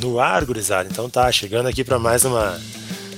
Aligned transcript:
No 0.00 0.18
ar, 0.18 0.46
gurizada. 0.46 0.88
Então 0.90 1.10
tá, 1.10 1.30
chegando 1.30 1.68
aqui 1.68 1.84
para 1.84 1.98
mais 1.98 2.24
uma 2.24 2.58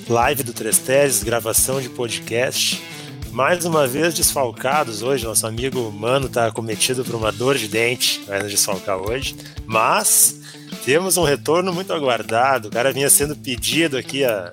live 0.08 0.42
do 0.42 0.52
Três 0.52 0.78
Teses, 0.78 1.22
gravação 1.22 1.80
de 1.80 1.88
podcast. 1.88 2.82
Mais 3.30 3.64
uma 3.64 3.86
vez 3.86 4.12
desfalcados 4.14 5.00
hoje, 5.00 5.24
nosso 5.24 5.46
amigo 5.46 5.92
Mano 5.92 6.28
tá 6.28 6.50
cometido 6.50 7.04
por 7.04 7.14
uma 7.14 7.30
dor 7.30 7.56
de 7.56 7.68
dente, 7.68 8.20
vai 8.26 8.42
nos 8.42 8.50
desfalcar 8.50 8.98
hoje. 8.98 9.36
Mas 9.64 10.40
temos 10.84 11.16
um 11.16 11.22
retorno 11.22 11.72
muito 11.72 11.92
aguardado. 11.92 12.66
O 12.66 12.70
cara 12.70 12.92
vinha 12.92 13.08
sendo 13.08 13.36
pedido 13.36 13.96
aqui 13.96 14.24
há, 14.24 14.50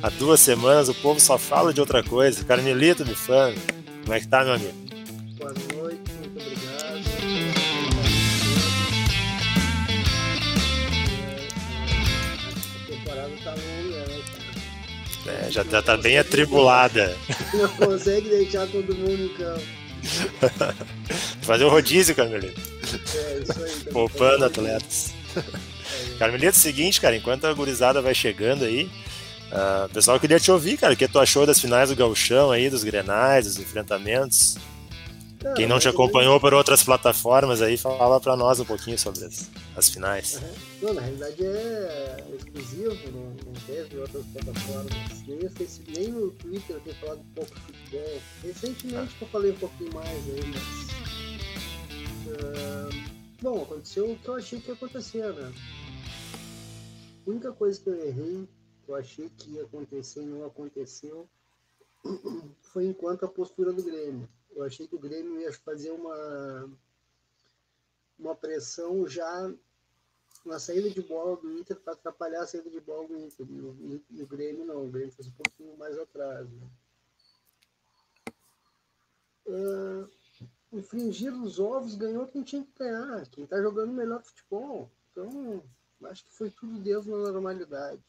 há 0.00 0.08
duas 0.08 0.38
semanas, 0.38 0.88
o 0.88 0.94
povo 0.94 1.18
só 1.18 1.36
fala 1.36 1.74
de 1.74 1.80
outra 1.80 2.00
coisa. 2.00 2.44
Carmelito 2.44 3.04
Bifano, 3.04 3.56
como 4.04 4.14
é 4.14 4.20
que 4.20 4.28
tá, 4.28 4.44
meu 4.44 4.54
amigo? 4.54 4.85
É, 15.46 15.50
já, 15.50 15.64
já 15.64 15.82
tá 15.82 15.96
bem 15.96 16.18
atribulada. 16.18 17.16
Não 17.54 17.68
consegue 17.68 18.28
deixar 18.28 18.66
todo 18.66 18.94
mundo 18.94 19.22
em 19.22 19.28
campo. 19.28 19.62
Fazer 21.42 21.64
um 21.64 21.68
rodízio, 21.68 22.14
Carmelito. 22.14 22.60
É, 23.14 23.38
isso 23.38 23.64
aí. 23.64 23.84
Tá 23.84 23.90
Poupando 23.92 24.44
atletas. 24.44 25.14
É. 25.36 26.18
Carmelito, 26.18 26.56
é 26.56 26.60
seguinte, 26.60 27.00
cara, 27.00 27.16
enquanto 27.16 27.46
a 27.46 27.52
gurizada 27.52 28.00
vai 28.00 28.14
chegando 28.14 28.64
aí, 28.64 28.90
uh, 29.52 29.88
pessoal 29.92 30.18
queria 30.18 30.40
te 30.40 30.50
ouvir, 30.50 30.76
cara, 30.76 30.94
o 30.94 30.96
que 30.96 31.06
tu 31.06 31.18
achou 31.18 31.46
das 31.46 31.60
finais 31.60 31.90
do 31.90 31.96
Gauchão 31.96 32.50
aí, 32.50 32.68
dos 32.68 32.84
Grenais, 32.84 33.46
dos 33.46 33.58
enfrentamentos? 33.58 34.56
Quem 35.54 35.66
não 35.66 35.78
te 35.78 35.88
acompanhou 35.88 36.40
por 36.40 36.54
outras 36.54 36.82
plataformas 36.82 37.60
aí, 37.60 37.76
fala 37.76 38.20
para 38.20 38.36
nós 38.36 38.58
um 38.58 38.64
pouquinho 38.64 38.98
sobre 38.98 39.24
as, 39.24 39.50
as 39.76 39.88
finais. 39.88 40.40
Uhum. 40.40 40.54
Não, 40.82 40.94
na 40.94 41.02
realidade 41.02 41.44
é 41.44 42.16
exclusivo, 42.36 43.12
não, 43.12 43.30
não 43.44 43.52
teve 43.66 43.98
outras 43.98 44.24
plataformas. 44.26 44.92
Nem, 45.26 45.38
no 45.38 45.50
Facebook, 45.50 45.98
nem 45.98 46.08
no 46.08 46.30
Twitter 46.32 46.76
eu 46.76 46.80
tenho 46.80 46.96
falado 46.96 47.20
um 47.20 47.34
pouco 47.34 47.54
de 47.54 47.60
futebol. 47.60 48.22
Recentemente 48.42 49.16
ah. 49.20 49.24
eu 49.24 49.28
falei 49.28 49.50
um 49.52 49.56
pouquinho 49.56 49.94
mais 49.94 50.08
aí, 50.08 50.40
mas. 50.46 50.86
Uh, 52.26 53.10
bom, 53.42 53.62
aconteceu 53.62 54.10
o 54.10 54.16
que 54.16 54.28
eu 54.28 54.34
achei 54.34 54.60
que 54.60 54.68
ia 54.68 54.74
acontecer, 54.74 55.32
né? 55.32 55.52
A 57.26 57.30
única 57.30 57.52
coisa 57.52 57.80
que 57.80 57.88
eu 57.88 58.06
errei, 58.06 58.48
que 58.84 58.90
eu 58.90 58.94
achei 58.94 59.30
que 59.36 59.50
ia 59.50 59.62
acontecer 59.62 60.22
e 60.22 60.26
não 60.26 60.46
aconteceu, 60.46 61.28
foi 62.72 62.86
enquanto 62.86 63.24
a 63.24 63.28
postura 63.28 63.72
do 63.72 63.82
Grêmio 63.82 64.28
eu 64.56 64.62
achei 64.62 64.88
que 64.88 64.96
o 64.96 64.98
Grêmio 64.98 65.38
ia 65.38 65.52
fazer 65.52 65.90
uma, 65.90 66.70
uma 68.18 68.34
pressão 68.34 69.06
já 69.06 69.52
na 70.46 70.58
saída 70.58 70.88
de 70.88 71.02
bola 71.02 71.36
do 71.36 71.52
Inter 71.52 71.78
para 71.78 71.92
atrapalhar 71.92 72.42
a 72.42 72.46
saída 72.46 72.70
de 72.70 72.80
bola 72.80 73.06
do 73.06 73.18
Inter. 73.18 73.46
E 73.50 73.60
o, 73.60 74.02
e 74.10 74.22
o 74.22 74.26
Grêmio 74.26 74.64
não, 74.64 74.86
o 74.86 74.90
Grêmio 74.90 75.12
fez 75.12 75.28
um 75.28 75.32
pouquinho 75.32 75.76
mais 75.76 75.98
atrás. 75.98 76.48
Né? 76.50 76.66
Uh, 79.46 80.08
infringir 80.72 81.34
os 81.34 81.60
ovos 81.60 81.94
ganhou 81.94 82.26
quem 82.26 82.42
tinha 82.42 82.64
que 82.64 82.78
ganhar, 82.78 83.28
quem 83.28 83.44
está 83.44 83.60
jogando 83.60 83.92
melhor 83.92 84.22
futebol. 84.22 84.90
Então, 85.12 85.62
acho 86.04 86.24
que 86.24 86.32
foi 86.32 86.50
tudo 86.50 86.80
Deus 86.80 87.04
na 87.04 87.18
normalidade. 87.18 88.02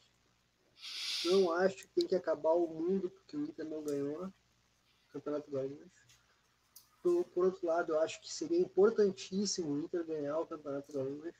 Não 1.26 1.52
acho 1.52 1.76
que 1.76 1.88
tem 1.88 2.06
que 2.06 2.14
acabar 2.14 2.52
o 2.52 2.66
mundo 2.66 3.10
porque 3.10 3.36
o 3.36 3.42
Inter 3.42 3.66
não 3.66 3.82
ganhou 3.82 4.26
o 4.26 4.32
Campeonato 5.12 5.50
Gaúcho. 5.50 6.07
Por, 7.08 7.24
por 7.24 7.44
outro 7.46 7.66
lado, 7.66 7.92
eu 7.92 8.00
acho 8.00 8.20
que 8.20 8.32
seria 8.32 8.58
importantíssimo 8.58 9.72
o 9.72 9.78
Inter 9.78 10.04
ganhar 10.04 10.38
o 10.38 10.46
Campeonato 10.46 10.92
Gaúcho. 10.92 11.32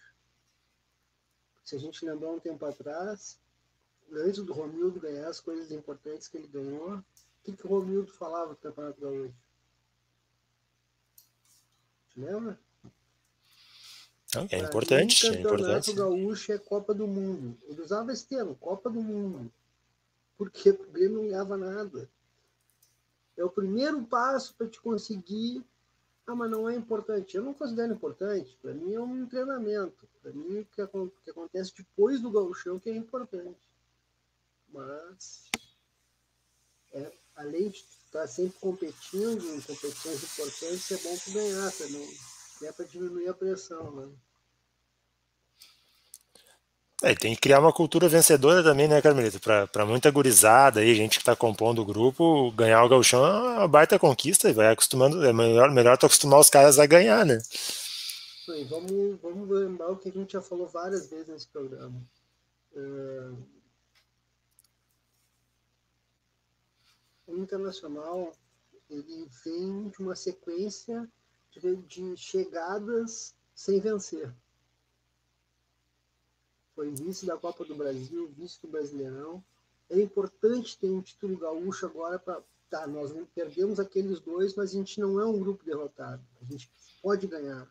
Se 1.62 1.76
a 1.76 1.78
gente 1.78 2.04
lembrar 2.06 2.30
um 2.30 2.40
tempo 2.40 2.64
atrás, 2.64 3.38
antes 4.10 4.42
do 4.42 4.54
Romildo 4.54 4.98
ganhar 4.98 5.28
as 5.28 5.40
coisas 5.40 5.70
importantes 5.70 6.26
que 6.28 6.38
ele 6.38 6.48
ganhou, 6.48 6.96
o 6.96 7.04
que, 7.44 7.52
que 7.52 7.66
o 7.66 7.68
Romildo 7.68 8.10
falava 8.12 8.54
do 8.54 8.56
Campeonato 8.56 9.00
Gaúcho? 9.00 9.34
Te 12.10 12.20
lembra? 12.20 12.58
É 14.50 14.58
importante, 14.58 15.30
mim, 15.30 15.36
é 15.36 15.40
importante. 15.40 15.90
O 15.90 15.94
Gaúcho 15.94 16.52
é 16.52 16.58
Copa 16.58 16.94
do 16.94 17.06
Mundo. 17.06 17.58
Ele 17.64 17.80
usava 17.82 18.12
esse 18.12 18.26
termo, 18.26 18.54
Copa 18.54 18.88
do 18.88 19.02
Mundo. 19.02 19.52
Porque 20.36 20.70
o 20.70 20.90
Grêmio 20.90 21.22
não 21.22 21.28
ganhava 21.28 21.56
nada. 21.56 22.08
É 23.38 23.44
o 23.44 23.50
primeiro 23.50 24.02
passo 24.02 24.52
para 24.54 24.66
te 24.66 24.80
conseguir. 24.80 25.64
Ah, 26.26 26.34
mas 26.34 26.50
não 26.50 26.68
é 26.68 26.74
importante. 26.74 27.36
Eu 27.36 27.44
não 27.44 27.54
considero 27.54 27.94
importante. 27.94 28.58
Para 28.60 28.74
mim 28.74 28.92
é 28.92 29.00
um 29.00 29.26
treinamento. 29.26 30.08
Para 30.20 30.32
mim, 30.32 30.58
o 30.58 30.64
que, 30.66 30.86
que 31.24 31.30
acontece 31.30 31.72
depois 31.78 32.20
do 32.20 32.30
gauchão 32.32 32.80
que 32.80 32.90
é 32.90 32.96
importante. 32.96 33.56
Mas, 34.70 35.44
é, 36.92 37.12
além 37.36 37.70
de 37.70 37.78
estar 37.78 38.26
sempre 38.26 38.58
competindo 38.58 39.54
em 39.54 39.60
competições 39.60 40.22
importantes, 40.22 40.90
é 40.90 40.96
bom 40.98 41.16
para 41.16 41.32
ganhar 41.32 41.72
também. 41.72 42.18
É 42.62 42.72
para 42.72 42.84
diminuir 42.84 43.28
a 43.28 43.34
pressão, 43.34 43.94
né? 43.94 44.12
É, 47.00 47.14
tem 47.14 47.32
que 47.32 47.40
criar 47.40 47.60
uma 47.60 47.72
cultura 47.72 48.08
vencedora 48.08 48.60
também, 48.60 48.88
né, 48.88 49.00
Carmelito? 49.00 49.38
Para 49.40 49.86
muita 49.86 50.10
gurizada 50.10 50.80
aí, 50.80 50.96
gente 50.96 51.18
que 51.18 51.22
está 51.22 51.36
compondo 51.36 51.80
o 51.80 51.84
grupo, 51.84 52.50
ganhar 52.52 52.82
o 52.82 52.88
gauchão 52.88 53.24
é 53.24 53.58
uma 53.58 53.68
baita 53.68 53.98
conquista 53.98 54.52
vai 54.52 54.72
acostumando. 54.72 55.24
É 55.24 55.32
melhor, 55.32 55.70
melhor 55.70 55.96
tu 55.96 56.06
acostumar 56.06 56.40
os 56.40 56.50
caras 56.50 56.78
a 56.78 56.86
ganhar, 56.86 57.24
né? 57.24 57.38
Vamos, 58.68 59.20
vamos 59.20 59.48
lembrar 59.48 59.90
o 59.90 59.96
que 59.96 60.08
a 60.08 60.12
gente 60.12 60.32
já 60.32 60.42
falou 60.42 60.66
várias 60.66 61.08
vezes 61.08 61.28
nesse 61.28 61.46
programa. 61.46 62.02
É... 62.74 63.30
O 67.28 67.36
Internacional 67.36 68.32
ele 68.90 69.28
vem 69.44 69.88
de 69.90 70.00
uma 70.00 70.16
sequência 70.16 71.08
de, 71.52 71.76
de 71.76 72.16
chegadas 72.16 73.34
sem 73.54 73.78
vencer 73.78 74.32
foi 76.78 76.90
vice 76.90 77.26
da 77.26 77.36
Copa 77.36 77.64
do 77.64 77.74
Brasil, 77.74 78.32
vice 78.36 78.62
do 78.62 78.68
Brasileirão. 78.68 79.42
É 79.90 80.00
importante 80.00 80.78
ter 80.78 80.88
um 80.88 81.02
título 81.02 81.36
gaúcho 81.36 81.86
agora 81.86 82.20
para. 82.20 82.40
Tá, 82.70 82.86
nós 82.86 83.12
perdemos 83.34 83.80
aqueles 83.80 84.20
dois, 84.20 84.54
mas 84.54 84.70
a 84.70 84.74
gente 84.74 85.00
não 85.00 85.18
é 85.18 85.24
um 85.24 85.40
grupo 85.40 85.64
derrotado. 85.64 86.22
A 86.40 86.44
gente 86.44 86.70
pode 87.02 87.26
ganhar. 87.26 87.66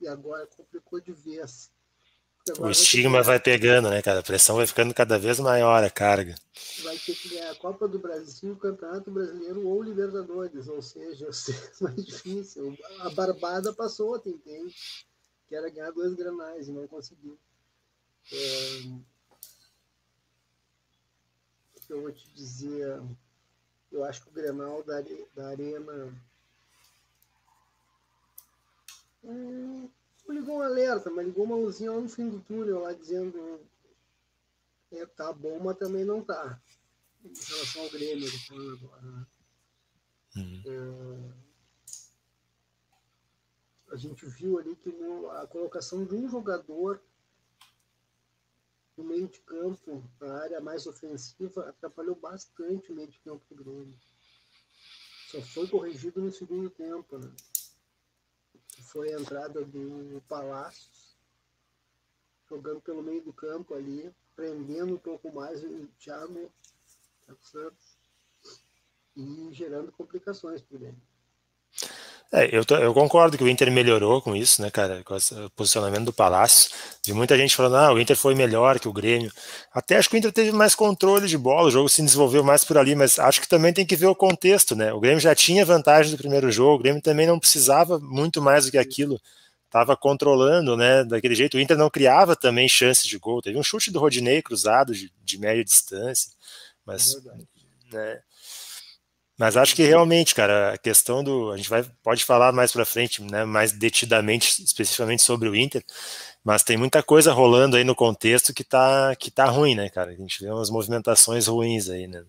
E 0.00 0.08
agora 0.08 0.46
complicou 0.56 0.98
de 0.98 1.12
vez. 1.12 1.70
O 2.58 2.70
estigma 2.70 3.22
vai 3.22 3.38
pegando, 3.38 3.90
né, 3.90 4.00
cara? 4.00 4.20
A 4.20 4.22
pressão 4.22 4.56
vai 4.56 4.66
ficando 4.66 4.94
cada 4.94 5.18
vez 5.18 5.38
maior, 5.40 5.84
a 5.84 5.90
carga. 5.90 6.34
Vai 6.84 6.96
ter 6.96 7.14
que 7.16 7.28
ganhar 7.28 7.50
a 7.50 7.56
Copa 7.56 7.86
do 7.86 7.98
Brasil, 7.98 8.52
o 8.52 8.56
Campeonato 8.56 9.10
Brasileiro 9.10 9.66
ou 9.66 9.82
Libertadores, 9.82 10.68
ou 10.68 10.80
seja, 10.80 11.28
é 11.28 11.84
mais 11.84 12.06
difícil. 12.06 12.78
A 13.00 13.10
Barbada 13.10 13.74
passou 13.74 14.14
ontem, 14.14 14.30
entende? 14.30 14.74
Que 15.48 15.54
era 15.54 15.68
ganhar 15.68 15.90
dois 15.90 16.14
granais 16.14 16.68
e 16.68 16.72
não 16.72 16.86
conseguiu. 16.86 17.36
É, 18.30 18.82
eu 21.88 22.02
vou 22.02 22.12
te 22.12 22.28
dizer, 22.34 23.00
eu 23.90 24.04
acho 24.04 24.22
que 24.22 24.28
o 24.28 24.32
Grenal 24.32 24.82
da, 24.82 25.00
da 25.34 25.48
Arena 25.48 26.14
hum, 29.24 29.90
ligou 30.28 30.58
um 30.58 30.62
alerta, 30.62 31.10
mas 31.10 31.26
ligou 31.26 31.44
uma 31.44 31.56
luzinha 31.56 31.92
lá 31.92 32.00
no 32.00 32.08
fim 32.08 32.28
do 32.28 32.40
túnel, 32.40 32.80
lá 32.80 32.92
dizendo 32.92 33.60
é, 34.92 35.06
tá 35.06 35.32
bom, 35.32 35.58
mas 35.58 35.78
também 35.78 36.04
não 36.04 36.22
tá. 36.22 36.60
Em 37.24 37.32
relação 37.32 37.82
ao 37.82 37.90
Grêmio, 37.90 38.30
falando 38.46 38.74
agora. 38.74 39.02
Né? 39.02 39.26
Uhum. 40.36 40.62
É, 40.66 41.48
a 43.92 43.96
gente 43.96 44.26
viu 44.26 44.58
ali 44.58 44.76
que 44.76 44.94
a 45.32 45.46
colocação 45.46 46.04
de 46.04 46.14
um 46.14 46.28
jogador 46.28 47.02
no 48.98 49.04
meio 49.04 49.28
de 49.28 49.38
campo, 49.42 50.02
a 50.20 50.32
área 50.40 50.60
mais 50.60 50.84
ofensiva, 50.86 51.68
atrapalhou 51.68 52.16
bastante 52.16 52.90
o 52.90 52.94
meio 52.94 53.06
de 53.06 53.18
campo 53.20 53.44
do 53.48 53.62
Grêmio. 53.62 53.96
Só 55.30 55.40
foi 55.40 55.68
corrigido 55.68 56.20
no 56.20 56.32
segundo 56.32 56.68
tempo, 56.68 57.16
né? 57.16 57.30
Foi 58.82 59.14
a 59.14 59.20
entrada 59.20 59.64
do 59.64 60.20
Palácios, 60.28 61.16
jogando 62.48 62.80
pelo 62.80 63.02
meio 63.02 63.22
do 63.22 63.32
campo 63.32 63.74
ali, 63.74 64.12
prendendo 64.34 64.94
um 64.94 64.98
pouco 64.98 65.32
mais 65.32 65.62
o 65.62 65.86
Thiago, 65.98 66.50
Thiago 67.24 67.44
Santos 67.44 67.98
e 69.14 69.52
gerando 69.52 69.92
complicações 69.92 70.60
para 70.60 70.76
o 70.76 70.78
Grêmio. 70.78 71.02
É, 72.30 72.54
eu, 72.54 72.62
tô, 72.62 72.76
eu 72.76 72.92
concordo 72.92 73.38
que 73.38 73.42
o 73.44 73.48
Inter 73.48 73.72
melhorou 73.72 74.20
com 74.20 74.36
isso, 74.36 74.60
né, 74.60 74.70
cara, 74.70 75.02
com 75.02 75.16
o 75.16 75.50
posicionamento 75.56 76.04
do 76.04 76.12
Palácio. 76.12 76.70
Vi 77.06 77.14
muita 77.14 77.38
gente 77.38 77.56
falando, 77.56 77.76
ah, 77.76 77.92
o 77.92 77.98
Inter 77.98 78.14
foi 78.16 78.34
melhor 78.34 78.78
que 78.78 78.86
o 78.86 78.92
Grêmio. 78.92 79.32
Até 79.72 79.96
acho 79.96 80.10
que 80.10 80.16
o 80.16 80.18
Inter 80.18 80.30
teve 80.30 80.52
mais 80.52 80.74
controle 80.74 81.26
de 81.26 81.38
bola, 81.38 81.68
o 81.68 81.70
jogo 81.70 81.88
se 81.88 82.02
desenvolveu 82.02 82.44
mais 82.44 82.66
por 82.66 82.76
ali, 82.76 82.94
mas 82.94 83.18
acho 83.18 83.40
que 83.40 83.48
também 83.48 83.72
tem 83.72 83.86
que 83.86 83.96
ver 83.96 84.06
o 84.06 84.14
contexto, 84.14 84.76
né? 84.76 84.92
O 84.92 85.00
Grêmio 85.00 85.20
já 85.20 85.34
tinha 85.34 85.64
vantagem 85.64 86.12
do 86.12 86.18
primeiro 86.18 86.52
jogo, 86.52 86.74
o 86.74 86.78
Grêmio 86.80 87.00
também 87.00 87.26
não 87.26 87.38
precisava 87.38 87.98
muito 87.98 88.42
mais 88.42 88.66
do 88.66 88.70
que 88.72 88.78
aquilo 88.78 89.18
tava 89.70 89.96
controlando, 89.96 90.76
né, 90.76 91.04
daquele 91.04 91.34
jeito. 91.34 91.56
O 91.56 91.60
Inter 91.60 91.76
não 91.76 91.90
criava 91.90 92.34
também 92.34 92.68
chances 92.68 93.06
de 93.06 93.18
gol. 93.18 93.42
Teve 93.42 93.58
um 93.58 93.62
chute 93.62 93.90
do 93.90 93.98
Rodinei 93.98 94.42
cruzado 94.42 94.94
de, 94.94 95.12
de 95.22 95.38
média 95.38 95.64
distância, 95.64 96.30
mas, 96.86 97.14
é 97.92 97.96
né, 97.96 98.20
mas 99.38 99.56
acho 99.56 99.76
que 99.76 99.84
realmente, 99.84 100.34
cara, 100.34 100.74
a 100.74 100.78
questão 100.78 101.22
do. 101.22 101.52
A 101.52 101.56
gente 101.56 101.70
vai, 101.70 101.84
pode 102.02 102.24
falar 102.24 102.52
mais 102.52 102.72
para 102.72 102.84
frente, 102.84 103.22
né, 103.22 103.44
mais 103.44 103.70
detidamente, 103.70 104.62
especificamente 104.64 105.22
sobre 105.22 105.48
o 105.48 105.54
Inter, 105.54 105.84
mas 106.42 106.64
tem 106.64 106.76
muita 106.76 107.02
coisa 107.04 107.32
rolando 107.32 107.76
aí 107.76 107.84
no 107.84 107.94
contexto 107.94 108.52
que 108.52 108.64
tá, 108.64 109.14
que 109.16 109.30
tá 109.30 109.44
ruim, 109.46 109.76
né, 109.76 109.88
cara? 109.90 110.10
A 110.10 110.16
gente 110.16 110.42
vê 110.42 110.50
umas 110.50 110.70
movimentações 110.70 111.46
ruins 111.46 111.88
aí, 111.88 112.08
né? 112.08 112.24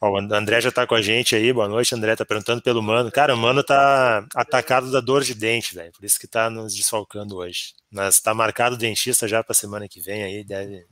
Ó, 0.00 0.10
o 0.10 0.16
André 0.18 0.60
já 0.60 0.72
tá 0.72 0.86
com 0.86 0.94
a 0.96 1.02
gente 1.02 1.36
aí, 1.36 1.52
boa 1.52 1.68
noite, 1.68 1.94
André, 1.94 2.16
tá 2.16 2.24
perguntando 2.24 2.62
pelo 2.62 2.82
Mano. 2.82 3.10
Cara, 3.12 3.34
o 3.34 3.38
Mano 3.38 3.62
tá 3.62 4.26
atacado 4.34 4.90
da 4.90 5.00
dor 5.00 5.22
de 5.22 5.34
dente, 5.34 5.74
velho, 5.74 5.92
por 5.92 6.04
isso 6.04 6.18
que 6.18 6.26
tá 6.26 6.50
nos 6.50 6.74
desfalcando 6.74 7.36
hoje. 7.36 7.74
Mas 7.90 8.20
tá 8.20 8.34
marcado 8.34 8.74
o 8.74 8.78
dentista 8.78 9.28
já 9.28 9.42
pra 9.44 9.54
semana 9.54 9.88
que 9.88 10.00
vem 10.00 10.24
aí, 10.24 10.44
deve, 10.44 10.84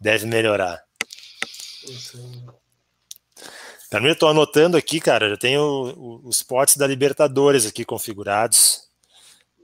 deve 0.00 0.26
melhorar. 0.26 0.82
Também 2.10 2.61
eu 4.00 4.16
tô 4.16 4.26
anotando 4.26 4.76
aqui, 4.76 5.00
cara, 5.00 5.28
já 5.30 5.36
tenho 5.36 6.20
os 6.24 6.42
potes 6.42 6.76
da 6.76 6.86
Libertadores 6.86 7.66
aqui 7.66 7.84
configurados. 7.84 8.88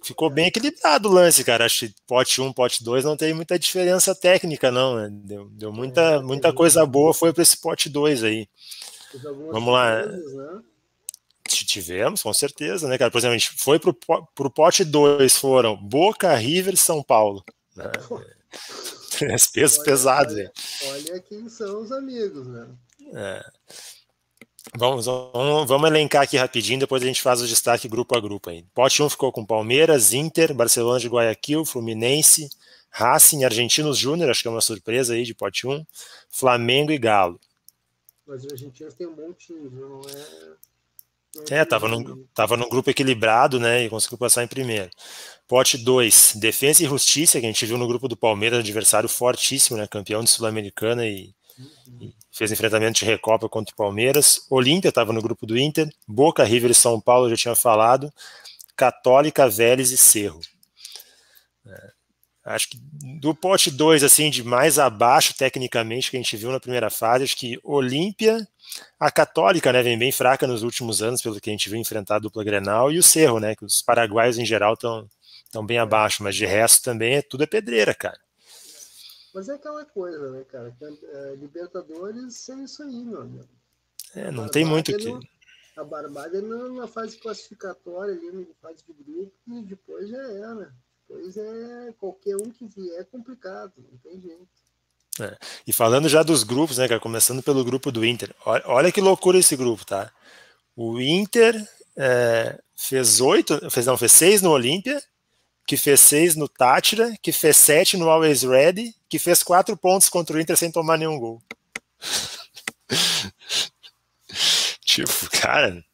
Ficou 0.02 0.30
bem 0.30 0.46
equilibrado 0.46 1.08
o 1.08 1.12
lance, 1.12 1.42
cara. 1.42 1.64
Acho 1.64 1.88
que 1.88 1.94
pote 2.06 2.40
1, 2.40 2.52
pote 2.52 2.84
2 2.84 3.04
não 3.04 3.16
tem 3.16 3.34
muita 3.34 3.58
diferença 3.58 4.14
técnica, 4.14 4.70
não. 4.70 4.96
Né? 4.96 5.08
Deu, 5.10 5.48
deu 5.50 5.72
muita, 5.72 6.00
é, 6.00 6.18
muita 6.20 6.52
coisa 6.52 6.86
boa 6.86 7.12
foi 7.12 7.32
para 7.32 7.42
esse 7.42 7.56
pote 7.56 7.88
2 7.88 8.22
aí. 8.22 8.48
Vamos 9.50 9.72
lá. 9.72 10.06
né? 10.06 10.62
Tivemos, 11.48 12.22
com 12.22 12.32
certeza, 12.32 12.86
né, 12.86 12.98
cara? 12.98 13.10
Por 13.10 13.18
exemplo, 13.18 13.34
a 13.34 13.38
gente 13.38 13.52
foi 13.58 13.78
pro, 13.78 13.94
pro 14.34 14.50
pote 14.50 14.84
2, 14.84 15.36
foram 15.36 15.76
Boca, 15.76 16.34
River 16.34 16.74
e 16.74 16.76
São 16.76 17.02
Paulo. 17.02 17.44
Né? 19.20 19.34
Pesos 19.52 19.78
pesados, 19.78 20.32
olha, 20.34 20.52
olha 20.92 21.20
quem 21.20 21.48
são 21.48 21.82
os 21.82 21.90
amigos, 21.90 22.46
né? 22.46 22.68
É. 23.14 23.44
Vamos, 24.76 25.06
vamos, 25.06 25.68
vamos, 25.68 25.88
elencar 25.88 26.22
aqui 26.22 26.36
rapidinho, 26.36 26.80
depois 26.80 27.02
a 27.02 27.06
gente 27.06 27.22
faz 27.22 27.40
o 27.40 27.46
destaque 27.46 27.88
grupo 27.88 28.16
a 28.16 28.20
grupo 28.20 28.50
aí. 28.50 28.64
Pote 28.74 29.02
1 29.02 29.10
ficou 29.10 29.32
com 29.32 29.44
Palmeiras, 29.44 30.12
Inter, 30.12 30.52
Barcelona 30.54 31.00
de 31.00 31.08
Guayaquil, 31.08 31.64
Fluminense, 31.64 32.50
Racing, 32.90 33.44
Argentinos 33.44 33.98
Júnior, 33.98 34.30
acho 34.30 34.42
que 34.42 34.48
é 34.48 34.50
uma 34.50 34.60
surpresa 34.60 35.14
aí 35.14 35.24
de 35.24 35.34
pote 35.34 35.66
1, 35.66 35.84
Flamengo 36.28 36.92
e 36.92 36.98
Galo. 36.98 37.40
Mas 38.26 38.44
os 38.44 38.52
argentinos 38.52 38.94
têm 38.94 39.06
um 39.06 39.14
bom 39.14 39.32
time, 39.32 39.70
não 39.70 40.00
é. 40.00 40.58
Não 41.36 41.56
é, 41.56 41.64
tava 41.64 41.88
num, 41.88 42.24
tava 42.34 42.56
num 42.56 42.68
grupo 42.68 42.90
equilibrado, 42.90 43.60
né? 43.60 43.84
E 43.84 43.88
conseguiu 43.88 44.18
passar 44.18 44.42
em 44.42 44.48
primeiro. 44.48 44.90
Pote 45.46 45.78
2, 45.78 46.34
Defesa 46.36 46.82
e 46.82 46.86
Justiça, 46.86 47.38
que 47.38 47.46
a 47.46 47.48
gente 47.48 47.64
viu 47.64 47.78
no 47.78 47.86
grupo 47.86 48.08
do 48.08 48.16
Palmeiras, 48.16 48.58
adversário 48.58 49.08
fortíssimo, 49.08 49.76
né? 49.76 49.86
Campeão 49.86 50.24
de 50.24 50.30
Sul-Americana 50.30 51.06
e, 51.06 51.34
uhum. 51.58 51.98
e, 52.00 52.14
fez 52.38 52.52
enfrentamento 52.52 53.00
de 53.00 53.04
Recopa 53.04 53.48
contra 53.48 53.72
o 53.72 53.76
Palmeiras. 53.76 54.46
Olímpia 54.48 54.90
estava 54.90 55.12
no 55.12 55.20
grupo 55.20 55.44
do 55.44 55.58
Inter. 55.58 55.90
Boca, 56.06 56.44
River 56.44 56.70
e 56.70 56.74
São 56.74 57.00
Paulo, 57.00 57.28
já 57.28 57.36
tinha 57.36 57.56
falado. 57.56 58.12
Católica, 58.76 59.50
Vélez 59.50 59.90
e 59.90 59.98
Cerro. 59.98 60.40
É, 61.66 61.90
acho 62.44 62.68
que 62.70 62.78
do 63.20 63.34
pote 63.34 63.72
2, 63.72 64.04
assim, 64.04 64.30
de 64.30 64.44
mais 64.44 64.78
abaixo 64.78 65.34
tecnicamente 65.36 66.12
que 66.12 66.16
a 66.16 66.20
gente 66.20 66.36
viu 66.36 66.52
na 66.52 66.60
primeira 66.60 66.88
fase, 66.88 67.24
acho 67.24 67.36
que 67.36 67.58
Olímpia, 67.64 68.46
a 69.00 69.10
Católica, 69.10 69.72
né, 69.72 69.82
vem 69.82 69.98
bem 69.98 70.12
fraca 70.12 70.46
nos 70.46 70.62
últimos 70.62 71.02
anos, 71.02 71.20
pelo 71.20 71.40
que 71.40 71.50
a 71.50 71.52
gente 71.52 71.68
viu 71.68 71.78
enfrentar 71.78 72.16
a 72.16 72.20
dupla 72.20 72.44
Grenal, 72.44 72.92
e 72.92 72.98
o 72.98 73.02
Cerro, 73.02 73.40
né, 73.40 73.56
que 73.56 73.64
os 73.64 73.82
paraguaios 73.82 74.38
em 74.38 74.46
geral 74.46 74.74
estão 74.74 75.08
estão 75.44 75.64
bem 75.64 75.78
abaixo, 75.78 76.22
mas 76.22 76.36
de 76.36 76.44
resto 76.44 76.84
também 76.84 77.14
é 77.14 77.22
tudo 77.22 77.42
é 77.42 77.46
pedreira, 77.46 77.94
cara. 77.94 78.18
Mas 79.38 79.48
é 79.48 79.54
aquela 79.54 79.84
coisa, 79.84 80.32
né, 80.32 80.42
cara? 80.50 80.76
É, 80.80 81.36
Libertadores 81.36 82.48
é 82.48 82.54
isso 82.56 82.82
aí, 82.82 83.04
meu 83.04 83.20
amigo. 83.20 83.48
É, 84.16 84.32
não 84.32 84.48
tem 84.48 84.64
muito 84.64 84.92
que. 84.96 85.16
A 85.76 85.84
barbada 85.84 86.38
é 86.38 86.40
na, 86.40 86.68
na, 86.70 86.88
fase 86.88 87.16
classificatória, 87.18 88.14
ali 88.14 88.32
na 88.32 88.46
fase 88.60 88.82
de 88.84 88.92
grupo, 88.92 89.32
e 89.46 89.62
depois 89.62 90.10
já 90.10 90.20
era. 90.20 90.74
Depois 91.06 91.36
é 91.36 91.94
qualquer 92.00 92.34
um 92.34 92.50
que 92.50 92.66
vier 92.66 93.00
é 93.00 93.04
complicado, 93.04 93.74
não 93.76 93.96
tem 93.98 94.20
jeito. 94.20 94.48
É. 95.20 95.38
E 95.64 95.72
falando 95.72 96.08
já 96.08 96.24
dos 96.24 96.42
grupos, 96.42 96.78
né, 96.78 96.88
cara? 96.88 96.98
Começando 96.98 97.40
pelo 97.40 97.64
grupo 97.64 97.92
do 97.92 98.04
Inter. 98.04 98.34
Olha, 98.44 98.64
olha 98.66 98.90
que 98.90 99.00
loucura 99.00 99.38
esse 99.38 99.54
grupo, 99.54 99.86
tá? 99.86 100.10
O 100.74 101.00
Inter 101.00 101.54
é, 101.96 102.60
fez 102.74 103.20
oito, 103.20 103.70
fez, 103.70 103.86
não, 103.86 103.96
fez 103.96 104.10
seis 104.10 104.42
no 104.42 104.50
Olímpia, 104.50 105.00
que 105.68 105.76
fez 105.76 106.00
seis 106.00 106.34
no 106.34 106.48
Tátira, 106.48 107.14
que 107.22 107.30
fez 107.30 107.58
sete 107.58 107.98
no 107.98 108.08
Always 108.08 108.42
Ready, 108.42 108.94
que 109.06 109.18
fez 109.18 109.42
quatro 109.42 109.76
pontos 109.76 110.08
contra 110.08 110.34
o 110.34 110.40
Inter 110.40 110.56
sem 110.56 110.72
tomar 110.72 110.96
nenhum 110.96 111.18
gol. 111.18 111.42
tipo, 114.82 115.12
cara, 115.30 115.84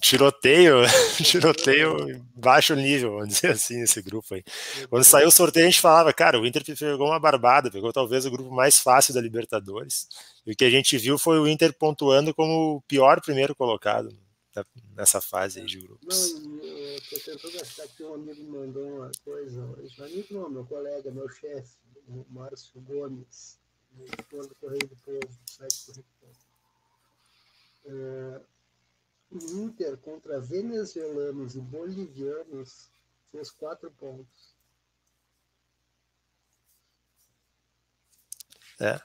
tiroteio, 0.00 0.76
tiroteio 1.22 2.24
baixo 2.34 2.74
nível, 2.74 3.16
vamos 3.16 3.28
dizer 3.28 3.50
assim, 3.50 3.82
esse 3.82 4.00
grupo 4.00 4.36
aí. 4.36 4.44
Quando 4.88 5.04
saiu 5.04 5.28
o 5.28 5.30
sorteio, 5.30 5.66
a 5.66 5.70
gente 5.70 5.82
falava, 5.82 6.10
cara, 6.10 6.40
o 6.40 6.46
Inter 6.46 6.64
pegou 6.64 7.08
uma 7.08 7.20
barbada, 7.20 7.70
pegou 7.70 7.92
talvez 7.92 8.24
o 8.24 8.30
grupo 8.30 8.50
mais 8.50 8.78
fácil 8.78 9.12
da 9.12 9.20
Libertadores. 9.20 10.08
E 10.46 10.52
o 10.52 10.56
que 10.56 10.64
a 10.64 10.70
gente 10.70 10.96
viu 10.96 11.18
foi 11.18 11.38
o 11.38 11.46
Inter 11.46 11.74
pontuando 11.74 12.32
como 12.32 12.76
o 12.76 12.80
pior 12.80 13.20
primeiro 13.20 13.54
colocado 13.54 14.23
nessa 14.94 15.20
fase 15.20 15.60
aí 15.60 15.66
de 15.66 15.80
grupos. 15.80 16.34
Não, 16.34 16.64
eu 16.64 17.00
tô 17.08 17.18
tentando 17.18 17.60
achar 17.60 17.88
que 17.88 18.04
um 18.04 18.14
amigo 18.14 18.42
mandou 18.44 18.98
uma 18.98 19.10
coisa 19.24 19.64
hoje. 19.64 20.02
Amigo 20.02 20.34
não, 20.34 20.50
meu 20.50 20.64
colega, 20.66 21.10
meu 21.10 21.28
chefe, 21.28 21.76
o 22.08 22.24
Márcio 22.30 22.80
Gomes, 22.80 23.58
editor 23.98 24.46
do 24.46 24.54
Correio 24.56 24.86
do 24.86 24.96
Povo, 24.96 25.26
do 25.26 25.50
site 25.50 25.86
Correio 25.86 26.04
do 26.04 26.14
Povo. 26.20 26.44
É, 27.86 28.40
o 29.30 29.64
Inter 29.64 29.96
contra 29.98 30.40
venezuelanos 30.40 31.56
e 31.56 31.60
bolivianos 31.60 32.88
fez 33.32 33.50
quatro 33.50 33.90
pontos. 33.90 34.54
É. 38.80 39.00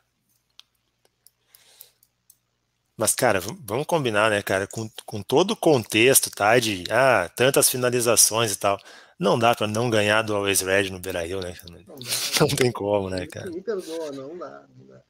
Mas, 3.00 3.16
cara, 3.16 3.40
vamos 3.62 3.88
combinar, 3.88 4.30
né, 4.30 4.44
cara, 4.44 4.68
com, 4.68 4.90
com 5.06 5.24
todo 5.24 5.52
o 5.52 5.56
contexto, 5.56 6.30
tá, 6.30 6.60
de 6.60 6.84
ah, 6.92 7.32
tantas 7.34 7.70
finalizações 7.70 8.52
e 8.52 8.58
tal, 8.58 8.78
não 9.18 9.40
dá 9.40 9.56
para 9.56 9.68
não 9.68 9.90
ganhar 9.90 10.22
do 10.22 10.36
Always 10.36 10.60
Red 10.60 10.90
no 10.90 11.00
Beira-Rio, 11.00 11.40
né? 11.40 11.56
Não, 11.70 11.80
não, 11.80 11.96
não, 12.42 12.48
tem 12.50 12.70
como, 12.74 13.10
né, 13.10 13.26
cara? 13.26 13.50
Me 13.50 13.62
perdoa, 13.62 14.12
não 14.12 14.38
dá, 14.38 14.66
não 14.76 14.86
dá. 14.86 15.02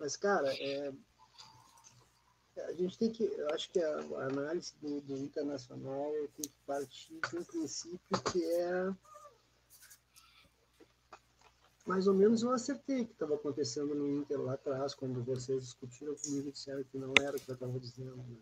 Mas, 0.00 0.16
cara, 0.16 0.52
é, 0.58 0.90
a 2.66 2.72
gente 2.72 2.98
tem 2.98 3.10
que, 3.12 3.22
eu 3.22 3.48
acho 3.54 3.70
que 3.70 3.80
a, 3.80 4.00
a 4.18 4.24
análise 4.24 4.72
do, 4.82 5.00
do 5.02 5.16
internacional 5.16 6.12
tem 6.36 6.50
que 6.50 6.58
partir 6.66 7.14
de 7.30 7.38
um 7.38 7.44
princípio 7.44 8.22
que 8.32 8.44
é 8.44 8.90
mais 11.90 12.06
ou 12.06 12.14
menos 12.14 12.42
eu 12.42 12.52
acertei 12.52 13.00
o 13.00 13.06
que 13.06 13.12
estava 13.12 13.34
acontecendo 13.34 13.96
no 13.96 14.06
Inter 14.06 14.40
lá 14.40 14.54
atrás, 14.54 14.94
quando 14.94 15.24
vocês 15.24 15.64
discutiram 15.64 16.14
comigo 16.14 16.48
e 16.48 16.52
disseram 16.52 16.84
que 16.84 16.96
não 16.96 17.12
era 17.20 17.36
o 17.36 17.40
que 17.40 17.50
eu 17.50 17.54
estava 17.54 17.80
dizendo. 17.80 18.16
Né? 18.16 18.36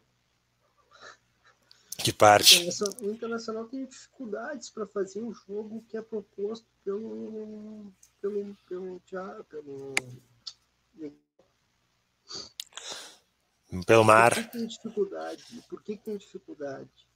Que 2.04 2.12
parte? 2.12 2.68
O 3.00 3.10
Internacional 3.10 3.64
tem 3.64 3.86
dificuldades 3.86 4.68
para 4.68 4.86
fazer 4.86 5.22
um 5.22 5.32
jogo 5.32 5.82
que 5.88 5.96
é 5.96 6.02
proposto 6.02 6.66
pelo. 6.84 7.90
pelo. 8.20 8.54
pelo. 8.68 9.00
pelo, 9.00 9.00
pelo, 9.48 9.94
pelo 13.86 14.04
mar. 14.04 14.34
Por 14.34 14.44
que 14.44 14.52
tem 14.58 14.66
dificuldade? 14.66 15.64
Por 15.70 15.82
que 15.82 15.96
tem 15.96 16.18
dificuldade? 16.18 17.08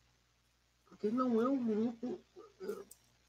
Porque 0.87 1.11
não 1.11 1.43
é 1.43 1.49
um 1.49 1.63
grupo 1.63 2.19
eh, 2.63 2.85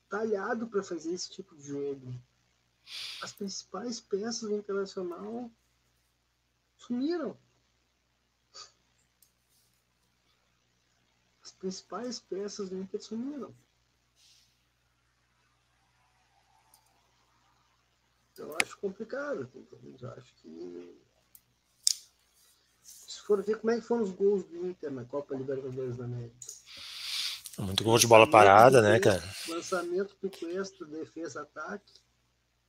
talhado 0.10 0.68
para 0.68 0.82
fazer 0.82 1.14
esse 1.14 1.30
tipo 1.30 1.54
de 1.56 1.64
jogo 1.64 2.14
as 3.22 3.32
principais 3.32 4.00
peças 4.00 4.50
do 4.50 4.56
Internacional 4.56 5.50
sumiram. 6.78 7.38
As 11.44 11.52
principais 11.52 12.20
peças 12.20 12.70
do 12.70 12.78
Inter 12.78 13.02
sumiram. 13.02 13.54
Eu 18.38 18.58
acho 18.62 18.78
complicado. 18.78 19.50
Eu 20.02 20.12
acho 20.12 20.34
que. 20.36 21.00
Se 22.82 23.22
for 23.22 23.42
ver 23.42 23.60
como 23.60 23.72
é 23.72 23.76
que 23.76 23.88
foram 23.88 24.04
os 24.04 24.12
gols 24.12 24.44
do 24.44 24.68
Inter 24.68 24.92
na 24.92 25.06
Copa 25.06 25.36
Libertadores 25.36 25.96
da 25.96 26.06
América. 26.06 26.36
Muito 27.60 27.84
gol 27.84 27.98
de 28.00 28.08
bola 28.08 28.30
parada, 28.30 28.82
né, 28.82 29.00
cara? 29.00 29.24
Lançamento 29.48 30.18
do 30.20 30.30
Cuesta, 30.30 30.84
defesa, 30.86 31.44
ataque 31.44 32.03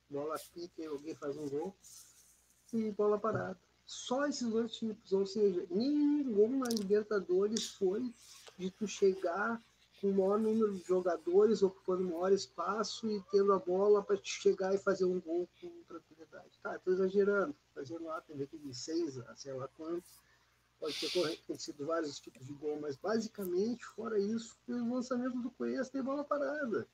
bola 0.09 0.35
pica 0.53 0.81
e 0.81 0.85
alguém 0.85 1.15
faz 1.15 1.37
um 1.37 1.49
gol, 1.49 1.75
e 2.73 2.91
bola 2.91 3.17
parada. 3.17 3.59
Só 3.85 4.25
esses 4.25 4.49
dois 4.49 4.73
tipos, 4.73 5.13
ou 5.13 5.25
seja, 5.25 5.65
nenhum 5.69 6.59
na 6.59 6.69
Libertadores 6.69 7.69
foi 7.69 8.13
de 8.57 8.71
tu 8.71 8.87
chegar 8.87 9.61
com 10.01 10.09
o 10.09 10.13
maior 10.13 10.39
número 10.39 10.73
de 10.73 10.83
jogadores, 10.83 11.63
ocupando 11.63 12.03
o 12.03 12.11
maior 12.11 12.31
espaço 12.31 13.09
e 13.09 13.23
tendo 13.31 13.53
a 13.53 13.59
bola 13.59 14.03
para 14.03 14.19
chegar 14.21 14.73
e 14.73 14.77
fazer 14.77 15.05
um 15.05 15.21
gol 15.21 15.47
com 15.61 15.83
tranquilidade. 15.83 16.59
Tá, 16.61 16.75
estou 16.75 16.93
exagerando, 16.93 17.55
fazendo 17.73 18.05
lá, 18.05 18.19
tem 18.21 18.41
aqui 18.41 18.57
de 18.57 18.73
seis, 18.73 19.19
sei 19.35 19.53
lá 19.53 19.67
quanto. 19.69 20.05
Pode 20.79 20.99
ter 20.99 21.33
acontecido 21.33 21.85
vários 21.85 22.19
tipos 22.19 22.45
de 22.45 22.53
gol, 22.53 22.79
mas 22.81 22.97
basicamente, 22.97 23.85
fora 23.85 24.19
isso, 24.19 24.57
o 24.67 24.93
lançamento 24.93 25.39
do 25.41 25.49
Cuesta 25.51 25.93
tem 25.93 26.03
bola 26.03 26.23
parada. 26.23 26.87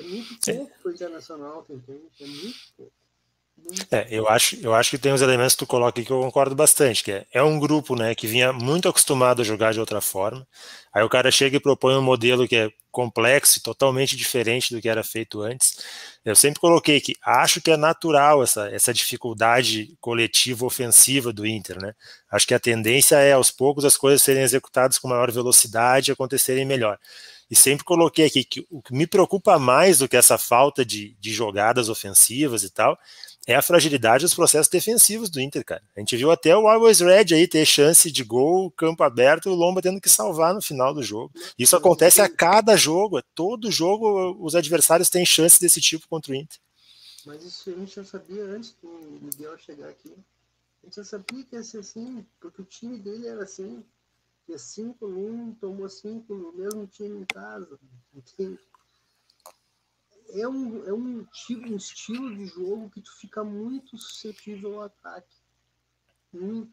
É 0.00 0.02
muito 0.02 0.38
pouco 0.44 0.78
para 0.82 0.90
o 0.90 0.94
internacional, 0.94 1.66
entende? 1.68 2.02
É 2.20 2.26
muito 2.26 2.58
pouco. 2.76 2.92
É, 3.90 4.06
eu 4.10 4.28
acho, 4.28 4.56
eu 4.62 4.74
acho 4.74 4.90
que 4.90 4.98
tem 4.98 5.12
os 5.12 5.20
elementos 5.20 5.52
que 5.54 5.58
tu 5.58 5.66
coloca 5.66 5.90
aqui 5.90 6.04
que 6.06 6.12
eu 6.12 6.20
concordo 6.20 6.54
bastante, 6.54 7.04
que 7.04 7.12
é, 7.12 7.26
é 7.32 7.42
um 7.42 7.58
grupo, 7.58 7.94
né, 7.94 8.14
que 8.14 8.26
vinha 8.26 8.52
muito 8.52 8.88
acostumado 8.88 9.42
a 9.42 9.44
jogar 9.44 9.72
de 9.72 9.80
outra 9.80 10.00
forma. 10.00 10.46
Aí 10.92 11.02
o 11.04 11.08
cara 11.08 11.30
chega 11.30 11.56
e 11.56 11.60
propõe 11.60 11.94
um 11.94 12.02
modelo 12.02 12.48
que 12.48 12.56
é 12.56 12.70
complexo 12.90 13.58
e 13.58 13.62
totalmente 13.62 14.16
diferente 14.16 14.74
do 14.74 14.80
que 14.80 14.88
era 14.88 15.04
feito 15.04 15.42
antes. 15.42 15.76
Eu 16.24 16.34
sempre 16.34 16.60
coloquei 16.60 17.00
que 17.00 17.14
acho 17.22 17.60
que 17.60 17.70
é 17.70 17.76
natural 17.76 18.42
essa, 18.42 18.68
essa 18.70 18.92
dificuldade 18.92 19.96
coletiva 20.00 20.66
ofensiva 20.66 21.32
do 21.32 21.46
Inter, 21.46 21.80
né? 21.80 21.94
Acho 22.30 22.46
que 22.46 22.54
a 22.54 22.60
tendência 22.60 23.16
é 23.16 23.32
aos 23.32 23.50
poucos 23.50 23.84
as 23.84 23.96
coisas 23.96 24.22
serem 24.22 24.42
executadas 24.42 24.98
com 24.98 25.08
maior 25.08 25.30
velocidade 25.30 26.10
e 26.10 26.12
acontecerem 26.12 26.64
melhor. 26.64 26.98
E 27.50 27.56
sempre 27.56 27.84
coloquei 27.84 28.26
aqui 28.26 28.44
que 28.44 28.66
o 28.70 28.80
que 28.80 28.94
me 28.94 29.06
preocupa 29.06 29.58
mais 29.58 29.98
do 29.98 30.08
que 30.08 30.16
essa 30.16 30.38
falta 30.38 30.84
de, 30.84 31.16
de 31.18 31.32
jogadas 31.32 31.88
ofensivas 31.88 32.62
e 32.62 32.70
tal 32.70 32.96
é 33.46 33.54
a 33.54 33.62
fragilidade 33.62 34.24
dos 34.24 34.34
processos 34.34 34.68
defensivos 34.68 35.30
do 35.30 35.40
Inter, 35.40 35.64
cara. 35.64 35.82
A 35.96 36.00
gente 36.00 36.16
viu 36.16 36.30
até 36.30 36.56
o 36.56 36.68
Always 36.68 37.00
Red 37.00 37.34
aí 37.34 37.48
ter 37.48 37.64
chance 37.64 38.10
de 38.10 38.22
gol, 38.22 38.70
campo 38.70 39.02
aberto, 39.02 39.50
o 39.50 39.54
Lomba 39.54 39.82
tendo 39.82 40.00
que 40.00 40.08
salvar 40.08 40.54
no 40.54 40.62
final 40.62 40.94
do 40.94 41.02
jogo. 41.02 41.32
Isso 41.58 41.74
acontece 41.74 42.20
a 42.20 42.28
cada 42.28 42.76
jogo, 42.76 43.18
é 43.18 43.22
todo 43.34 43.70
jogo 43.70 44.36
os 44.38 44.54
adversários 44.54 45.10
têm 45.10 45.24
chance 45.24 45.58
desse 45.58 45.80
tipo 45.80 46.06
contra 46.06 46.32
o 46.32 46.34
Inter. 46.36 46.58
Mas 47.26 47.42
isso 47.44 47.70
a 47.70 47.72
gente 47.72 47.94
já 47.94 48.04
sabia 48.04 48.44
antes 48.44 48.76
do 48.82 48.88
Miguel 49.20 49.58
chegar 49.58 49.88
aqui. 49.88 50.14
A 50.82 50.86
gente 50.86 50.96
já 50.96 51.04
sabia 51.04 51.44
que 51.44 51.56
ia 51.56 51.62
ser 51.62 51.78
assim, 51.78 52.24
porque 52.38 52.62
o 52.62 52.64
time 52.64 52.98
dele 52.98 53.26
era 53.26 53.42
assim. 53.42 53.82
Que 54.50 54.58
5 54.58 55.06
no 55.06 55.50
1, 55.50 55.54
tomou 55.54 55.88
5 55.88 56.34
no 56.34 56.52
mesmo 56.52 56.84
time 56.88 57.20
em 57.20 57.24
casa. 57.24 57.78
Entende? 58.12 58.58
é 60.32 60.48
um, 60.48 60.84
é 60.88 60.92
um, 60.92 61.24
tipo, 61.24 61.68
um 61.68 61.76
estilo 61.76 62.34
de 62.34 62.46
jogo 62.46 62.90
que 62.90 63.00
tu 63.00 63.16
fica 63.18 63.42
muito 63.44 63.96
suscetível 63.96 64.74
ao 64.74 64.86
ataque. 64.86 65.36
Muito. 66.32 66.72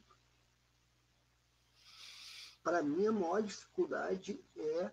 Para 2.63 2.81
mim, 2.81 3.07
a 3.07 3.11
maior 3.11 3.41
dificuldade 3.41 4.39
é 4.57 4.91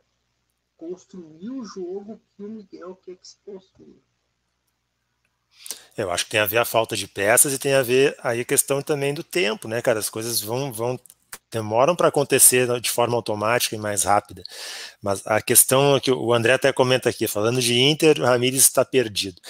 construir 0.77 1.51
o 1.51 1.65
jogo 1.65 2.21
que 2.37 2.43
o 2.43 2.49
Miguel 2.49 2.97
quer 2.97 3.17
que 3.17 3.27
se 3.27 3.39
construa. 3.45 3.97
Eu 5.97 6.11
acho 6.11 6.25
que 6.25 6.33
tem 6.33 6.41
a 6.41 6.47
ver 6.47 6.59
a 6.59 6.65
falta 6.65 6.97
de 6.97 7.07
peças 7.07 7.53
e 7.53 7.59
tem 7.59 7.75
a 7.75 7.83
ver 7.83 8.17
aí 8.23 8.41
a 8.41 8.45
questão 8.45 8.83
também 8.83 9.15
do 9.15 9.23
tempo, 9.23 9.69
né, 9.69 9.81
cara? 9.81 9.99
As 9.99 10.11
coisas 10.11 10.41
vão, 10.41 10.73
vão 10.73 10.99
demoram 11.51 11.95
para 11.95 12.09
acontecer 12.09 12.81
de 12.81 12.91
forma 12.91 13.17
automática 13.17 13.75
e 13.75 13.79
mais 13.79 14.05
rápida. 14.05 14.43
Mas 15.03 15.27
a 15.27 15.41
questão 15.41 15.99
que 16.01 16.11
o 16.11 16.33
André 16.33 16.55
até 16.55 16.73
comenta 16.73 17.09
aqui, 17.09 17.27
falando 17.27 17.61
de 17.61 17.79
Inter, 17.79 18.21
o 18.21 18.25
Ramires 18.25 18.63
está 18.63 18.85
perdido. 18.85 19.41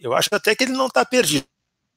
Eu 0.00 0.14
acho 0.14 0.28
até 0.32 0.54
que 0.54 0.64
ele 0.64 0.72
não 0.72 0.86
está 0.86 1.04
perdido. 1.04 1.46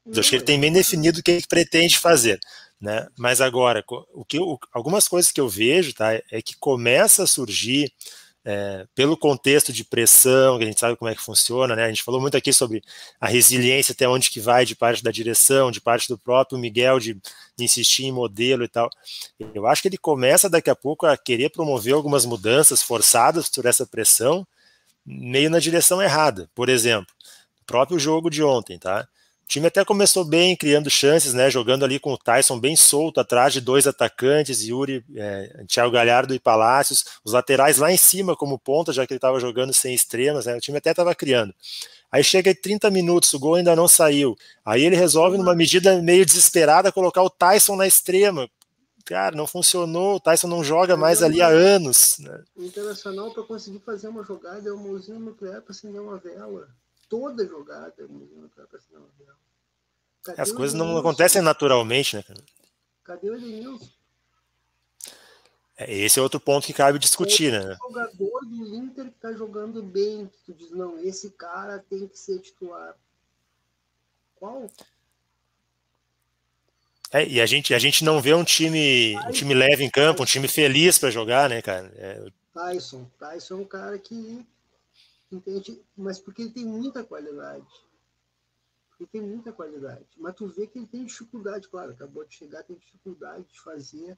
Eu 0.06 0.20
acho 0.20 0.30
que 0.30 0.36
ele 0.36 0.46
tem 0.46 0.60
bem 0.60 0.72
definido 0.72 1.20
o 1.20 1.24
que 1.24 1.32
ele 1.32 1.48
pretende 1.48 2.00
fazer. 2.00 2.40
Né? 2.80 3.08
Mas 3.18 3.42
agora, 3.42 3.84
o 4.14 4.24
que 4.24 4.38
eu, 4.38 4.58
algumas 4.72 5.08
coisas 5.08 5.32
que 5.32 5.42
eu 5.42 5.50
vejo 5.50 5.94
tá, 5.94 6.14
é 6.14 6.42
que 6.42 6.56
começa 6.58 7.24
a 7.24 7.28
surgir 7.28 7.92
é, 8.50 8.88
pelo 8.96 9.18
contexto 9.18 9.74
de 9.74 9.84
pressão, 9.84 10.58
que 10.58 10.64
a 10.64 10.68
gente 10.68 10.80
sabe 10.80 10.96
como 10.96 11.12
é 11.12 11.14
que 11.14 11.22
funciona, 11.22 11.76
né? 11.76 11.84
A 11.84 11.90
gente 11.90 12.02
falou 12.02 12.22
muito 12.22 12.38
aqui 12.38 12.54
sobre 12.54 12.82
a 13.20 13.28
resiliência 13.28 13.92
até 13.92 14.08
onde 14.08 14.32
que 14.32 14.40
vai 14.40 14.66
de 14.66 14.74
parte 14.74 15.04
da 15.04 15.12
direção, 15.12 15.70
de 15.70 15.82
parte 15.82 16.08
do 16.08 16.18
próprio 16.18 16.58
Miguel, 16.58 16.98
de, 16.98 17.14
de 17.14 17.66
insistir 17.66 18.06
em 18.06 18.12
modelo 18.14 18.64
e 18.64 18.70
tal. 18.70 18.90
Eu 19.54 19.68
acho 19.68 19.82
que 19.82 19.90
ele 19.90 19.98
começa 19.98 20.50
daqui 20.50 20.70
a 20.70 20.76
pouco 20.78 21.06
a 21.06 21.18
querer 21.18 21.50
promover 21.50 21.94
algumas 21.94 22.26
mudanças 22.26 22.82
forçadas 22.82 23.50
por 23.50 23.66
essa 23.66 23.86
pressão, 23.86 24.48
meio 25.06 25.50
na 25.50 25.60
direção 25.60 26.02
errada. 26.02 26.50
Por 26.56 26.70
exemplo, 26.70 27.14
o 27.62 27.66
próprio 27.66 28.00
jogo 28.00 28.30
de 28.30 28.42
ontem, 28.42 28.80
tá? 28.80 29.06
O 29.48 29.50
time 29.50 29.68
até 29.68 29.86
começou 29.86 30.26
bem, 30.26 30.58
criando 30.58 30.90
chances, 30.90 31.34
né? 31.34 31.50
Jogando 31.50 31.86
ali 31.86 32.02
com 32.02 32.12
o 32.12 32.18
Tyson 32.18 32.60
bem 32.60 32.76
solto, 32.76 33.22
atrás 33.22 33.54
de 33.54 33.62
dois 33.62 33.88
atacantes, 33.88 34.62
Yuri, 34.62 35.06
é, 35.16 35.64
Thiago 35.66 35.90
Galhardo 35.90 36.34
e 36.34 36.40
Palácios, 36.40 37.06
os 37.24 37.32
laterais 37.32 37.78
lá 37.78 37.90
em 37.90 37.96
cima 37.96 38.36
como 38.36 38.60
ponta, 38.60 38.92
já 38.92 39.08
que 39.08 39.14
ele 39.14 39.20
estava 39.20 39.40
jogando 39.40 39.74
sem 39.74 39.94
extremas, 39.94 40.48
né? 40.48 40.58
O 40.58 40.60
time 40.60 40.78
até 40.78 40.92
estava 40.92 41.16
criando. 41.16 41.56
Aí 42.12 42.26
chega 42.26 42.52
em 42.52 42.56
30 42.56 42.92
minutos, 42.92 43.34
o 43.34 43.40
gol 43.40 43.56
ainda 43.56 43.74
não 43.74 43.88
saiu. 43.88 44.36
Aí 44.66 44.84
ele 44.84 44.98
resolve, 44.98 45.38
numa 45.38 45.56
medida 45.56 46.02
meio 46.02 46.26
desesperada, 46.26 46.92
colocar 46.92 47.24
o 47.24 47.30
Tyson 47.30 47.78
na 47.78 47.88
extrema. 47.88 48.50
Cara, 49.06 49.34
não 49.34 49.48
funcionou, 49.48 50.18
o 50.18 50.20
Tyson 50.20 50.48
não 50.50 50.62
joga 50.62 50.98
mais 50.98 51.24
ali 51.24 51.42
há 51.42 51.48
anos. 51.48 52.18
Né? 52.20 52.44
O 52.54 52.64
Internacional, 52.64 53.32
para 53.32 53.44
conseguir 53.44 53.80
fazer 53.80 54.10
uma 54.10 54.26
jogada, 54.26 54.68
é 54.68 54.74
uma 54.74 54.90
usina 54.90 55.18
nuclear 55.18 55.62
para 55.62 55.72
acender 55.72 56.02
uma 56.02 56.18
vela 56.18 56.68
toda 57.10 57.46
jogada 57.46 57.94
Cadê 60.24 60.42
As 60.42 60.52
coisas 60.52 60.74
não 60.74 60.98
acontecem 60.98 61.42
naturalmente, 61.42 62.16
né, 62.16 62.24
Cadê 63.04 63.30
o 63.30 63.36
Edenilson? 63.36 63.88
É, 65.78 65.94
esse 65.94 66.20
é 66.20 66.22
outro 66.22 66.40
ponto 66.40 66.66
que 66.66 66.74
cabe 66.74 66.98
discutir, 66.98 67.52
né? 67.52 67.60
O 67.60 67.88
jogador 67.88 68.46
do 68.46 68.76
Inter 68.76 69.06
que 69.06 69.20
tá 69.20 69.32
jogando 69.32 69.84
bem, 69.84 70.26
que 70.28 70.38
tu 70.46 70.54
diz, 70.54 70.72
não, 70.72 71.00
esse 71.00 71.30
cara 71.30 71.78
tem 71.88 72.08
que 72.08 72.18
ser 72.18 72.40
titular. 72.40 72.96
Qual? 74.36 74.70
É, 77.12 77.26
e 77.28 77.40
a 77.40 77.46
gente, 77.46 77.74
a 77.74 77.80
gente 77.80 78.04
não 78.04 78.20
vê 78.20 78.34
um 78.34 78.44
time, 78.44 79.14
Tyson, 79.14 79.30
um 79.30 79.32
time 79.32 79.54
leve 79.54 79.84
em 79.84 79.90
campo, 79.90 80.24
um 80.24 80.26
time 80.26 80.48
feliz 80.48 80.98
para 80.98 81.12
jogar, 81.12 81.48
né, 81.48 81.62
cara? 81.62 81.92
É... 81.96 82.26
Tyson. 82.54 83.10
Tyson 83.20 83.54
é 83.54 83.58
um 83.58 83.66
cara 83.66 83.98
que 84.00 84.46
entende? 85.32 85.84
Mas 85.96 86.20
porque 86.20 86.44
ele 86.44 86.52
tem 86.52 86.66
muita 86.66 87.04
qualidade. 87.04 87.68
Ele 89.00 89.10
tem 89.10 89.22
muita 89.22 89.52
qualidade. 89.52 90.08
Mas 90.18 90.36
tu 90.36 90.48
vê 90.48 90.68
que 90.68 90.80
ele 90.80 90.88
tem 90.88 91.06
dificuldade, 91.06 91.68
claro, 91.68 91.92
acabou 91.92 92.26
de 92.26 92.34
chegar, 92.34 92.64
tem 92.64 92.78
dificuldade 92.78 93.46
de 93.46 93.60
fazer 93.60 94.18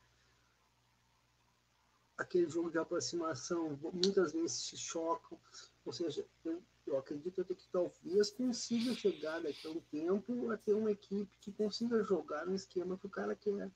aquele 2.17 2.49
jogo 2.49 2.69
de 2.69 2.77
aproximação. 2.77 3.77
Muitas 3.93 4.31
vezes 4.31 4.51
se 4.51 4.77
chocam. 4.77 5.37
Ou 5.85 5.91
seja, 5.91 6.25
eu, 6.45 6.61
eu 6.85 6.97
acredito 6.97 7.43
que 7.43 7.67
talvez 7.69 8.29
consiga 8.31 8.93
chegar 8.93 9.41
daqui 9.41 9.67
a 9.67 9.71
um 9.71 9.81
tempo 9.81 10.51
a 10.51 10.57
ter 10.57 10.73
uma 10.73 10.91
equipe 10.91 11.37
que 11.39 11.51
consiga 11.51 12.03
jogar 12.03 12.45
no 12.45 12.55
esquema 12.55 12.97
que 12.97 13.05
o 13.05 13.09
cara 13.09 13.35
quer. 13.35 13.69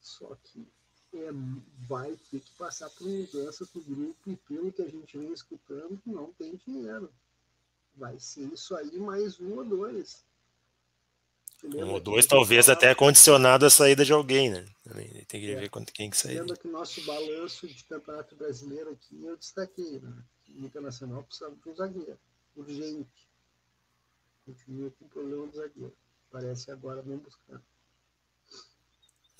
Só 0.00 0.34
que 0.42 0.66
é, 1.12 1.30
vai 1.88 2.16
ter 2.30 2.40
que 2.40 2.52
passar 2.52 2.88
por 2.90 3.06
mudanças 3.06 3.72
no 3.74 3.82
grupo 3.82 4.30
e 4.30 4.36
pelo 4.36 4.72
que 4.72 4.82
a 4.82 4.88
gente 4.88 5.18
vem 5.18 5.32
escutando, 5.32 6.00
não 6.06 6.32
tem 6.32 6.56
dinheiro. 6.66 7.12
Vai 7.94 8.18
ser 8.18 8.44
isso 8.52 8.74
aí 8.76 8.98
mais 8.98 9.40
um 9.40 9.56
ou 9.56 9.64
dois. 9.64 10.24
Um 11.62 11.90
ou 11.90 12.00
dois, 12.00 12.26
talvez 12.26 12.68
até 12.70 12.94
condicionado 12.94 13.66
à 13.66 13.70
saída 13.70 14.04
de 14.04 14.12
alguém, 14.12 14.50
né? 14.50 14.64
Tem 15.28 15.40
que 15.40 15.50
é. 15.50 15.60
ver 15.60 15.68
quanto 15.68 15.92
quem 15.92 16.08
que 16.08 16.16
sair. 16.16 16.40
Lembra 16.40 16.56
que 16.56 16.66
o 16.66 16.72
nosso 16.72 17.04
balanço 17.04 17.66
de 17.66 17.84
campeonato 17.84 18.34
brasileiro 18.34 18.90
aqui, 18.90 19.22
eu 19.24 19.36
destaquei, 19.36 19.98
né? 20.00 20.24
O 20.48 20.64
Internacional 20.64 21.22
precisava 21.22 21.54
de 21.54 21.68
um 21.68 21.74
zagueiro, 21.74 22.18
urgente. 22.56 23.28
Continua 24.46 24.90
com 24.92 25.04
o 25.04 25.08
problema 25.08 25.46
do 25.46 25.56
zagueiro. 25.56 25.96
Parece 26.30 26.70
agora 26.70 27.02
não 27.02 27.18
buscando. 27.18 27.62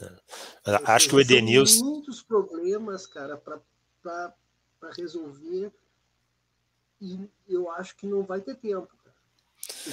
É. 0.00 0.49
Acho 0.84 1.08
que 1.08 1.14
o 1.14 1.20
Edenilson. 1.20 1.82
Tem 1.82 1.92
muitos 1.92 2.22
problemas, 2.22 3.06
cara, 3.06 3.36
para 3.36 4.32
resolver. 4.96 5.72
E 7.00 7.18
eu 7.48 7.70
acho 7.72 7.96
que 7.96 8.06
não 8.06 8.22
vai 8.22 8.40
ter 8.40 8.54
tempo. 8.56 8.88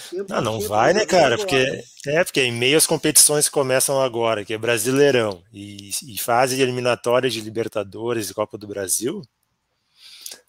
tempo 0.10 0.26
não, 0.30 0.42
não 0.42 0.60
vai, 0.60 0.94
né, 0.94 1.06
cara? 1.06 1.38
Porque, 1.38 1.84
é, 2.06 2.24
porque 2.24 2.42
em 2.42 2.52
meio 2.52 2.78
às 2.78 2.86
competições 2.86 3.46
que 3.46 3.54
começam 3.54 4.02
agora, 4.02 4.44
que 4.44 4.54
é 4.54 4.58
Brasileirão 4.58 5.42
e, 5.54 5.90
e 6.06 6.18
fase 6.18 6.58
de 6.58 6.62
eliminatória 6.62 7.30
de 7.30 7.40
Libertadores 7.40 8.30
e 8.30 8.34
Copa 8.34 8.58
do 8.58 8.68
Brasil, 8.68 9.22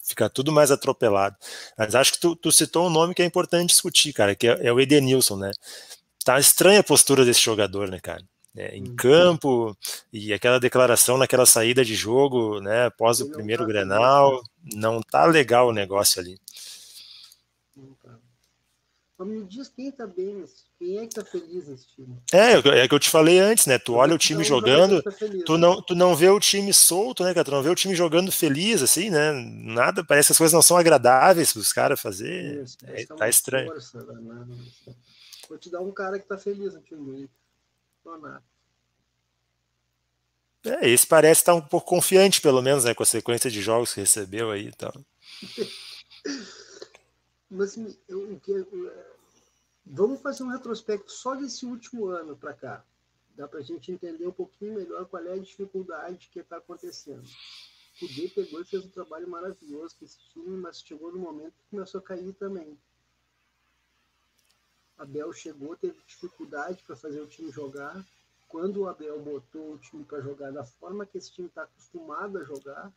fica 0.03 0.29
tudo 0.29 0.51
mais 0.51 0.73
atropelado. 0.73 1.37
Mas 1.77 1.95
acho 1.95 2.13
que 2.13 2.21
tu, 2.21 2.35
tu, 2.35 2.51
citou 2.51 2.87
um 2.87 2.91
nome 2.91 3.15
que 3.15 3.23
é 3.23 3.25
importante 3.25 3.69
discutir, 3.69 4.13
cara, 4.13 4.35
que 4.35 4.49
é, 4.49 4.67
é 4.67 4.73
o 4.73 4.81
Edenilson, 4.81 5.37
né? 5.37 5.53
Tá 6.25 6.41
estranha 6.41 6.81
a 6.81 6.85
postura 6.85 7.25
desse 7.25 7.41
jogador, 7.41 7.89
né, 7.89 8.01
cara? 8.01 8.23
Né, 8.59 8.71
em 8.73 8.89
uhum. 8.89 8.97
campo, 8.97 9.77
e 10.13 10.33
aquela 10.33 10.59
declaração 10.59 11.17
naquela 11.17 11.47
saída 11.47 11.85
de 11.85 11.95
jogo, 11.95 12.61
né, 12.61 12.87
após 12.87 13.21
o 13.21 13.31
primeiro 13.31 13.63
tá 13.63 13.69
Grenal, 13.69 14.43
não 14.75 15.01
tá 15.01 15.25
legal 15.27 15.69
o 15.69 15.73
negócio 15.73 16.21
ali. 16.21 16.41
Tá. 18.03 18.19
Mas 19.17 19.29
me 19.29 19.45
diz 19.45 19.69
quem 19.69 19.93
tá 19.93 20.09
bem, 20.09 20.45
quem 20.77 20.99
é 20.99 21.07
que 21.07 21.15
tá 21.15 21.25
feliz 21.25 21.69
nesse 21.69 21.87
time? 21.95 22.17
É, 22.33 22.55
é 22.83 22.89
que 22.89 22.95
eu 22.95 22.99
te 22.99 23.09
falei 23.09 23.39
antes, 23.39 23.67
né? 23.67 23.79
Tu 23.79 23.95
olha 23.95 24.15
o 24.15 24.19
time 24.19 24.43
jogando, 24.43 25.03
tá 25.03 25.13
feliz, 25.13 25.45
tu, 25.45 25.53
né? 25.55 25.61
não, 25.61 25.81
tu 25.81 25.95
não 25.95 26.17
vê 26.17 26.29
o 26.29 26.41
time 26.41 26.75
solto, 26.75 27.23
né, 27.23 27.33
cara? 27.33 27.45
Tu 27.45 27.51
não 27.53 27.63
vê 27.63 27.71
o 27.71 27.77
time 27.77 27.95
jogando 27.95 28.33
feliz, 28.33 28.83
assim, 28.83 29.09
né? 29.09 29.33
Nada, 29.33 30.05
parece 30.05 30.29
que 30.29 30.33
as 30.33 30.39
coisas 30.39 30.53
não 30.53 30.63
são 30.63 30.77
agradáveis 30.77 31.53
para 31.53 31.61
os 31.61 31.73
caras 31.73 32.01
fazer. 32.01 32.65
Isso, 32.65 32.77
é, 32.85 33.07
tá 33.07 33.29
estranho. 33.29 33.69
Força, 33.69 34.03
né? 34.05 34.47
Vou 35.49 35.59
te 35.59 35.71
dar 35.71 35.81
um 35.81 35.93
cara 35.93 36.19
que 36.19 36.27
tá 36.27 36.37
feliz 36.37 36.75
no 36.75 36.81
time 36.81 37.29
Inter. 38.17 38.43
É, 40.65 40.89
esse 40.89 41.07
parece 41.07 41.41
estar 41.41 41.53
tá 41.53 41.59
um 41.59 41.63
pouco 41.63 41.89
confiante, 41.89 42.41
pelo 42.41 42.63
menos, 42.63 42.85
né? 42.85 42.95
Com 42.95 43.03
a 43.03 43.07
sequência 43.07 43.51
de 43.51 43.63
jogos 43.63 43.95
que 43.95 44.01
recebeu 44.01 44.51
aí 44.51 44.69
e 44.69 44.73
tal. 44.73 44.93
Mas 47.51 47.77
eu, 47.77 48.41
eu, 48.47 48.93
vamos 49.87 50.21
fazer 50.21 50.43
um 50.43 50.49
retrospecto 50.49 51.11
só 51.11 51.35
desse 51.35 51.65
último 51.65 52.07
ano 52.07 52.37
para 52.37 52.53
cá. 52.53 52.85
Dá 53.35 53.49
para 53.49 53.61
a 53.61 53.63
gente 53.63 53.91
entender 53.91 54.27
um 54.27 54.33
pouquinho 54.33 54.75
melhor 54.75 55.07
qual 55.07 55.25
é 55.25 55.33
a 55.33 55.39
dificuldade 55.39 56.29
que 56.31 56.41
está 56.41 56.59
acontecendo. 56.59 57.25
O 58.03 58.07
D 58.07 58.29
pegou 58.29 58.61
e 58.61 58.65
fez 58.65 58.85
um 58.85 58.91
trabalho 58.91 59.29
maravilhoso 59.29 59.97
com 59.99 60.05
esse 60.05 60.19
time, 60.33 60.57
mas 60.57 60.81
chegou 60.81 61.13
no 61.13 61.19
momento 61.19 61.53
que 61.53 61.71
começou 61.71 62.01
a 62.01 62.03
cair 62.03 62.33
também. 62.35 62.79
Abel 64.99 65.33
chegou, 65.33 65.77
teve 65.77 65.97
dificuldade 66.07 66.83
para 66.83 66.97
fazer 66.97 67.21
o 67.21 67.27
time 67.27 67.51
jogar. 67.51 68.05
Quando 68.49 68.81
o 68.81 68.89
Abel 68.89 69.21
botou 69.21 69.75
o 69.75 69.79
time 69.79 70.05
para 70.05 70.21
jogar 70.21 70.51
da 70.51 70.65
forma 70.65 71.07
que 71.07 71.19
esse 71.19 71.33
time 71.33 71.49
está 71.49 71.63
acostumado 71.63 72.39
a 72.39 72.45
jogar, 72.45 72.93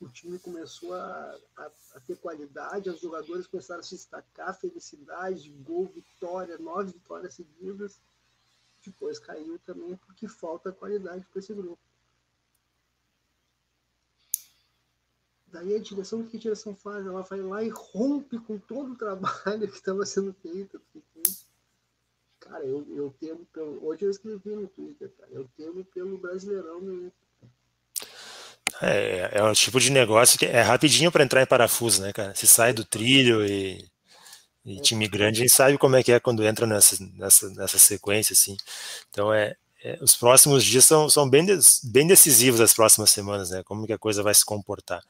o 0.00 0.08
time 0.08 0.38
começou 0.38 0.94
a, 0.94 1.38
a, 1.56 1.70
a, 1.94 2.00
ter 2.00 2.16
qualidade, 2.16 2.90
os 2.90 3.00
jogadores 3.00 3.46
começaram 3.46 3.80
a 3.80 3.84
se 3.84 3.94
destacar, 3.94 4.58
felicidade, 4.58 5.48
gol, 5.50 5.86
vitória, 5.86 6.58
nove 6.58 6.92
vitórias 6.92 7.34
seguidas. 7.34 8.00
Depois 8.84 9.20
caiu 9.20 9.60
também 9.60 9.96
porque 9.96 10.26
falta 10.26 10.72
qualidade 10.72 11.24
para 11.26 11.38
esse 11.38 11.54
grupo. 11.54 11.78
Daí 15.46 15.74
a 15.76 15.78
direção, 15.78 16.20
o 16.20 16.26
que 16.26 16.38
a 16.38 16.40
direção 16.40 16.74
faz? 16.74 17.06
Ela 17.06 17.20
vai 17.22 17.40
lá 17.42 17.62
e 17.62 17.68
rompe 17.68 18.38
com 18.38 18.58
todo 18.58 18.92
o 18.92 18.96
trabalho 18.96 19.68
que 19.68 19.76
estava 19.76 20.04
sendo 20.06 20.32
feito. 20.32 20.80
Cara, 22.42 22.64
eu, 22.64 22.84
eu 22.96 23.14
temo 23.20 23.46
pelo. 23.52 23.86
Hoje 23.86 24.04
eu 24.04 24.10
escrevi 24.10 24.50
no 24.50 24.66
Twitter, 24.66 25.10
cara, 25.16 25.30
eu 25.32 25.48
temo 25.56 25.84
pelo 25.84 26.18
Brasileirão 26.18 26.80
Inter. 26.82 27.12
É, 28.80 29.30
é 29.38 29.44
um 29.44 29.52
tipo 29.52 29.78
de 29.78 29.90
negócio 29.90 30.38
que 30.38 30.46
é 30.46 30.60
rapidinho 30.60 31.12
para 31.12 31.22
entrar 31.22 31.42
em 31.42 31.46
parafuso, 31.46 32.02
né, 32.02 32.12
cara? 32.12 32.34
Se 32.34 32.46
sai 32.46 32.72
do 32.72 32.84
trilho 32.84 33.44
e, 33.44 33.84
e 34.64 34.80
time 34.80 35.06
grande, 35.06 35.40
a 35.40 35.42
gente 35.42 35.54
sabe 35.54 35.78
como 35.78 35.94
é 35.94 36.02
que 36.02 36.10
é 36.10 36.18
quando 36.18 36.44
entra 36.44 36.66
nessa, 36.66 36.96
nessa, 37.14 37.48
nessa 37.50 37.78
sequência, 37.78 38.32
assim. 38.32 38.56
Então, 39.10 39.32
é, 39.32 39.54
é 39.84 39.98
os 40.00 40.16
próximos 40.16 40.64
dias 40.64 40.84
são, 40.84 41.08
são 41.10 41.28
bem, 41.28 41.46
bem 41.84 42.06
decisivos 42.06 42.60
as 42.60 42.72
próximas 42.72 43.10
semanas, 43.10 43.50
né? 43.50 43.62
Como 43.64 43.86
que 43.86 43.92
a 43.92 43.98
coisa 43.98 44.22
vai 44.22 44.34
se 44.34 44.44
comportar. 44.44 45.02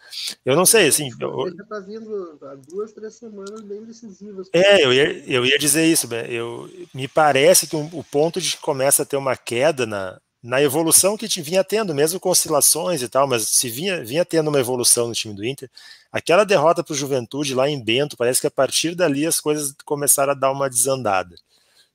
Eu 0.44 0.56
não 0.56 0.64
sei, 0.64 0.88
assim... 0.88 1.10
Eu, 1.20 1.54
já 1.56 1.64
tá 1.64 1.80
vindo 1.80 2.38
há 2.42 2.54
duas, 2.68 2.92
três 2.92 3.14
semanas 3.14 3.60
bem 3.62 3.84
decisivas. 3.84 4.48
É, 4.52 4.84
eu 4.84 4.92
ia, 4.92 5.24
eu 5.28 5.44
ia 5.44 5.58
dizer 5.58 5.84
isso, 5.84 6.08
eu, 6.28 6.70
me 6.94 7.06
parece 7.06 7.66
que 7.66 7.76
o 7.76 8.04
ponto 8.10 8.40
de 8.40 8.56
que 8.56 8.62
começa 8.62 9.02
a 9.02 9.06
ter 9.06 9.16
uma 9.16 9.36
queda 9.36 9.86
na, 9.86 10.18
na 10.42 10.60
evolução 10.60 11.16
que 11.16 11.28
vinha 11.40 11.62
tendo, 11.62 11.94
mesmo 11.94 12.18
com 12.18 12.28
oscilações 12.28 13.00
e 13.00 13.08
tal, 13.08 13.28
mas 13.28 13.46
se 13.46 13.68
vinha, 13.68 14.04
vinha 14.04 14.24
tendo 14.24 14.48
uma 14.48 14.58
evolução 14.58 15.06
no 15.06 15.14
time 15.14 15.34
do 15.34 15.44
Inter, 15.44 15.70
aquela 16.10 16.44
derrota 16.44 16.82
para 16.82 16.92
o 16.92 16.96
Juventude 16.96 17.54
lá 17.54 17.68
em 17.68 17.82
Bento, 17.82 18.16
parece 18.16 18.40
que 18.40 18.46
a 18.46 18.50
partir 18.50 18.94
dali 18.94 19.24
as 19.24 19.38
coisas 19.38 19.74
começaram 19.84 20.32
a 20.32 20.34
dar 20.34 20.50
uma 20.50 20.68
desandada, 20.68 21.36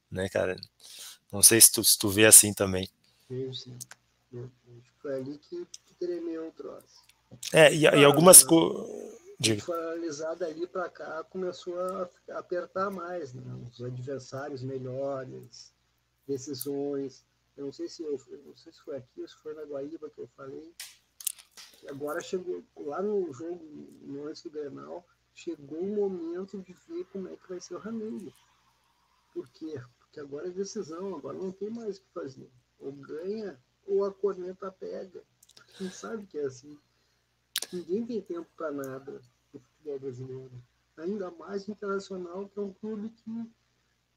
né, 0.09 0.29
cara? 0.29 0.55
Não 1.31 1.41
sei 1.41 1.59
se 1.59 1.71
tu, 1.71 1.83
se 1.83 1.97
tu 1.97 2.09
vê 2.09 2.25
assim 2.25 2.53
também. 2.53 2.89
Sim, 3.27 3.53
sim. 3.53 3.77
Foi 5.01 5.15
ali 5.15 5.37
que, 5.37 5.67
tremeu 5.99 6.47
o 6.47 6.51
troço. 6.51 7.03
É, 7.53 7.73
e, 7.73 7.81
e 7.81 8.05
algumas 8.05 8.43
coisas. 8.43 9.07
Foi 9.63 9.77
analisado 9.77 10.45
ali 10.45 10.65
para 10.65 10.89
cá, 10.89 11.23
começou 11.25 11.79
a 11.79 12.09
apertar 12.37 12.89
mais, 12.89 13.33
né? 13.33 13.43
Os 13.71 13.83
adversários 13.83 14.63
melhores, 14.63 15.71
decisões 16.27 17.23
eu 17.57 17.65
não 17.65 17.73
sei 17.73 17.89
se 17.89 18.03
eu, 18.03 18.21
não 18.45 18.55
sei 18.55 18.71
se 18.71 18.79
foi 18.81 18.97
aqui 18.97 19.21
ou 19.21 19.27
se 19.27 19.35
foi 19.37 19.53
na 19.55 19.63
Guaíba 19.63 20.09
que 20.11 20.19
eu 20.19 20.27
falei. 20.37 20.71
Agora 21.89 22.21
chegou 22.21 22.63
lá 22.77 23.01
no 23.01 23.33
jogo, 23.33 23.59
no 24.03 24.27
antes 24.27 24.43
do 24.43 24.51
Grenal, 24.51 25.03
chegou 25.33 25.79
o 25.79 26.09
momento 26.09 26.61
de 26.61 26.73
ver 26.87 27.05
como 27.05 27.27
é 27.27 27.35
que 27.35 27.49
vai 27.49 27.59
ser 27.59 27.73
o 27.73 27.79
Ramiro. 27.79 28.31
Por 29.33 29.47
Porque 30.17 30.19
agora 30.19 30.47
é 30.47 30.51
decisão, 30.51 31.15
agora 31.15 31.37
não 31.37 31.51
tem 31.51 31.69
mais 31.69 31.99
o 31.99 32.01
que 32.01 32.09
fazer. 32.11 32.49
Ou 32.79 32.91
ganha 32.91 33.59
ou 33.85 34.03
a 34.03 34.11
corneta 34.11 34.71
pega. 34.71 35.21
Quem 35.77 35.91
sabe 35.91 36.25
que 36.25 36.39
é 36.39 36.45
assim. 36.45 36.75
Ninguém 37.71 38.03
tem 38.03 38.21
tempo 38.21 38.49
para 38.57 38.71
nada 38.71 39.21
no 39.53 39.59
futebol 39.59 39.99
brasileiro. 39.99 40.51
Ainda 40.97 41.29
mais 41.29 41.69
internacional, 41.69 42.49
que 42.49 42.57
é 42.57 42.61
um 42.63 42.73
clube 42.73 43.09
que 43.09 43.51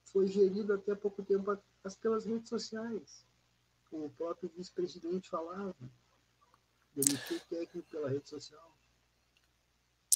foi 0.07 0.27
gerido 0.27 0.73
até 0.73 0.95
pouco 0.95 1.23
tempo 1.23 1.59
pelas 2.01 2.25
redes 2.25 2.49
sociais 2.49 3.27
o 3.91 4.09
próprio 4.11 4.49
vice-presidente 4.57 5.29
falava, 5.29 5.75
demitir 6.95 7.41
técnico 7.49 7.89
pela 7.91 8.09
rede 8.09 8.29
social. 8.29 8.80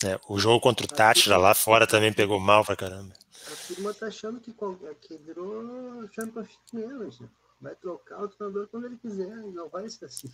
É, 0.04 0.20
o 0.28 0.38
jogo 0.38 0.60
contra 0.60 0.84
o 0.84 0.88
Tátira 0.88 1.36
lá 1.36 1.54
fora 1.54 1.86
também 1.86 2.12
pegou 2.12 2.38
mal 2.38 2.64
pra 2.64 2.76
caramba. 2.76 3.14
A 3.46 3.66
turma 3.66 3.94
tá 3.94 4.06
achando 4.06 4.40
que, 4.40 4.54
que 5.00 5.16
virou 5.18 6.08
Championship 6.12 6.60
Manager. 6.72 7.28
Vai 7.60 7.74
trocar 7.76 8.22
o 8.22 8.28
treinador 8.28 8.68
quando 8.68 8.86
ele 8.86 8.96
quiser, 8.96 9.36
não 9.36 9.68
vai 9.68 9.88
ser 9.88 10.04
assim. 10.04 10.30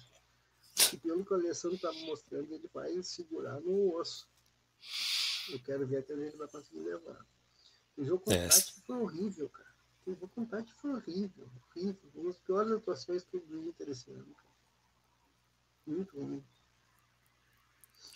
E 0.92 0.96
pelo 0.96 1.24
que 1.24 1.35
a 1.35 1.37
Alessandro 1.37 1.76
estava 1.76 1.98
mostrando, 2.00 2.52
ele 2.52 2.68
vai 2.72 3.02
segurar 3.02 3.61
no 3.61 3.96
osso. 3.96 4.28
Eu 5.50 5.61
quero 5.61 5.87
ver 5.87 5.98
até 5.98 6.14
onde 6.14 6.24
ele 6.24 6.37
vai 6.37 6.48
conseguir 6.48 6.80
levar. 6.80 7.24
O 7.96 8.04
jogo 8.04 8.24
contra 8.24 8.40
o 8.40 8.46
é. 8.46 8.50
foi 8.87 8.96
horrível, 8.96 9.48
cara 9.48 9.70
o 10.06 10.14
vou 10.14 10.28
contar 10.28 10.62
que 10.62 10.72
foi 10.74 10.92
horrível, 10.92 11.48
horrível. 11.70 12.11
Uma 12.14 12.24
das 12.24 12.38
piores 12.38 12.72
atuações 12.72 13.24
que 13.24 13.37
eu 13.37 13.40
vi 13.46 13.68
Inter 13.68 13.88
esse 13.88 14.11
ano. 14.11 14.37
Muito 15.87 16.16
ruim. 16.16 16.44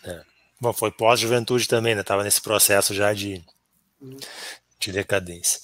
É. 0.04 0.24
Bom, 0.60 0.72
foi 0.72 0.90
pós-juventude 0.90 1.68
também, 1.68 1.94
né? 1.94 2.02
Tava 2.02 2.24
nesse 2.24 2.40
processo 2.40 2.94
já 2.94 3.12
de, 3.12 3.44
de 4.78 4.92
decadência. 4.92 5.60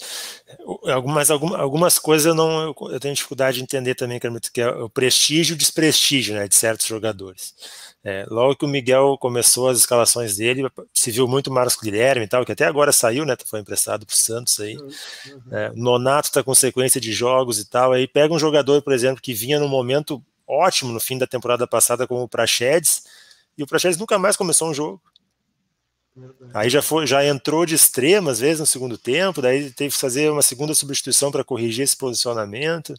Algumas, 0.86 1.30
algumas, 1.30 1.98
coisas 1.98 2.26
eu 2.26 2.34
não 2.34 2.74
eu, 2.90 2.98
tenho 2.98 3.14
dificuldade 3.14 3.58
de 3.58 3.62
entender 3.62 3.94
também, 3.94 4.18
que 4.18 4.60
é 4.60 4.68
o 4.68 4.90
prestígio 4.90 5.52
e 5.52 5.54
o 5.54 5.58
desprestígio 5.58 6.34
né, 6.34 6.48
de 6.48 6.54
certos 6.54 6.86
jogadores. 6.86 7.54
É, 8.02 8.24
logo 8.30 8.56
que 8.56 8.64
o 8.64 8.68
Miguel 8.68 9.18
começou 9.20 9.68
as 9.68 9.78
escalações 9.78 10.36
dele, 10.36 10.68
se 10.92 11.10
viu 11.10 11.28
muito 11.28 11.50
Marcos 11.50 11.76
Guilherme 11.76 12.24
e 12.24 12.28
tal, 12.28 12.46
que 12.46 12.52
até 12.52 12.64
agora 12.64 12.92
saiu, 12.92 13.26
né? 13.26 13.36
Foi 13.44 13.60
emprestado 13.60 14.06
para 14.06 14.14
o 14.14 14.16
Santos 14.16 14.58
aí. 14.58 14.76
Uhum. 14.76 14.90
É, 15.52 15.70
Nonato 15.74 16.28
está 16.28 16.42
com 16.42 16.54
sequência 16.54 17.00
de 17.00 17.12
jogos 17.12 17.58
e 17.58 17.68
tal. 17.68 17.92
Aí 17.92 18.08
pega 18.08 18.32
um 18.32 18.38
jogador, 18.38 18.80
por 18.80 18.94
exemplo, 18.94 19.20
que 19.20 19.34
vinha 19.34 19.60
num 19.60 19.68
momento 19.68 20.22
ótimo 20.48 20.92
no 20.92 20.98
fim 20.98 21.18
da 21.18 21.26
temporada 21.26 21.66
passada, 21.66 22.06
como 22.06 22.22
o 22.22 22.28
Prachedes, 22.28 23.02
e 23.60 23.62
o 23.62 23.66
Prachedes 23.66 23.98
nunca 23.98 24.18
mais 24.18 24.38
começou 24.38 24.70
um 24.70 24.74
jogo. 24.74 25.02
Aí 26.54 26.70
já 26.70 26.80
foi, 26.80 27.06
já 27.06 27.24
entrou 27.24 27.66
de 27.66 27.74
extrema, 27.74 28.30
às 28.30 28.40
vezes, 28.40 28.58
no 28.58 28.66
segundo 28.66 28.96
tempo, 28.96 29.42
daí 29.42 29.70
teve 29.70 29.94
que 29.94 30.00
fazer 30.00 30.30
uma 30.30 30.40
segunda 30.40 30.74
substituição 30.74 31.30
para 31.30 31.44
corrigir 31.44 31.84
esse 31.84 31.94
posicionamento. 31.94 32.94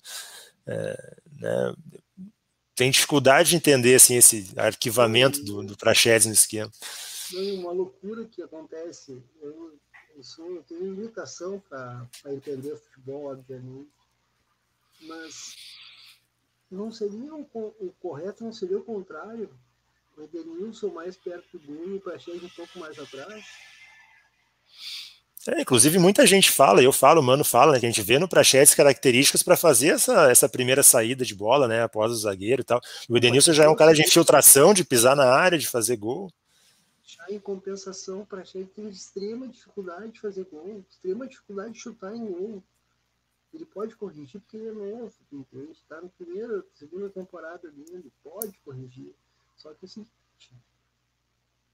É, 0.68 1.16
né, 1.40 1.74
tem 2.76 2.92
dificuldade 2.92 3.50
de 3.50 3.56
entender 3.56 3.96
assim, 3.96 4.16
esse 4.16 4.54
arquivamento 4.56 5.44
do, 5.44 5.64
do 5.64 5.76
Praxedes 5.76 6.28
no 6.28 6.34
esquema. 6.34 6.72
Uma 7.34 7.72
loucura 7.72 8.24
que 8.26 8.44
acontece. 8.44 9.20
Eu, 9.42 9.80
eu, 10.16 10.24
sou, 10.24 10.56
eu 10.56 10.64
tenho 10.64 10.94
limitação 10.94 11.60
para 11.68 12.08
entender 12.28 12.76
futebol, 12.76 13.32
obviamente, 13.32 13.90
mas 15.02 15.56
não 16.70 16.92
seria 16.92 17.34
o, 17.34 17.42
o 17.52 17.94
correto, 18.00 18.44
não 18.44 18.54
seria 18.54 18.78
o 18.78 18.84
contrário? 18.84 19.50
O 20.18 20.22
Edenilson 20.24 20.90
mais 20.90 21.16
perto 21.18 21.58
do 21.58 21.66
gol 21.66 21.90
e 21.90 21.96
o 21.96 22.02
Praxedes 22.02 22.44
um 22.44 22.50
pouco 22.50 22.80
mais 22.80 22.98
atrás? 23.00 23.44
É, 25.48 25.62
inclusive, 25.62 25.98
muita 25.98 26.26
gente 26.28 26.52
fala, 26.52 26.84
eu 26.84 26.92
falo, 26.92 27.20
o 27.20 27.24
Mano 27.24 27.44
fala, 27.44 27.72
né, 27.72 27.80
que 27.80 27.86
a 27.88 27.90
gente 27.90 28.04
vê 28.04 28.20
no 28.20 28.28
Prachetes 28.28 28.76
características 28.76 29.42
para 29.42 29.58
fazer 29.58 29.88
essa, 29.88 30.30
essa 30.30 30.48
primeira 30.48 30.84
saída 30.84 31.26
de 31.26 31.34
bola, 31.34 31.68
né, 31.68 31.82
após 31.82 32.12
o 32.12 32.16
zagueiro 32.16 32.62
e 32.62 32.64
tal. 32.64 32.80
O 33.10 33.18
Edenilson 33.18 33.52
já 33.52 33.64
é 33.64 33.68
um 33.68 33.76
cara 33.76 33.92
de 33.92 34.04
infiltração, 34.04 34.72
de 34.72 34.84
pisar 34.84 35.16
na 35.16 35.26
área, 35.26 35.58
de 35.58 35.68
fazer 35.68 35.98
gol. 35.98 36.32
Já 37.04 37.26
em 37.32 37.40
compensação, 37.40 38.22
o 38.22 38.26
Prachetes 38.26 38.72
tem 38.76 38.88
extrema 38.88 39.48
dificuldade 39.48 40.12
de 40.12 40.20
fazer 40.20 40.46
gol, 40.46 40.86
extrema 40.88 41.28
dificuldade 41.28 41.74
de 41.74 41.80
chutar 41.80 42.16
em 42.16 42.26
gol. 42.26 42.64
Ele 43.52 43.66
pode 43.66 43.96
corrigir 43.96 44.40
porque 44.42 44.58
ele 44.58 44.70
é 44.70 44.72
novo, 44.72 45.12
entende? 45.32 45.72
Está 45.72 46.00
na 46.00 46.08
primeira, 46.08 46.64
segunda 46.76 47.10
temporada 47.10 47.70
dele, 47.72 48.12
pode 48.24 48.58
corrigir. 48.60 49.14
Só 49.62 49.72
que 49.76 49.86
assim, 49.86 50.08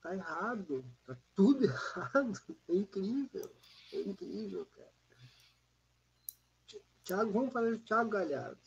tá 0.03 0.13
errado, 0.13 0.83
tá 1.05 1.17
tudo 1.33 1.63
errado. 1.65 2.41
É 2.67 2.73
incrível, 2.75 3.55
é 3.93 4.01
incrível, 4.01 4.65
cara. 4.75 4.91
Thiago, 7.05 7.31
vamos 7.31 7.53
falar 7.53 7.71
de 7.71 7.79
Thiago 7.79 8.09
Galhardo. 8.09 8.59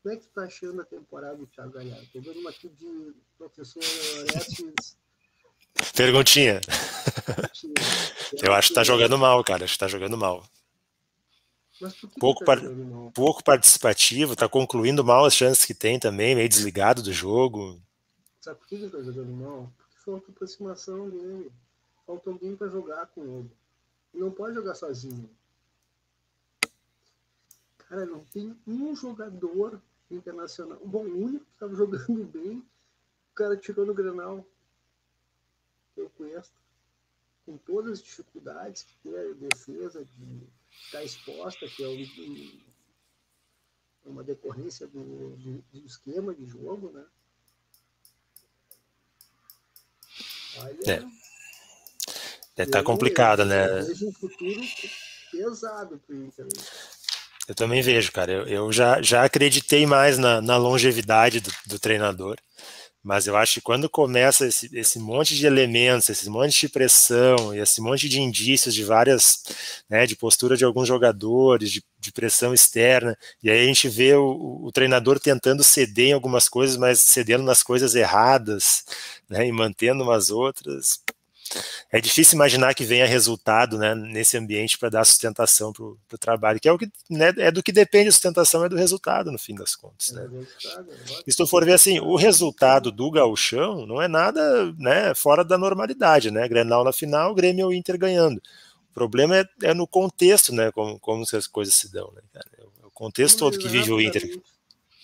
Como 0.00 0.14
é 0.14 0.16
que 0.16 0.22
tu 0.22 0.32
tá 0.32 0.44
achando 0.44 0.80
a 0.80 0.84
temporada 0.84 1.36
do 1.36 1.46
Thiago 1.48 1.72
Galhardo? 1.72 2.06
Tô 2.12 2.20
vendo 2.20 2.38
uma 2.38 2.50
aqui 2.50 2.68
de 2.68 3.14
professor 3.36 3.82
Orestes. 4.20 4.96
Perguntinha. 5.96 6.60
Eu 8.40 8.54
acho 8.54 8.68
que 8.68 8.74
tá 8.74 8.84
jogando 8.84 9.18
mal, 9.18 9.42
cara. 9.42 9.64
Acho 9.64 9.74
que 9.74 9.78
tá 9.80 9.88
jogando 9.88 10.16
mal. 10.16 10.48
Pouco, 12.18 12.44
tá 12.44 12.46
par... 12.46 12.60
pouco 13.14 13.44
participativo, 13.44 14.36
tá 14.36 14.48
concluindo 14.48 15.04
mal 15.04 15.24
as 15.24 15.34
chances 15.34 15.64
que 15.64 15.74
tem 15.74 15.98
também, 15.98 16.34
meio 16.34 16.48
desligado 16.48 17.02
do 17.02 17.12
jogo. 17.12 17.80
Sabe 18.40 18.58
por 18.58 18.68
que 18.68 18.74
ele 18.74 18.90
tá 18.90 19.02
jogando 19.02 19.32
mal? 19.32 19.72
Porque 19.76 19.98
falta 20.04 20.30
aproximação 20.30 21.10
dele. 21.10 21.52
Falta 22.06 22.30
alguém 22.30 22.56
para 22.56 22.68
jogar 22.68 23.06
com 23.06 23.22
ele. 23.22 23.50
Ele 24.12 24.24
não 24.24 24.30
pode 24.30 24.54
jogar 24.54 24.74
sozinho. 24.74 25.30
Cara, 27.78 28.06
não 28.06 28.24
tem 28.24 28.56
um 28.66 28.94
jogador 28.94 29.80
internacional. 30.10 30.78
Bom, 30.84 31.04
o 31.04 31.24
único 31.24 31.44
que 31.44 31.52
estava 31.52 31.74
jogando 31.74 32.24
bem, 32.24 32.58
o 32.58 33.34
cara 33.34 33.56
tirou 33.56 33.84
no 33.86 33.94
Granal. 33.94 34.44
Eu 35.96 36.10
conheço. 36.10 36.52
Com 37.44 37.56
todas 37.58 37.92
as 37.92 38.02
dificuldades 38.02 38.82
que 38.82 38.96
tem 39.02 39.16
a 39.16 39.34
defesa 39.34 40.04
de 40.04 40.46
estar 40.70 41.02
exposta, 41.04 41.66
que 41.68 41.82
é 41.82 41.88
um, 41.88 42.60
uma 44.04 44.24
decorrência 44.24 44.86
do, 44.86 45.36
do, 45.36 45.64
do, 45.72 45.86
esquema 45.86 46.34
de 46.34 46.46
jogo, 46.46 46.90
né? 46.92 47.04
Olha, 50.58 50.92
é. 50.92 51.20
É, 52.56 52.66
tá 52.66 52.82
complicado, 52.82 53.44
né? 53.44 53.80
Eu 53.80 53.86
vejo 53.86 54.08
um 54.08 54.12
futuro 54.12 54.60
pesado 55.30 56.00
Inter. 56.10 56.44
Né? 56.44 56.50
Eu 57.48 57.54
também 57.54 57.82
vejo, 57.82 58.12
cara. 58.12 58.30
Eu, 58.32 58.46
eu 58.46 58.72
já, 58.72 59.00
já 59.00 59.24
acreditei 59.24 59.86
mais 59.86 60.18
na, 60.18 60.40
na 60.40 60.56
longevidade 60.56 61.40
do, 61.40 61.50
do, 61.66 61.78
treinador, 61.78 62.36
mas 63.02 63.26
eu 63.26 63.36
acho 63.36 63.54
que 63.54 63.60
quando 63.62 63.88
começa 63.88 64.46
esse, 64.46 64.68
esse 64.76 64.98
monte 64.98 65.34
de 65.34 65.46
elementos, 65.46 66.08
esse 66.10 66.28
monte 66.28 66.60
de 66.60 66.68
pressão 66.68 67.54
e 67.54 67.58
esse 67.58 67.80
monte 67.80 68.08
de 68.08 68.20
indícios 68.20 68.74
de 68.74 68.84
várias, 68.84 69.42
né, 69.88 70.06
de 70.06 70.16
postura 70.16 70.56
de 70.56 70.64
alguns 70.64 70.86
jogadores, 70.86 71.70
de, 71.70 71.82
de 71.98 72.12
pressão 72.12 72.52
externa, 72.52 73.16
e 73.42 73.50
aí 73.50 73.62
a 73.62 73.66
gente 73.66 73.88
vê 73.88 74.14
o, 74.14 74.60
o, 74.64 74.72
treinador 74.72 75.18
tentando 75.18 75.64
ceder 75.64 76.08
em 76.08 76.12
algumas 76.12 76.48
coisas, 76.48 76.76
mas 76.76 77.00
cedendo 77.00 77.42
nas 77.44 77.62
coisas 77.62 77.94
erradas, 77.94 78.84
né, 79.28 79.46
e 79.46 79.52
mantendo 79.52 80.02
umas 80.02 80.30
outras 80.30 81.00
é 81.90 82.00
difícil 82.00 82.36
imaginar 82.36 82.74
que 82.74 82.84
venha 82.84 83.06
resultado 83.06 83.76
né, 83.76 83.94
nesse 83.94 84.36
ambiente 84.36 84.78
para 84.78 84.88
dar 84.88 85.04
sustentação 85.04 85.72
para 85.72 85.84
o 85.84 86.18
trabalho, 86.18 86.60
que 86.60 86.68
é 86.68 86.72
o 86.72 86.78
que 86.78 86.90
né, 87.08 87.32
é 87.38 87.50
do 87.50 87.62
que 87.62 87.72
depende 87.72 88.08
a 88.08 88.12
sustentação, 88.12 88.64
é 88.64 88.68
do 88.68 88.76
resultado, 88.76 89.32
no 89.32 89.38
fim 89.38 89.54
das 89.54 89.74
contas. 89.74 90.10
Né? 90.10 90.28
É 90.28 91.22
e 91.26 91.32
se 91.32 91.36
tu 91.36 91.46
for 91.46 91.64
ver 91.64 91.74
assim, 91.74 91.98
o 92.00 92.16
resultado 92.16 92.92
do 92.92 93.10
gauchão 93.10 93.86
não 93.86 94.00
é 94.00 94.08
nada 94.08 94.72
né, 94.78 95.14
fora 95.14 95.44
da 95.44 95.58
normalidade, 95.58 96.30
né? 96.30 96.46
Grenal 96.48 96.84
na 96.84 96.92
final, 96.92 97.34
Grêmio 97.34 97.66
ou 97.66 97.72
Inter 97.72 97.98
ganhando. 97.98 98.40
O 98.90 98.94
problema 98.94 99.36
é, 99.38 99.48
é, 99.62 99.74
no 99.74 99.86
contexto, 99.86 100.52
né? 100.52 100.70
Como, 100.72 100.98
como 100.98 101.22
as 101.22 101.46
coisas 101.46 101.74
se 101.74 101.90
dão, 101.92 102.12
né, 102.12 102.22
cara? 102.32 102.46
É 102.58 102.86
o 102.86 102.90
contexto 102.90 103.38
todo 103.38 103.58
que 103.58 103.68
vive 103.68 103.92
o 103.92 104.00
Inter. 104.00 104.40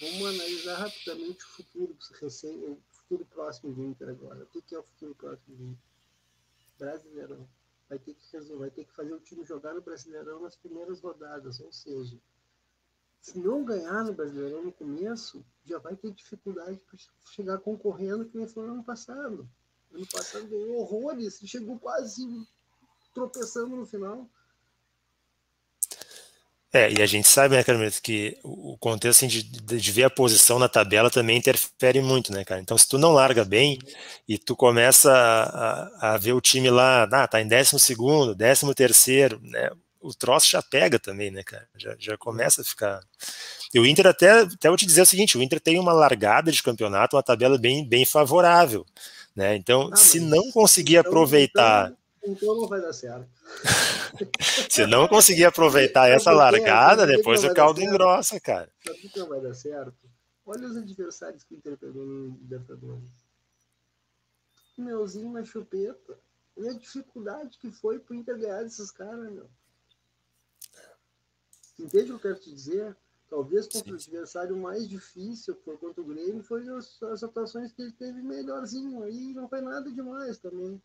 Vamos 0.01 0.27
analisar 0.29 0.77
rapidamente 0.77 1.43
o 1.45 1.49
futuro, 1.57 1.97
o 2.23 2.79
futuro 2.99 3.27
próximo 3.33 3.73
do 3.73 3.85
Inter 3.85 4.09
agora. 4.09 4.47
O 4.55 4.63
que 4.63 4.75
é 4.75 4.79
o 4.79 4.83
futuro 4.83 5.15
próximo 5.15 5.57
do 5.57 5.65
Inter? 5.65 5.96
Brasileirão. 6.79 7.49
Vai 7.89 7.99
ter 7.99 8.15
que 8.15 8.33
resolver, 8.33 8.59
vai 8.59 8.71
ter 8.71 8.85
que 8.85 8.93
fazer 8.93 9.15
o 9.15 9.21
time 9.21 9.45
jogar 9.45 9.75
no 9.75 9.81
Brasileirão 9.81 10.41
nas 10.41 10.57
primeiras 10.57 11.01
rodadas, 11.01 11.61
ou 11.61 11.73
seja, 11.73 12.19
se 13.21 13.39
não 13.39 13.65
ganhar 13.65 14.05
no 14.05 14.13
Brasileirão 14.13 14.63
no 14.63 14.73
começo, 14.73 15.45
já 15.65 15.79
vai 15.79 15.97
ter 15.97 16.13
dificuldade 16.13 16.79
para 16.79 16.99
chegar 17.33 17.59
concorrendo 17.59 18.25
que 18.25 18.37
nem 18.37 18.47
foi 18.47 18.67
no 18.67 18.75
ano 18.75 18.85
passado. 18.85 19.49
Ano 19.93 20.07
passado 20.07 20.47
ganhou 20.49 20.77
horrores 20.77 21.41
chegou 21.45 21.79
quase 21.79 22.25
tropeçando 23.15 23.75
no 23.75 23.87
final. 23.87 24.29
É, 26.73 26.93
e 26.93 27.01
a 27.01 27.07
gente 27.07 27.29
sabe, 27.29 27.57
né, 27.57 27.63
Carmelito, 27.63 28.03
que 28.03 28.37
o 28.43 28.77
contexto 28.79 29.19
assim, 29.25 29.29
de, 29.29 29.43
de, 29.43 29.93
ver 29.93 30.05
a 30.05 30.11
posição 30.11 30.59
na 30.59 30.69
tabela 30.69 31.09
também 31.09 31.39
interfere 31.39 32.03
muito, 32.03 32.33
né, 32.33 32.45
cara? 32.45 32.61
Então, 32.61 32.77
se 32.77 32.89
tu 32.89 32.99
não 32.99 33.13
larga 33.13 33.45
bem 33.45 33.79
e 34.29 34.37
tu 34.37 34.57
começa 34.57 35.11
a, 35.13 36.15
a 36.15 36.19
ver 36.19 36.33
o 36.33 36.41
time 36.41 36.69
lá, 36.69 37.05
ah, 37.05 37.29
tá 37.29 37.41
em 37.41 37.47
décimo 37.49 37.79
segundo, 37.79 38.35
décimo 38.35 38.75
terceiro, 38.75 39.41
né? 39.43 39.71
O 40.01 40.13
troço 40.13 40.51
já 40.51 40.63
pega 40.63 40.99
também, 40.99 41.31
né, 41.31 41.43
cara? 41.43 41.67
Já, 41.77 41.97
já 41.99 42.19
começa 42.19 42.61
a 42.63 42.65
ficar. 42.65 43.01
E 43.73 43.79
o 43.81 43.87
Inter, 43.87 44.07
até, 44.09 44.41
até 44.41 44.69
vou 44.69 44.77
te 44.77 44.87
dizer 44.87 45.03
o 45.03 45.07
seguinte: 45.07 45.39
o 45.39 45.43
Inter 45.43 45.61
tem 45.61 45.79
uma 45.79 45.93
largada 45.93 46.53
de 46.53 46.63
campeonato, 46.63 47.17
uma 47.17 47.23
tabela 47.23 47.59
bem, 47.59 47.89
bem 47.89 48.05
favorável, 48.05 48.85
né? 49.35 49.57
Então, 49.57 49.91
ah, 49.93 49.97
se 49.97 50.21
não 50.21 50.51
conseguir 50.53 50.97
então, 50.97 51.11
aproveitar. 51.11 51.87
Então 51.87 52.06
então 52.27 52.55
não 52.55 52.67
vai 52.69 52.81
dar 52.81 52.93
certo. 52.93 53.29
Se 54.71 54.87
não 54.87 55.07
conseguir 55.09 55.45
aproveitar 55.45 56.09
essa 56.09 56.33
largada, 56.33 57.07
depois 57.07 57.45
o 57.45 57.55
caldo 57.55 57.81
engrossa, 57.81 58.41
cara. 58.41 58.71
Sabe 58.85 59.09
que 59.09 59.19
não 59.19 59.29
vai 59.29 59.41
dar 59.41 59.55
certo? 59.55 60.09
Olha 60.45 60.67
os 60.67 60.77
adversários 60.77 61.43
que 61.43 61.55
o 61.55 61.57
Inter 61.57 61.77
pegou 61.77 62.05
no 62.05 62.37
Libertadores. 62.39 63.03
Meuzinho 64.77 65.33
na 65.33 65.45
chupeta. 65.45 66.19
E 66.57 66.69
a 66.69 66.73
dificuldade 66.73 67.59
que 67.59 67.71
foi 67.71 67.99
pro 67.99 68.15
Inter 68.15 68.39
ganhar 68.39 68.63
desses 68.63 68.91
caras, 68.91 69.31
meu. 69.31 69.49
Entende 71.79 72.13
o 72.13 72.19
que 72.19 72.27
eu 72.27 72.33
quero 72.33 72.41
te 72.41 72.51
dizer? 72.51 72.97
Talvez 73.29 73.67
contra 73.67 73.85
Sim. 73.85 73.93
o 73.93 73.95
adversário 73.95 74.57
mais 74.57 74.89
difícil, 74.89 75.57
foi 75.65 75.77
contra 75.77 76.01
o 76.01 76.05
Grêmio, 76.05 76.43
foi 76.43 76.67
as, 76.69 77.03
as 77.03 77.23
atuações 77.23 77.73
que 77.73 77.83
ele 77.83 77.93
teve 77.93 78.23
melhorzinho. 78.23 79.03
Aí 79.03 79.35
não 79.35 79.49
foi 79.49 79.61
nada 79.61 79.91
demais 79.91 80.39
também. 80.39 80.81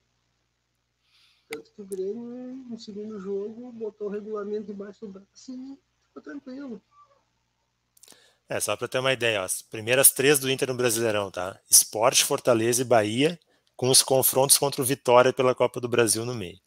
Tanto 1.51 1.71
que 1.75 1.81
o 1.81 1.85
Grêmio, 1.85 2.65
no 2.69 2.79
segundo 2.79 3.19
jogo, 3.19 3.73
botou 3.73 4.07
o 4.07 4.09
regulamento 4.09 4.71
embaixo 4.71 5.01
do 5.01 5.11
braço 5.11 5.51
e 5.51 5.77
ficou 6.07 6.23
tranquilo. 6.23 6.81
É, 8.47 8.59
só 8.59 8.75
para 8.77 8.87
ter 8.87 8.99
uma 8.99 9.11
ideia, 9.11 9.41
ó, 9.41 9.43
as 9.43 9.61
primeiras 9.61 10.11
três 10.11 10.39
do 10.39 10.49
Inter 10.49 10.69
no 10.69 10.75
Brasileirão, 10.75 11.29
tá? 11.29 11.59
Esporte, 11.69 12.23
Fortaleza 12.23 12.81
e 12.81 12.85
Bahia, 12.85 13.37
com 13.75 13.89
os 13.89 14.01
confrontos 14.01 14.57
contra 14.57 14.81
o 14.81 14.85
Vitória 14.85 15.33
pela 15.33 15.53
Copa 15.53 15.81
do 15.81 15.89
Brasil 15.89 16.25
no 16.25 16.33
meio. 16.33 16.59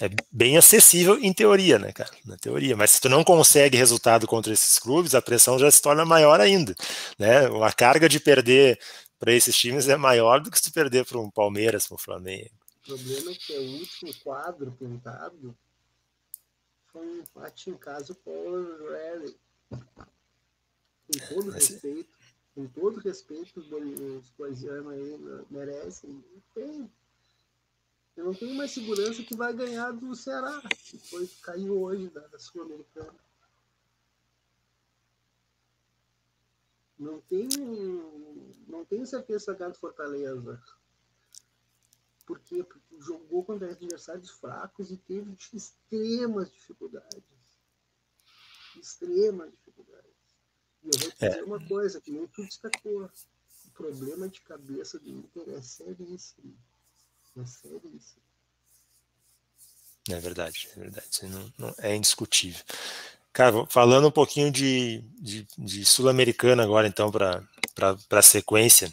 É 0.00 0.10
bem 0.30 0.56
acessível 0.58 1.18
em 1.18 1.32
teoria, 1.32 1.78
né, 1.78 1.92
cara? 1.92 2.10
Na 2.24 2.36
teoria. 2.36 2.76
Mas 2.76 2.92
se 2.92 3.00
tu 3.00 3.08
não 3.08 3.24
consegue 3.24 3.78
resultado 3.78 4.26
contra 4.26 4.52
esses 4.52 4.78
clubes, 4.78 5.14
a 5.14 5.22
pressão 5.22 5.58
já 5.58 5.70
se 5.70 5.80
torna 5.80 6.04
maior 6.04 6.38
ainda. 6.38 6.74
Né? 7.18 7.46
A 7.62 7.72
carga 7.72 8.08
de 8.08 8.20
perder 8.20 8.78
para 9.18 9.32
esses 9.32 9.56
times 9.56 9.88
é 9.88 9.96
maior 9.96 10.40
do 10.40 10.50
que 10.50 10.58
se 10.58 10.64
tu 10.64 10.72
perder 10.72 11.06
para 11.06 11.18
um 11.18 11.30
Palmeiras, 11.30 11.86
para 11.86 11.94
um 11.94 11.98
Flamengo 11.98 12.65
problema 12.86 13.30
é 13.32 13.34
que 13.34 13.54
é 13.54 13.58
o 13.58 13.78
último 13.78 14.14
quadro 14.22 14.72
pintado 14.72 15.56
foi 16.96 17.06
um 17.06 17.20
empate 17.20 17.70
em 17.70 17.76
casa 17.76 18.14
com 18.14 18.30
o 18.30 18.90
Rally. 18.90 19.38
Com 19.68 21.34
todo 21.34 21.50
respeito, 21.50 22.16
com 22.54 22.66
todo 22.68 23.00
respeito 23.00 23.60
os 23.60 24.30
coisianos 24.30 24.92
aí 24.92 25.18
merecem, 25.50 26.24
tem. 26.54 26.90
Eu 28.16 28.24
não 28.24 28.34
tenho 28.34 28.54
mais 28.54 28.70
segurança 28.70 29.22
que 29.22 29.36
vai 29.36 29.52
ganhar 29.52 29.92
do 29.92 30.14
Ceará, 30.16 30.62
que 30.70 30.98
foi 30.98 31.28
caiu 31.42 31.82
hoje 31.82 32.08
da, 32.08 32.26
da 32.28 32.38
Sul-Americana. 32.38 33.14
Não 36.98 37.20
tenho, 37.20 38.54
não 38.66 38.86
tenho 38.86 39.06
certeza 39.06 39.40
se 39.40 39.46
vai 39.48 39.56
ganhar 39.56 39.70
do 39.70 39.78
Fortaleza. 39.78 40.62
Por 42.26 42.40
quê? 42.40 42.64
Porque 42.64 43.00
jogou 43.00 43.44
contra 43.44 43.70
adversários 43.70 44.30
fracos 44.30 44.90
e 44.90 44.96
teve 44.96 45.36
extremas 45.52 46.50
dificuldades. 46.50 47.22
Extremas 48.76 49.52
dificuldades. 49.52 50.10
E 50.82 50.88
eu 50.88 51.00
vou 51.00 51.10
te 51.12 51.24
é. 51.24 51.28
dizer 51.28 51.44
uma 51.44 51.64
coisa, 51.66 52.00
que 52.00 52.10
nem 52.10 52.26
tu 52.26 52.44
destacou. 52.44 53.08
O 53.64 53.70
problema 53.70 54.28
de 54.28 54.40
cabeça 54.40 54.98
do 54.98 55.08
Inter 55.08 55.48
é 55.50 55.62
seríssimo. 55.62 56.56
É 57.36 57.46
seríssimo. 57.46 58.22
É 60.08 60.18
verdade, 60.20 60.68
é 60.76 60.80
verdade. 60.80 61.08
Não, 61.24 61.52
não, 61.58 61.74
é 61.78 61.94
indiscutível. 61.94 62.64
Cara, 63.32 63.66
falando 63.66 64.08
um 64.08 64.12
pouquinho 64.12 64.50
de, 64.50 65.02
de, 65.18 65.46
de 65.58 65.84
Sul-Americana 65.84 66.62
agora, 66.62 66.88
então, 66.88 67.10
para 67.10 67.42
a 68.10 68.22
sequência. 68.22 68.92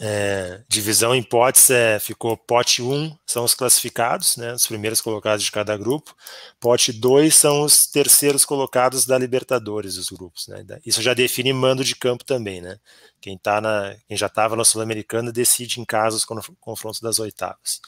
É, 0.00 0.62
divisão 0.68 1.14
em 1.14 1.22
potes 1.22 1.70
é, 1.70 1.98
ficou 1.98 2.36
pote 2.36 2.82
1 2.82 3.16
são 3.26 3.44
os 3.44 3.54
classificados, 3.54 4.36
né, 4.36 4.52
os 4.52 4.66
primeiros 4.66 5.00
colocados 5.00 5.44
de 5.44 5.50
cada 5.50 5.76
grupo. 5.76 6.14
Pote 6.60 6.92
2 6.92 7.34
são 7.34 7.62
os 7.62 7.86
terceiros 7.86 8.44
colocados 8.44 9.06
da 9.06 9.18
Libertadores, 9.18 9.96
os 9.96 10.10
grupos. 10.10 10.48
Né, 10.48 10.64
isso 10.84 11.02
já 11.02 11.14
define 11.14 11.52
mando 11.52 11.84
de 11.84 11.96
campo 11.96 12.24
também. 12.24 12.60
Né, 12.60 12.78
quem, 13.20 13.36
tá 13.36 13.60
na, 13.60 13.96
quem 14.06 14.16
já 14.16 14.26
estava 14.26 14.56
na 14.56 14.64
Sul-Americana 14.64 15.32
decide 15.32 15.80
em 15.80 15.84
casa 15.84 16.16
os 16.16 16.24
confrontos 16.60 17.00
das 17.00 17.18
oitavas. 17.18 17.80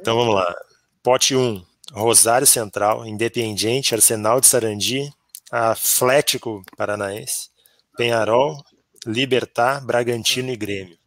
Então 0.00 0.16
vamos 0.16 0.34
lá. 0.34 0.54
Pote 1.02 1.34
1, 1.34 1.64
Rosário 1.92 2.46
Central, 2.46 3.06
Independiente, 3.06 3.94
Arsenal 3.94 4.40
de 4.40 4.46
Sarandi, 4.46 5.12
Atlético 5.50 6.62
Paranaense, 6.76 7.50
Penharol, 7.96 8.62
Libertar, 9.06 9.84
Bragantino 9.84 10.50
e 10.50 10.56
Grêmio. 10.56 10.98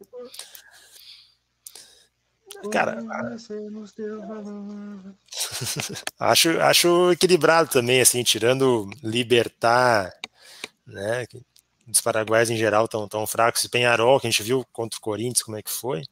Cara, 2.70 2.98
acho, 6.18 6.60
acho 6.60 7.12
equilibrado 7.12 7.68
também, 7.68 8.00
assim, 8.00 8.22
tirando 8.22 8.88
Libertar, 9.02 10.12
né? 10.86 11.26
Os 11.86 12.00
paraguaios 12.00 12.48
em 12.48 12.56
geral 12.56 12.86
estão 12.86 13.06
tão 13.06 13.26
fracos. 13.26 13.66
Penharol, 13.66 14.18
que 14.18 14.26
a 14.26 14.30
gente 14.30 14.42
viu 14.42 14.64
contra 14.72 14.98
o 14.98 15.02
Corinthians, 15.02 15.42
como 15.42 15.58
é 15.58 15.62
que 15.62 15.70
foi. 15.70 16.02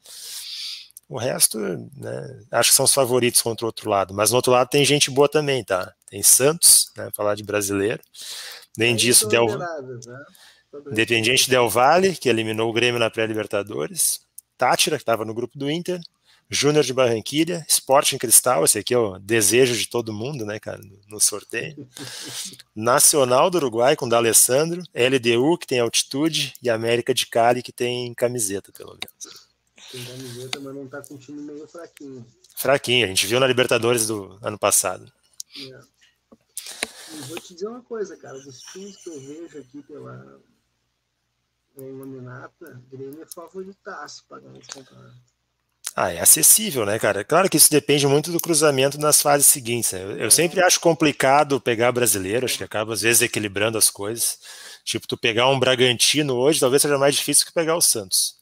O 1.09 1.19
resto, 1.19 1.59
né, 1.59 2.41
acho 2.51 2.71
que 2.71 2.77
são 2.77 2.85
os 2.85 2.93
favoritos 2.93 3.43
contra 3.43 3.65
o 3.65 3.69
outro 3.69 3.89
lado. 3.89 4.15
Mas 4.15 4.31
no 4.31 4.37
outro 4.37 4.53
lado 4.53 4.69
tem 4.69 4.85
gente 4.85 5.11
boa 5.11 5.29
também, 5.29 5.65
tá? 5.65 5.93
Tem 6.09 6.23
Santos, 6.23 6.91
né, 6.97 7.11
falar 7.15 7.35
de 7.35 7.43
brasileiro. 7.43 8.03
Além 8.79 8.97
disso, 8.97 9.29
Del... 9.29 9.59
né? 9.59 9.67
Independiente 10.91 11.51
Del 11.51 11.69
Valle, 11.69 12.17
que 12.17 12.29
eliminou 12.29 12.71
o 12.71 12.73
Grêmio 12.73 12.99
na 12.99 13.11
pré-Libertadores. 13.11 14.21
Tátira, 14.57 14.97
que 14.97 15.03
estava 15.03 15.25
no 15.25 15.35
grupo 15.35 15.59
do 15.59 15.71
Inter. 15.71 16.01
Júnior 16.53 16.85
de 16.85 16.93
Barranquilha, 16.93 17.65
Sporting 17.67 18.19
Cristal, 18.19 18.65
esse 18.65 18.79
aqui 18.79 18.93
é 18.93 18.99
o 18.99 19.19
desejo 19.19 19.75
de 19.75 19.89
todo 19.89 20.13
mundo, 20.13 20.45
né, 20.45 20.61
cara, 20.61 20.83
no 21.09 21.19
sorteio. 21.19 21.89
Nacional 22.77 23.49
do 23.49 23.57
Uruguai 23.57 23.97
com 23.97 24.07
D'Alessandro, 24.07 24.83
LDU 24.95 25.57
que 25.57 25.67
tem 25.67 25.81
altitude 25.81 26.53
e 26.63 26.69
América 26.69 27.15
de 27.15 27.27
Cali 27.27 27.63
que 27.63 27.73
tem 27.73 28.13
camiseta, 28.13 28.71
pelo 28.71 28.91
menos. 28.91 29.49
Tem 29.91 30.05
camiseta, 30.05 30.61
mas 30.61 30.75
não 30.75 30.87
tá 30.87 31.01
com 31.01 31.15
um 31.15 31.19
time 31.19 31.41
meio 31.41 31.67
fraquinho. 31.67 32.27
Fraquinho, 32.55 33.07
a 33.07 33.09
gente 33.09 33.27
viu 33.27 33.41
na 33.41 33.47
Libertadores 33.47 34.07
do 34.07 34.39
ano 34.43 34.59
passado. 34.59 35.11
É. 35.59 35.81
Vou 37.29 37.41
te 37.41 37.55
dizer 37.55 37.69
uma 37.69 37.83
coisa, 37.83 38.15
cara, 38.19 38.39
dos 38.39 38.61
times 38.61 38.97
que 38.97 39.09
eu 39.09 39.21
vejo 39.21 39.59
aqui 39.59 39.83
pela 39.83 40.39
Laminata, 41.77 42.83
Grêmio 42.91 43.23
é 43.23 43.27
favoritaço 43.27 44.25
para 44.29 44.41
ganhar 44.41 44.59
esse 44.59 44.69
campeonato. 44.69 45.33
Ah, 45.95 46.11
é 46.11 46.21
acessível, 46.21 46.87
né, 46.87 46.99
cara? 46.99 47.23
Claro 47.23 47.51
que 47.51 47.57
isso 47.59 47.71
depende 47.71 48.07
muito 48.07 48.33
do 48.33 48.41
cruzamento 48.41 48.99
nas 48.99 49.21
fases 49.21 49.47
seguintes. 49.47 49.93
Né? 49.93 50.03
Eu, 50.03 50.17
eu 50.17 50.31
sempre 50.31 50.63
acho 50.63 50.81
complicado 50.81 51.61
pegar 51.61 51.93
brasileiro, 51.93 52.47
acho 52.47 52.57
que 52.57 52.65
acaba 52.65 52.95
às 52.95 53.03
vezes 53.03 53.21
equilibrando 53.21 53.77
as 53.77 53.91
coisas. 53.91 54.39
Tipo, 54.85 55.07
tu 55.07 55.19
pegar 55.19 55.49
um 55.51 55.61
Bragantino 55.61 56.35
hoje, 56.35 56.61
talvez 56.61 56.81
seja 56.81 56.97
mais 56.97 57.15
difícil 57.15 57.45
que 57.45 57.53
pegar 57.53 57.77
o 57.77 57.83
Santos. 57.83 58.39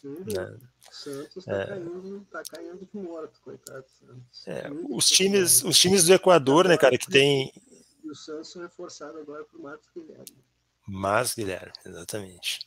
Sim, 0.00 0.16
né? 0.34 0.56
Santos 0.90 1.44
tá, 1.44 1.52
é. 1.52 1.66
caindo, 1.66 2.26
tá 2.30 2.42
caindo 2.50 2.88
de 2.90 2.98
morto, 2.98 3.38
coitado 3.42 3.84
Santos. 4.00 4.46
É, 4.46 4.70
os, 4.88 5.06
times, 5.06 5.62
os 5.62 5.78
times 5.78 6.04
do 6.04 6.14
Equador, 6.14 6.66
né, 6.66 6.78
cara, 6.78 6.96
que 6.96 7.10
tem. 7.10 7.52
E 8.02 8.10
o 8.10 8.14
Santos 8.14 8.54
reforçado 8.54 9.18
agora 9.18 9.44
por 9.44 9.60
Marcos 9.60 9.86
Guilherme. 9.94 10.24
Marcos 10.86 11.34
Guilherme, 11.34 11.72
exatamente. 11.84 12.60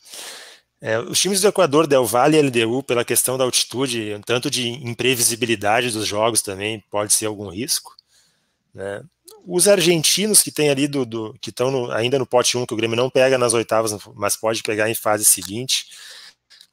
É, 0.79 0.99
os 0.99 1.19
times 1.19 1.41
do 1.41 1.47
Equador, 1.47 1.87
Del 1.87 2.05
Valle 2.05 2.37
e 2.37 2.41
LDU, 2.41 2.83
pela 2.83 3.03
questão 3.03 3.37
da 3.37 3.43
altitude, 3.43 4.19
tanto 4.25 4.49
de 4.49 4.69
imprevisibilidade 4.69 5.91
dos 5.91 6.05
jogos 6.05 6.41
também, 6.41 6.83
pode 6.91 7.13
ser 7.13 7.25
algum 7.25 7.49
risco. 7.49 7.95
Né? 8.73 9.01
Os 9.45 9.67
argentinos 9.67 10.43
que 10.43 10.51
tem 10.51 10.69
ali 10.69 10.87
do, 10.87 11.05
do 11.05 11.33
que 11.41 11.49
estão 11.49 11.91
ainda 11.91 12.19
no 12.19 12.27
pote 12.27 12.57
1, 12.57 12.65
que 12.65 12.73
o 12.73 12.77
Grêmio 12.77 12.95
não 12.95 13.09
pega 13.09 13.37
nas 13.37 13.53
oitavas, 13.53 13.97
mas 14.15 14.35
pode 14.35 14.61
pegar 14.61 14.89
em 14.89 14.93
fase 14.95 15.25
seguinte. 15.25 15.87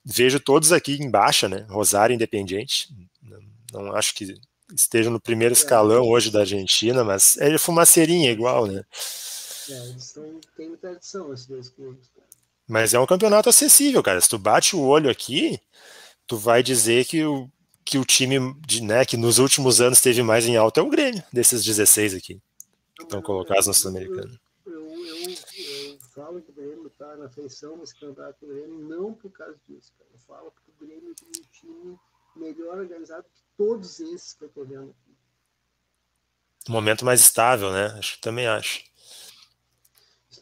Vejo 0.05 0.39
todos 0.39 0.71
aqui 0.71 0.95
em 1.01 1.11
baixa, 1.11 1.49
né? 1.49 1.65
Rosário 1.71 2.13
Independiente. 2.13 2.89
Não, 3.23 3.85
não 3.85 3.97
acho 3.97 4.15
que 4.15 4.35
estejam 4.75 5.13
no 5.13 5.21
primeiro 5.21 5.55
escalão 5.55 6.07
hoje 6.07 6.31
da 6.31 6.41
Argentina, 6.41 7.03
mas 7.05 7.39
é 7.39 7.57
fumaceirinha 7.57 8.31
igual, 8.31 8.67
né? 8.67 8.85
É, 9.69 9.89
eles 9.89 10.15
têm 10.57 10.77
tradição, 10.77 11.33
esses 11.33 11.47
dois 11.47 11.69
clubes. 11.69 12.11
Mas 12.67 12.95
é 12.95 12.99
um 12.99 13.07
campeonato 13.07 13.49
acessível, 13.49 14.03
cara. 14.03 14.21
Se 14.21 14.29
tu 14.29 14.39
bate 14.39 14.75
o 14.75 14.81
olho 14.81 15.11
aqui, 15.11 15.61
tu 16.27 16.37
vai 16.37 16.63
dizer 16.63 17.05
que 17.05 17.25
o, 17.25 17.51
que 17.85 17.99
o 17.99 18.05
time 18.05 18.55
de, 18.67 18.83
né, 18.83 19.05
que 19.05 19.17
nos 19.17 19.39
últimos 19.39 19.81
anos 19.81 20.01
teve 20.01 20.23
mais 20.23 20.47
em 20.47 20.57
alta 20.57 20.81
é 20.81 20.83
o 20.83 20.89
Grêmio, 20.89 21.23
desses 21.33 21.63
16 21.63 22.15
aqui, 22.15 22.41
que 22.97 23.03
estão 23.03 23.21
colocados 23.21 23.67
no 23.67 23.75
Sul-Americano. 23.75 24.39
Eu, 24.67 24.73
eu, 24.73 25.31
eu, 25.31 25.99
falo 26.15 26.41
que 26.41 26.51
o 26.51 26.55
Grêmio 26.55 26.87
está 26.87 27.17
na 27.17 27.29
feição 27.29 27.77
nesse 27.77 27.95
campeonato 27.99 28.47
do 28.47 28.53
Grêmio, 28.53 28.79
não 28.79 29.13
por 29.13 29.31
causa 29.31 29.57
disso, 29.69 29.93
cara. 29.99 30.11
Eu 30.13 30.21
falo 30.21 30.51
porque 30.51 30.71
o 30.71 30.87
Grêmio 30.87 31.15
tem 31.15 31.29
um 31.29 31.47
time 31.53 31.99
melhor 32.37 32.79
organizado 32.79 33.25
que 33.25 33.43
todos 33.57 34.01
esses 34.01 34.33
que 34.33 34.45
eu 34.45 34.49
tô 34.49 34.65
vendo 34.65 34.91
aqui. 34.91 35.15
Um 36.69 36.73
momento 36.73 37.05
mais 37.05 37.21
estável, 37.21 37.71
né? 37.71 37.95
Acho 37.99 38.15
que 38.15 38.23
também 38.23 38.47
acho. 38.47 38.83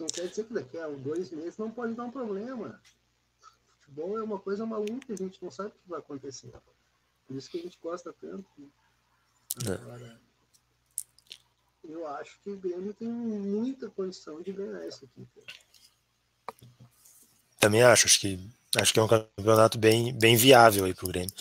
Não 0.03 0.09
quer 0.09 0.27
dizer 0.27 0.45
que 0.47 0.53
daqui 0.53 0.77
a 0.77 0.89
dois 0.89 1.31
meses 1.31 1.57
não 1.57 1.71
pode 1.71 1.95
dar 1.95 2.03
um 2.03 2.11
problema. 2.11 2.83
Futebol 3.79 4.19
é 4.19 4.23
uma 4.25 4.37
coisa 4.37 4.67
maluca, 4.67 5.13
a 5.13 5.17
gente 5.17 5.41
não 5.41 5.49
sabe 5.49 5.69
o 5.69 5.73
que 5.73 5.89
vai 5.89 6.01
acontecer. 6.01 6.53
Por 7.25 7.37
isso 7.37 7.49
que 7.49 7.61
a 7.61 7.63
gente 7.63 7.79
gosta 7.81 8.13
tanto. 8.13 8.45
É. 9.65 9.75
Agora, 9.75 10.21
eu 11.85 12.05
acho 12.09 12.37
que 12.41 12.51
o 12.51 12.57
Grêmio 12.57 12.93
tem 12.93 13.07
muita 13.07 13.89
condição 13.91 14.43
de 14.43 14.53
ganhar 14.53 14.85
isso 14.89 15.05
aqui. 15.05 15.25
Também 17.61 17.85
acho, 17.85 18.07
acho 18.07 18.19
que 18.19 18.51
acho 18.77 18.93
que 18.93 18.99
é 18.99 19.03
um 19.05 19.09
campeonato 19.09 19.79
bem, 19.79 20.13
bem 20.13 20.35
viável 20.35 20.85
aí 20.85 20.95
pro 20.95 21.07
Grêmio. 21.07 21.33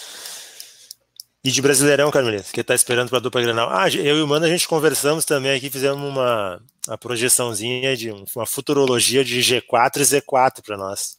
E 1.43 1.49
de 1.49 1.59
Brasileirão, 1.61 2.11
Carmelita, 2.11 2.51
que 2.53 2.63
tá 2.63 2.75
esperando 2.75 3.09
para 3.09 3.17
a 3.17 3.21
dupla 3.21 3.41
Granal. 3.41 3.67
Ah, 3.71 3.89
eu 3.89 4.17
e 4.17 4.21
o 4.21 4.27
Mano 4.27 4.45
a 4.45 4.49
gente 4.49 4.67
conversamos 4.67 5.25
também 5.25 5.55
aqui, 5.55 5.71
fizemos 5.71 5.97
uma, 5.97 6.61
uma 6.87 6.97
projeçãozinha 6.99 7.97
de 7.97 8.11
uma 8.11 8.45
futurologia 8.45 9.23
de 9.23 9.39
G4 9.39 9.97
e 9.97 10.01
Z4 10.01 10.61
para 10.63 10.77
nós. 10.77 11.17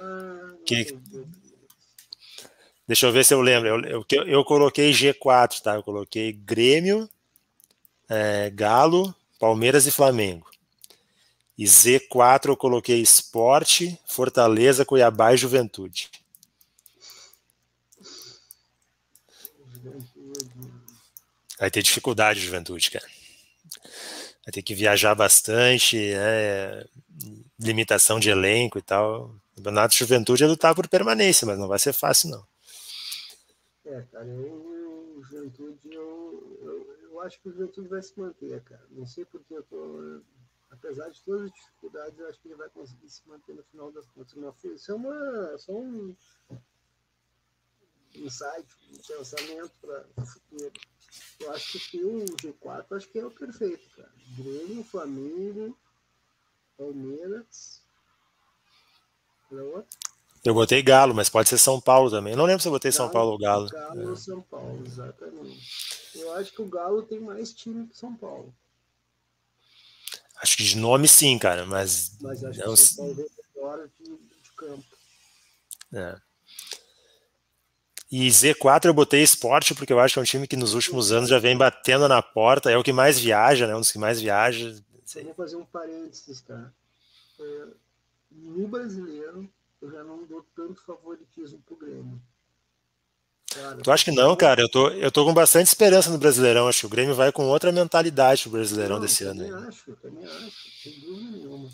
Ah, 0.00 0.54
que, 0.64 0.96
deixa 2.86 3.06
eu 3.06 3.12
ver 3.12 3.24
se 3.24 3.34
eu 3.34 3.40
lembro. 3.40 3.68
Eu, 3.68 4.04
eu, 4.08 4.26
eu, 4.28 4.44
coloquei 4.44 4.92
G4, 4.92 5.60
tá? 5.60 5.74
Eu 5.74 5.82
coloquei 5.82 6.32
Grêmio, 6.32 7.08
é, 8.08 8.50
Galo, 8.50 9.12
Palmeiras 9.40 9.84
e 9.84 9.90
Flamengo. 9.90 10.48
E 11.58 11.64
Z4 11.64 12.50
eu 12.50 12.56
coloquei 12.56 13.00
Esporte, 13.00 13.98
Fortaleza, 14.06 14.84
Cuiabá 14.84 15.34
e 15.34 15.36
Juventude. 15.36 16.08
Vai 21.58 21.70
ter 21.70 21.82
dificuldade, 21.82 22.40
juventude, 22.40 22.90
cara. 22.90 23.06
Vai 24.44 24.52
ter 24.52 24.62
que 24.62 24.74
viajar 24.74 25.14
bastante, 25.14 25.96
né? 25.96 26.84
limitação 27.58 28.20
de 28.20 28.30
elenco 28.30 28.78
e 28.78 28.82
tal. 28.82 29.30
O 29.52 29.56
campeonato 29.56 29.92
de 29.92 29.98
juventude 29.98 30.44
é 30.44 30.46
lutar 30.46 30.74
por 30.74 30.86
permanência, 30.88 31.46
mas 31.46 31.58
não 31.58 31.66
vai 31.66 31.78
ser 31.78 31.92
fácil, 31.92 32.30
não. 32.30 32.46
É, 33.84 34.02
cara, 34.12 34.26
eu, 34.26 35.22
juventude, 35.22 35.78
eu, 35.84 36.58
eu, 36.62 36.96
eu 37.10 37.20
acho 37.22 37.40
que 37.40 37.48
o 37.48 37.52
juventude 37.52 37.88
vai 37.88 38.02
se 38.02 38.18
manter, 38.18 38.62
cara. 38.62 38.86
Não 38.90 39.06
sei 39.06 39.24
porque 39.24 39.54
eu 39.54 39.62
tô. 39.62 40.20
Apesar 40.68 41.08
de 41.08 41.22
todas 41.22 41.42
as 41.42 41.52
dificuldades, 41.52 42.18
eu 42.18 42.28
acho 42.28 42.40
que 42.40 42.48
ele 42.48 42.56
vai 42.56 42.68
conseguir 42.68 43.08
se 43.08 43.22
manter 43.26 43.54
no 43.54 43.62
final 43.64 43.90
das 43.92 44.06
contas. 44.08 44.36
Isso 44.64 44.92
é 44.92 44.94
uma, 44.94 45.58
só 45.58 45.72
um 45.72 46.14
insight, 48.14 48.66
um 48.92 48.98
pensamento 48.98 49.72
para 49.80 50.04
o 50.16 50.26
futuro. 50.26 50.72
Eu 51.40 51.52
acho 51.52 51.78
que 51.90 52.02
o 52.02 52.24
G4 52.24 52.96
acho 52.96 53.08
que 53.08 53.18
é 53.18 53.26
o 53.26 53.30
perfeito, 53.30 53.88
cara. 53.96 54.10
Grêmio, 54.36 54.84
Flamengo, 54.84 55.76
Palmeiras. 56.76 57.82
Eu 60.44 60.54
botei 60.54 60.82
Galo, 60.82 61.14
mas 61.14 61.28
pode 61.28 61.48
ser 61.48 61.58
São 61.58 61.80
Paulo 61.80 62.10
também. 62.10 62.32
Eu 62.32 62.36
não 62.36 62.44
lembro 62.44 62.62
se 62.62 62.68
eu 62.68 62.72
botei 62.72 62.90
Galo, 62.90 62.96
São 62.96 63.10
Paulo 63.10 63.32
ou 63.32 63.38
Galo. 63.38 63.68
Galo 63.68 64.00
é. 64.00 64.06
ou 64.06 64.16
São 64.16 64.40
Paulo, 64.42 64.84
exatamente. 64.86 65.60
Eu 66.14 66.32
acho 66.34 66.52
que 66.52 66.62
o 66.62 66.68
Galo 66.68 67.02
tem 67.02 67.20
mais 67.20 67.52
time 67.52 67.86
que 67.86 67.96
São 67.96 68.14
Paulo. 68.14 68.54
Acho 70.36 70.56
que 70.56 70.64
de 70.64 70.76
nome 70.76 71.08
sim, 71.08 71.38
cara, 71.38 71.64
mas. 71.66 72.16
Mas 72.20 72.44
acho 72.44 72.60
não... 72.60 72.74
que 72.74 72.80
São 72.80 73.04
Paulo 73.04 73.20
é 73.20 73.54
melhor 73.54 73.88
de, 73.88 74.04
de 74.04 74.52
campo. 74.56 74.84
É. 75.92 76.20
E 78.10 78.28
Z4 78.28 78.84
eu 78.84 78.94
botei 78.94 79.22
esporte 79.22 79.74
porque 79.74 79.92
eu 79.92 79.98
acho 79.98 80.14
que 80.14 80.18
é 80.20 80.22
um 80.22 80.26
time 80.26 80.46
que 80.46 80.56
nos 80.56 80.74
últimos 80.74 81.10
anos 81.10 81.28
já 81.28 81.38
vem 81.38 81.56
batendo 81.56 82.06
na 82.06 82.22
porta, 82.22 82.70
é 82.70 82.78
o 82.78 82.82
que 82.82 82.92
mais 82.92 83.18
viaja, 83.18 83.66
né? 83.66 83.74
Um 83.74 83.80
dos 83.80 83.90
que 83.90 83.98
mais 83.98 84.20
viaja. 84.20 84.76
Eu 85.16 85.24
vou 85.24 85.34
fazer 85.34 85.56
um 85.56 85.64
parênteses, 85.64 86.40
tá? 86.40 86.72
É, 87.40 87.66
no 88.30 88.68
brasileiro, 88.68 89.48
eu 89.82 89.90
já 89.90 90.04
não 90.04 90.24
dou 90.24 90.44
tanto 90.54 90.84
favoritismo 90.84 91.60
pro 91.66 91.76
Grêmio. 91.76 92.20
Claro, 93.52 93.82
tu 93.82 93.90
acha 93.90 94.04
que 94.04 94.12
não, 94.12 94.36
cara? 94.36 94.60
Eu 94.60 94.68
tô, 94.68 94.88
eu 94.90 95.10
tô 95.10 95.24
com 95.24 95.32
bastante 95.32 95.68
esperança 95.68 96.10
no 96.10 96.18
Brasileirão. 96.18 96.68
Acho 96.68 96.80
que 96.80 96.86
o 96.86 96.90
Grêmio 96.90 97.14
vai 97.14 97.32
com 97.32 97.46
outra 97.46 97.72
mentalidade 97.72 98.42
pro 98.42 98.52
Brasileirão 98.52 98.96
não, 98.96 99.02
desse 99.02 99.24
eu 99.24 99.30
ano. 99.30 99.42
Eu 99.42 99.50
também 99.50 99.68
acho, 99.68 99.90
eu 99.90 99.96
também 99.96 100.24
acho. 100.24 100.82
Sem 100.82 101.00
dúvida 101.00 101.30
nenhuma. 101.30 101.70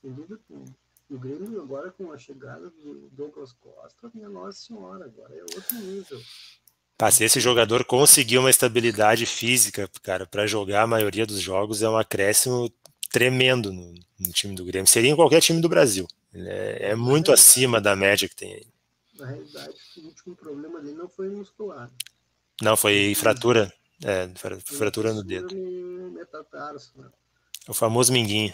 Sem 0.00 0.12
dúvida 0.12 0.40
nenhuma. 0.48 0.74
E 1.10 1.14
o 1.14 1.18
Grêmio 1.18 1.62
agora 1.62 1.90
com 1.90 2.12
a 2.12 2.18
chegada 2.18 2.68
do 2.70 3.08
Douglas 3.12 3.52
Costa, 3.52 4.10
minha 4.12 4.28
Nossa 4.28 4.58
Senhora, 4.58 5.06
agora 5.06 5.34
é 5.34 5.42
outro 5.42 5.76
nível. 5.76 6.20
Tá, 6.98 7.10
se 7.10 7.24
esse 7.24 7.40
jogador 7.40 7.84
conseguir 7.84 8.38
uma 8.38 8.50
estabilidade 8.50 9.24
física, 9.24 9.88
cara, 10.02 10.26
para 10.26 10.46
jogar 10.46 10.82
a 10.82 10.86
maioria 10.86 11.24
dos 11.24 11.40
jogos 11.40 11.80
é 11.80 11.88
um 11.88 11.96
acréscimo 11.96 12.70
tremendo 13.08 13.72
no, 13.72 13.94
no, 14.18 14.32
time 14.32 14.54
do 14.54 14.64
Grêmio. 14.64 14.86
Seria 14.86 15.10
em 15.10 15.16
qualquer 15.16 15.40
time 15.40 15.60
do 15.60 15.68
Brasil. 15.68 16.06
É, 16.34 16.90
é, 16.90 16.94
muito 16.94 17.32
acima 17.32 17.80
da 17.80 17.96
média 17.96 18.28
que 18.28 18.34
tem 18.34 18.52
aí. 18.52 18.66
Na 19.14 19.26
realidade, 19.26 19.74
o 19.96 20.06
último 20.06 20.36
problema 20.36 20.80
dele 20.80 20.96
não 20.96 21.08
foi 21.08 21.28
muscular. 21.28 21.90
Não, 22.60 22.76
foi 22.76 23.14
fratura. 23.14 23.72
É, 24.04 24.28
fratura 24.64 25.14
no 25.14 25.24
dedo. 25.24 25.54
Metatarso, 26.12 26.92
né? 26.96 27.08
O 27.66 27.74
famoso 27.74 28.12
minguinho. 28.12 28.52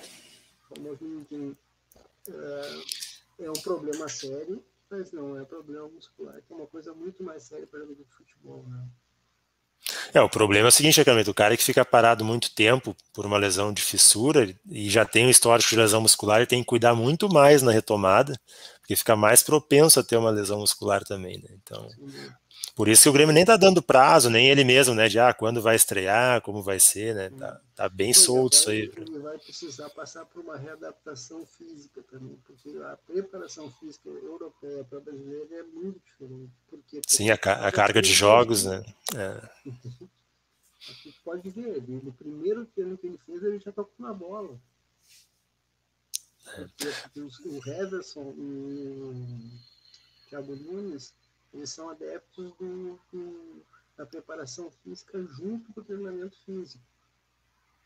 O 0.70 0.74
famoso 0.74 1.04
minguinho. 1.04 1.56
É, 2.28 3.44
é 3.44 3.50
um 3.50 3.60
problema 3.62 4.08
sério, 4.08 4.64
mas 4.90 5.12
não 5.12 5.38
é 5.38 5.44
problema 5.44 5.88
muscular, 5.88 6.40
que 6.42 6.52
é 6.52 6.56
uma 6.56 6.66
coisa 6.66 6.94
muito 6.94 7.22
mais 7.22 7.42
séria 7.42 7.66
para 7.66 7.80
jogador 7.80 8.04
de 8.04 8.14
futebol, 8.14 8.64
né? 8.68 8.86
É, 10.14 10.20
o 10.20 10.28
problema 10.28 10.68
é 10.68 10.70
o 10.70 10.72
seguinte, 10.72 11.00
Acamento, 11.00 11.30
o 11.30 11.34
cara 11.34 11.56
que 11.56 11.64
fica 11.64 11.84
parado 11.84 12.24
muito 12.24 12.54
tempo 12.54 12.96
por 13.12 13.26
uma 13.26 13.36
lesão 13.36 13.72
de 13.72 13.82
fissura 13.82 14.54
e 14.70 14.88
já 14.88 15.04
tem 15.04 15.26
um 15.26 15.30
histórico 15.30 15.68
de 15.68 15.76
lesão 15.76 16.00
muscular, 16.00 16.38
ele 16.38 16.46
tem 16.46 16.60
que 16.60 16.66
cuidar 16.66 16.94
muito 16.94 17.28
mais 17.28 17.62
na 17.62 17.72
retomada, 17.72 18.38
porque 18.80 18.96
fica 18.96 19.14
mais 19.14 19.42
propenso 19.42 20.00
a 20.00 20.04
ter 20.04 20.16
uma 20.16 20.30
lesão 20.30 20.60
muscular 20.60 21.04
também, 21.04 21.38
né? 21.38 21.48
Então, 21.62 21.88
Sim. 21.90 22.30
Por 22.74 22.88
isso 22.88 23.04
que 23.04 23.08
o 23.08 23.12
Grêmio 23.12 23.32
nem 23.32 23.44
tá 23.44 23.56
dando 23.56 23.80
prazo, 23.80 24.28
nem 24.28 24.50
ele 24.50 24.64
mesmo, 24.64 24.96
né? 24.96 25.08
De 25.08 25.16
ah, 25.16 25.32
quando 25.32 25.62
vai 25.62 25.76
estrear, 25.76 26.40
como 26.40 26.60
vai 26.60 26.80
ser, 26.80 27.14
né? 27.14 27.30
Tá, 27.30 27.60
tá 27.76 27.88
bem 27.88 28.12
pois 28.12 28.24
solto 28.24 28.54
isso 28.54 28.70
aí. 28.70 28.92
Ele 28.96 29.18
vai 29.20 29.38
precisar 29.38 29.88
passar 29.90 30.24
por 30.26 30.40
uma 30.40 30.56
readaptação 30.56 31.46
física 31.46 32.02
também, 32.10 32.36
porque 32.44 32.76
a 32.78 32.96
preparação 33.06 33.70
física 33.78 34.08
europeia 34.08 34.82
para 34.82 34.98
brasileira 34.98 35.54
é 35.54 35.62
muito 35.62 36.00
diferente. 36.04 36.50
Porque, 36.68 37.00
Sim, 37.06 37.30
a, 37.30 37.34
a 37.34 37.70
carga 37.70 38.02
de 38.02 38.12
jogos, 38.12 38.64
né? 38.64 38.84
É. 39.14 39.70
Aqui 40.90 41.14
pode 41.24 41.48
ver, 41.50 41.76
ele, 41.76 42.00
no 42.02 42.12
primeiro 42.12 42.66
treino 42.66 42.98
que 42.98 43.06
ele 43.06 43.20
fez, 43.24 43.40
ele 43.40 43.60
já 43.60 43.70
tocou 43.70 43.94
na 44.04 44.12
bola. 44.12 44.58
É. 46.48 46.66
Porque, 46.76 47.20
o 47.20 47.68
Heverson 47.68 48.34
e 48.36 49.00
o 49.00 50.28
Thiago 50.28 50.56
Nunes 50.56 51.14
eles 51.54 51.70
são 51.70 51.88
adeptos 51.88 52.52
do, 52.54 52.98
do, 53.12 53.62
da 53.96 54.04
preparação 54.04 54.70
física 54.70 55.22
junto 55.22 55.72
com 55.72 55.80
o 55.80 55.84
treinamento 55.84 56.36
físico. 56.44 56.84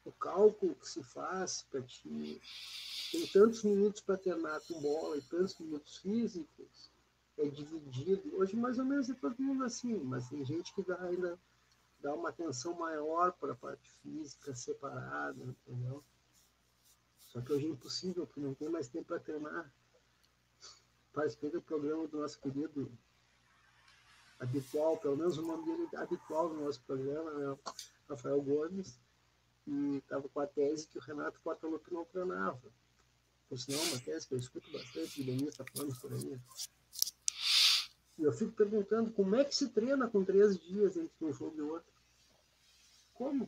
O 0.05 0.13
cálculo 0.13 0.75
que 0.75 0.89
se 0.89 1.03
faz 1.03 1.67
para 1.71 1.83
ti, 1.83 2.41
tem 3.13 3.27
tantos 3.27 3.63
minutos 3.63 4.01
para 4.01 4.17
treinar 4.17 4.61
com 4.63 4.81
bola 4.81 5.19
e 5.19 5.23
tantos 5.23 5.59
minutos 5.59 5.99
físicos, 5.99 6.91
é 7.37 7.47
dividido. 7.47 8.37
Hoje, 8.37 8.57
mais 8.57 8.79
ou 8.79 8.87
menos, 8.87 9.11
é 9.11 9.15
todo 9.15 9.41
mundo 9.43 9.65
assim, 9.65 9.99
mas 9.99 10.29
tem 10.29 10.45
gente 10.45 10.75
que 10.75 10.83
dá 10.83 11.01
ainda 11.03 11.39
dá 12.01 12.15
uma 12.15 12.29
atenção 12.29 12.75
maior 12.75 13.33
para 13.33 13.53
a 13.53 13.57
parte 13.57 13.91
física 14.03 14.55
separada, 14.55 15.43
entendeu? 15.43 16.03
Só 17.19 17.41
que 17.41 17.53
hoje 17.53 17.67
é 17.67 17.71
impossível, 17.71 18.27
porque 18.27 18.41
não 18.41 18.55
tem 18.55 18.69
mais 18.69 18.89
tempo 18.89 19.09
para 19.09 19.21
treinar. 19.21 19.73
Participei 21.13 21.51
do 21.51 21.61
programa 21.61 22.07
do 22.07 22.21
nosso 22.21 22.39
querido 22.41 22.91
habitual, 24.39 24.97
pelo 24.99 25.17
menos 25.17 25.37
o 25.39 25.43
nome 25.43 25.65
dele 25.65 25.89
habitual 25.97 26.49
no 26.49 26.65
nosso 26.65 26.81
programa, 26.83 27.31
né? 27.33 27.59
Rafael 28.09 28.41
Gomes, 28.41 28.99
e 29.67 29.97
estava 29.99 30.29
com 30.29 30.41
a 30.41 30.47
tese 30.47 30.87
que 30.87 30.99
o 30.99 31.03
Renato 31.03 31.41
Portaluppi 31.41 31.93
não 31.93 32.05
treinava. 32.05 32.73
Por 33.49 33.59
sinal, 33.59 33.83
uma 33.85 34.01
tese 34.01 34.27
que 34.27 34.35
eu 34.35 34.39
escuto 34.39 34.71
bastante, 34.71 35.21
o 35.21 35.25
Denis 35.25 35.49
está 35.49 35.65
falando 35.65 35.99
por 36.01 36.13
aí. 36.13 36.41
E 38.19 38.23
eu 38.23 38.33
fico 38.33 38.53
perguntando 38.53 39.13
como 39.13 39.37
é 39.37 39.45
que 39.45 39.55
se 39.55 39.69
treina 39.69 40.09
com 40.09 40.25
três 40.25 40.59
dias 40.59 40.97
entre 40.97 41.25
um 41.25 41.33
jogo 41.33 41.57
e 41.57 41.63
outro? 41.63 41.93
Como? 43.15 43.47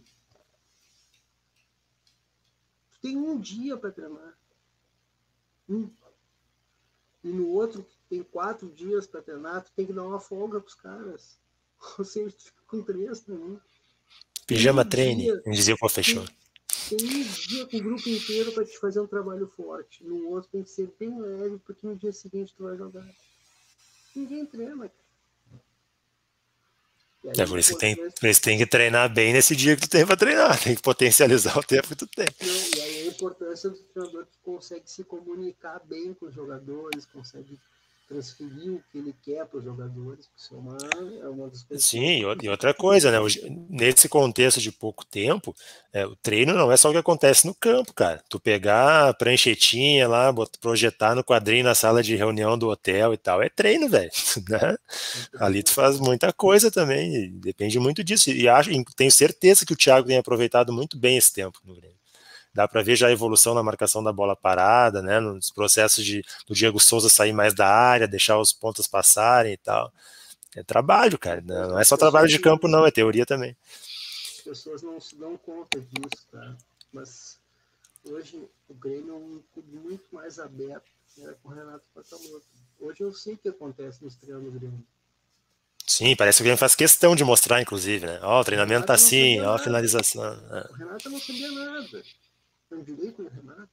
Tu 2.92 3.00
tem 3.03 3.16
um 3.16 3.38
dia 3.38 3.76
para 3.76 3.90
treinar. 3.90 4.38
Um. 5.68 5.90
E 7.22 7.28
no 7.28 7.48
outro, 7.48 7.87
tem 8.09 8.22
quatro 8.22 8.68
dias 8.70 9.06
para 9.06 9.22
treinar, 9.22 9.62
tu 9.62 9.72
tem 9.76 9.87
que 9.87 9.92
dar 9.92 10.04
uma 10.04 10.20
folga 10.20 10.61
pros 10.61 10.74
caras. 10.74 11.38
Ou 11.98 12.04
seja, 12.04 12.30
tu 12.30 12.44
fica 12.44 12.62
com 12.66 12.83
três 12.83 13.20
também. 13.20 13.61
Pijama 14.46 14.83
um 14.83 14.88
treine, 14.88 15.24
dia, 15.24 15.42
dizia 15.46 15.74
o 15.74 15.78
professor. 15.78 16.28
Tem, 16.88 16.98
tem 16.98 17.06
um 17.06 17.22
dia 17.22 17.66
com 17.66 17.76
o 17.76 17.83
grupo 17.83 18.09
inteiro 18.09 18.52
para 18.52 18.64
te 18.64 18.78
fazer 18.78 19.00
um 19.00 19.06
trabalho 19.06 19.46
forte. 19.46 20.02
No 20.04 20.28
outro 20.28 20.50
tem 20.50 20.62
que 20.62 20.70
ser 20.70 20.92
bem 20.98 21.20
leve, 21.20 21.59
porque 21.59 21.87
no 21.87 21.94
dia 21.94 22.12
seguinte 22.12 22.54
tu 22.56 22.64
vai 22.64 22.76
jogar. 22.76 23.06
Ninguém 24.14 24.44
treina, 24.44 24.88
cara. 24.88 24.99
É 27.22 27.46
por 27.46 27.59
isso, 27.59 27.74
que 27.74 27.80
tem, 27.80 27.96
por 27.96 28.28
isso 28.28 28.40
tem 28.40 28.56
que 28.56 28.66
treinar 28.66 29.12
bem 29.12 29.33
nesse 29.33 29.54
dia 29.54 29.76
que 29.76 29.83
tu 29.83 29.90
tem 29.90 30.06
para 30.06 30.16
treinar, 30.16 30.59
tem 30.59 30.74
que 30.74 30.80
potencializar 30.80 31.59
o 31.59 31.62
tempo 31.62 31.88
que 31.88 31.96
tu 31.96 32.06
tem. 32.06 32.26
Não, 32.40 32.78
e 32.78 32.80
aí 32.80 33.02
a 33.02 33.06
importância 33.11 33.68
do 33.68 33.76
treinador 33.76 34.24
que 34.24 34.38
consegue 34.42 34.90
se 34.90 35.04
comunicar 35.04 35.80
bem 35.85 36.14
com 36.14 36.26
os 36.26 36.35
jogadores, 36.35 37.04
consegue 37.06 37.59
transferir 38.11 38.73
o 38.73 38.83
que 38.90 38.99
ele 38.99 39.14
quer 39.23 39.46
para 39.46 39.59
os 39.59 39.64
jogadores, 39.64 40.29
isso 40.37 40.53
é 40.53 40.59
uma, 40.59 40.77
é 41.23 41.29
uma 41.29 41.49
das 41.49 41.62
coisas. 41.62 41.87
Sim, 41.87 42.25
e 42.42 42.49
outra 42.49 42.75
coisa, 42.75 43.09
né? 43.12 43.18
Nesse 43.68 44.09
contexto 44.09 44.61
de 44.61 44.73
pouco 44.73 45.07
tempo, 45.07 45.55
é, 45.92 46.05
o 46.05 46.16
treino 46.16 46.53
não 46.53 46.73
é 46.73 46.77
só 46.77 46.88
o 46.88 46.92
que 46.92 46.99
acontece 46.99 47.46
no 47.46 47.55
campo, 47.55 47.94
cara. 47.94 48.20
Tu 48.29 48.40
pegar 48.40 49.11
a 49.11 49.14
pranchetinha 49.14 50.09
lá, 50.09 50.35
projetar 50.61 51.14
no 51.14 51.23
quadrinho 51.23 51.62
na 51.62 51.75
sala 51.77 52.03
de 52.03 52.16
reunião 52.16 52.59
do 52.59 52.68
hotel 52.68 53.14
e 53.14 53.16
tal, 53.16 53.40
é 53.40 53.49
treino, 53.49 53.88
velho. 53.88 54.11
Né? 54.51 54.77
Ali 55.38 55.62
tu 55.62 55.70
faz 55.70 56.01
muita 56.01 56.33
coisa 56.33 56.70
também, 56.70 57.31
depende 57.38 57.79
muito 57.79 58.03
disso. 58.03 58.31
E 58.31 58.49
acho, 58.49 58.70
tenho 58.96 59.12
certeza 59.12 59.64
que 59.64 59.73
o 59.73 59.77
Thiago 59.77 60.09
tem 60.09 60.18
aproveitado 60.18 60.73
muito 60.73 60.99
bem 60.99 61.16
esse 61.16 61.33
tempo 61.33 61.61
no 61.64 61.75
Grêmio 61.77 61.99
dá 62.61 62.68
para 62.68 62.83
ver 62.83 62.94
já 62.94 63.09
a 63.09 63.12
evolução 63.12 63.55
na 63.55 63.62
marcação 63.62 64.03
da 64.03 64.12
bola 64.12 64.37
parada, 64.37 65.01
né, 65.01 65.18
nos 65.18 65.51
processos 65.51 66.05
de 66.05 66.23
do 66.46 66.55
Diego 66.55 66.79
Souza 66.79 67.09
sair 67.09 67.33
mais 67.33 67.55
da 67.55 67.66
área, 67.66 68.07
deixar 68.07 68.38
os 68.38 68.53
pontos 68.53 68.87
passarem 68.87 69.55
e 69.55 69.57
tal. 69.57 69.90
É 70.55 70.62
trabalho, 70.62 71.18
cara, 71.18 71.40
não 71.40 71.79
é 71.79 71.85
só 71.85 71.96
trabalho 71.96 72.29
de 72.29 72.38
campo 72.38 72.68
não, 72.68 72.85
é 72.85 72.90
teoria 72.90 73.25
também. 73.25 73.57
As 74.37 74.44
pessoas 74.44 74.83
não 74.83 75.01
se 75.01 75.16
dão 75.16 75.38
conta 75.38 75.81
disso, 75.81 76.27
tá? 76.31 76.55
Mas 76.92 77.38
hoje 78.05 78.42
o 78.68 78.75
Grêmio 78.75 79.14
é 79.14 79.16
um 79.16 79.42
clube 79.55 79.77
muito 79.79 80.05
mais 80.12 80.38
aberto 80.38 80.90
era 81.18 81.35
com 81.42 81.49
o 81.49 81.53
Renato 81.53 81.85
Patamoto. 81.94 82.46
Hoje 82.79 83.01
eu 83.01 83.12
sei 83.12 83.35
o 83.35 83.38
que 83.38 83.49
acontece 83.49 84.01
no 84.03 84.09
estreio 84.09 84.40
do 84.40 84.51
Grêmio. 84.51 84.85
Sim, 85.87 86.14
parece 86.14 86.38
que 86.38 86.42
o 86.42 86.44
Grêmio 86.44 86.59
faz 86.59 86.75
questão 86.75 87.16
de 87.16 87.25
mostrar, 87.25 87.61
inclusive, 87.61 88.07
né? 88.07 88.20
Ó, 88.23 88.38
oh, 88.38 88.40
o 88.40 88.44
treinamento 88.44 88.87
tá 88.87 88.94
assim, 88.94 89.40
ó, 89.40 89.55
a 89.55 89.59
finalização. 89.59 90.25
É. 90.25 90.70
O 90.70 90.75
Renato 90.75 91.11
não 91.11 91.18
sabia 91.18 91.51
nada 91.51 92.03
tem 92.70 92.83
direito 92.83 93.22
no 93.22 93.28
Renato. 93.28 93.68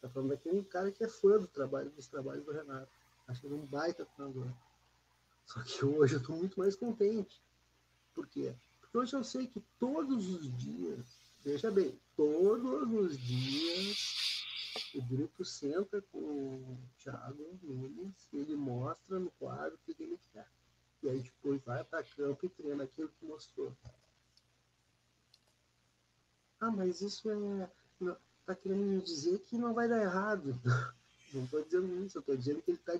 Tá 0.00 0.08
falando 0.08 0.30
daquele 0.30 0.64
cara 0.64 0.90
que 0.90 1.04
é 1.04 1.08
fã 1.08 1.38
do 1.38 1.46
trabalho, 1.46 1.90
dos 1.90 2.08
trabalhos 2.08 2.44
do 2.44 2.52
Renato. 2.52 2.90
Acho 3.28 3.40
que 3.40 3.46
ele 3.46 3.54
é 3.54 3.58
um 3.58 3.66
baita 3.66 4.04
treinador. 4.04 4.50
Só 5.46 5.62
que 5.62 5.84
hoje 5.84 6.14
eu 6.14 6.20
estou 6.20 6.36
muito 6.36 6.58
mais 6.58 6.74
contente. 6.74 7.40
Por 8.14 8.26
quê? 8.26 8.54
Porque 8.80 8.98
hoje 8.98 9.14
eu 9.14 9.22
sei 9.22 9.46
que 9.46 9.60
todos 9.78 10.28
os 10.28 10.56
dias, 10.56 11.06
veja 11.44 11.70
bem, 11.70 11.98
todos 12.16 12.90
os 12.92 13.18
dias 13.18 14.42
o 14.94 15.02
grupo 15.02 15.44
senta 15.44 16.00
com 16.10 16.18
o 16.18 16.78
Thiago 16.98 17.58
Nunes 17.62 18.28
e 18.32 18.38
ele 18.38 18.56
mostra 18.56 19.18
no 19.18 19.30
quadro 19.32 19.78
o 19.86 19.94
que 19.94 20.02
ele 20.02 20.18
quer. 20.32 20.48
E 21.02 21.08
aí 21.08 21.20
depois 21.20 21.62
vai 21.62 21.84
para 21.84 22.04
campo 22.04 22.46
e 22.46 22.48
treina 22.48 22.84
aquilo 22.84 23.08
que 23.08 23.26
mostrou. 23.26 23.76
Ah, 26.62 26.70
mas 26.70 27.00
isso 27.00 27.28
é. 27.28 27.68
Está 28.40 28.54
querendo 28.54 29.02
dizer 29.02 29.40
que 29.40 29.58
não 29.58 29.74
vai 29.74 29.88
dar 29.88 30.00
errado. 30.00 30.54
Não 31.34 31.44
estou 31.44 31.64
dizendo 31.64 32.04
isso, 32.04 32.18
eu 32.18 32.20
estou 32.20 32.36
dizendo 32.36 32.60
que 32.60 32.72
ele 32.72 32.78
está 32.78 32.92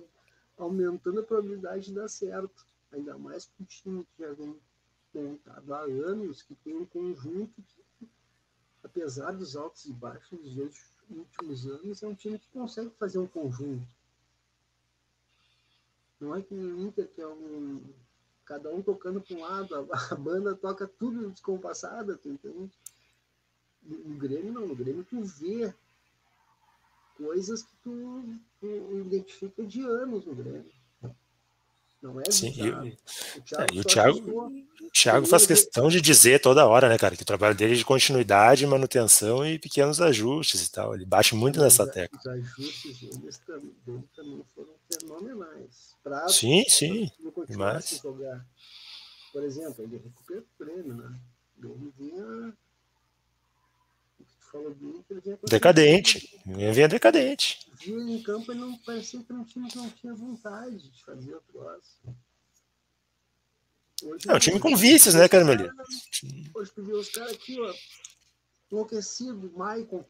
aumentando 0.57 1.19
a 1.19 1.23
probabilidade 1.23 1.85
de 1.85 1.93
dar 1.93 2.07
certo. 2.07 2.65
Ainda 2.91 3.15
mais 3.15 3.45
com 3.45 3.63
o 3.63 3.65
time 3.67 4.03
que 4.05 4.23
já 4.23 4.33
vem 4.33 4.59
montado 5.13 5.71
há 5.71 5.81
anos, 5.81 6.41
que 6.41 6.55
tem 6.55 6.75
um 6.75 6.85
conjunto 6.87 7.61
que, 7.61 8.09
apesar 8.83 9.33
dos 9.33 9.55
altos 9.55 9.85
e 9.85 9.93
baixos 9.93 10.39
dos 10.39 10.57
últimos 11.11 11.67
anos, 11.67 12.01
é 12.01 12.07
um 12.07 12.15
time 12.15 12.39
que 12.39 12.49
consegue 12.49 12.89
fazer 12.97 13.19
um 13.19 13.27
conjunto. 13.27 13.87
Não 16.19 16.35
é 16.35 16.41
que 16.41 16.55
o 16.55 16.79
Inter, 16.81 17.07
que 17.07 17.21
é 17.21 17.27
um. 17.27 17.81
Cada 18.45 18.73
um 18.73 18.81
tocando 18.81 19.21
para 19.21 19.37
um 19.37 19.41
lado, 19.41 19.75
a, 19.75 20.07
a 20.11 20.15
banda 20.15 20.55
toca 20.55 20.87
tudo 20.87 21.29
descompassada, 21.29 22.17
tu 22.17 22.29
entende? 22.29 22.71
No 23.85 24.17
Grêmio 24.17 24.51
não, 24.51 24.67
no 24.67 24.75
Grêmio 24.75 25.03
tu 25.03 25.21
vê 25.23 25.73
coisas 27.17 27.63
que 27.63 27.75
tu, 27.83 28.23
tu 28.59 28.99
identifica 29.05 29.65
de 29.65 29.81
anos 29.81 30.25
no 30.25 30.35
Grêmio. 30.35 30.71
Não 32.03 32.19
é 32.19 32.29
Sim, 32.29 32.47
e, 32.47 32.69
o 33.37 33.41
Thiago, 33.43 33.63
é, 33.63 33.75
e 33.75 33.79
o 33.79 33.83
Thiago, 33.85 34.51
o 34.81 34.91
Thiago 34.91 35.25
faz 35.25 35.47
questão 35.47 35.87
de 35.87 36.01
dizer 36.01 36.41
toda 36.41 36.67
hora, 36.67 36.89
né, 36.89 36.97
cara, 36.97 37.15
que 37.15 37.23
o 37.23 37.25
trabalho 37.25 37.55
dele 37.55 37.75
é 37.75 37.77
de 37.77 37.85
continuidade, 37.85 38.67
manutenção 38.67 39.45
e 39.45 39.57
pequenos 39.57 40.01
ajustes 40.01 40.67
e 40.67 40.69
tal. 40.69 40.93
Ele 40.93 41.05
bate 41.05 41.33
muito 41.33 41.61
nessa 41.61 41.87
tecla. 41.87 42.19
Os 42.19 42.27
ajustes 42.27 42.99
deles 42.99 43.37
também, 43.47 43.73
também 44.13 44.43
foram 44.53 44.73
fenomenais. 44.91 45.95
Pra, 46.03 46.27
sim, 46.27 46.65
sim. 46.67 47.09
Mas... 47.55 48.01
jogar. 48.03 48.45
por 49.31 49.43
exemplo, 49.43 49.81
ele 49.85 49.95
recupera 49.95 50.41
o 50.41 50.57
prêmio, 50.57 50.93
né? 50.93 51.17
Ele 51.57 51.93
vinha. 51.97 52.53
Que 54.53 54.59
falou 54.59 54.73
do 54.75 54.97
Inter, 54.97 55.19
vinha 55.19 55.39
Decadente. 55.49 56.39
Vinha 56.45 56.87
decadente. 56.87 57.71
Viu 57.73 57.99
ele 57.99 58.13
em 58.13 58.21
campo, 58.21 58.51
ele 58.51 58.59
não 58.61 58.77
parecia 58.77 59.23
que 59.23 59.33
um 59.33 59.43
time 59.43 59.67
que 59.67 59.77
não 59.77 59.89
tinha 59.89 60.13
vontade 60.13 60.91
de 60.91 61.03
fazer 61.03 61.35
o 61.35 61.41
troço. 61.41 61.99
Hoje, 64.03 64.29
é 64.29 64.33
um 64.33 64.39
time 64.39 64.59
com 64.59 64.75
vícios, 64.75 65.15
né, 65.15 65.27
Carmelita? 65.27 65.73
Hoje 66.53 66.71
tu 66.71 66.83
vê 66.83 66.93
os 66.93 67.09
caras 67.09 67.31
aqui, 67.31 67.59
ó, 67.59 67.73
enlouquecido, 68.71 69.51
Maicon. 69.55 70.05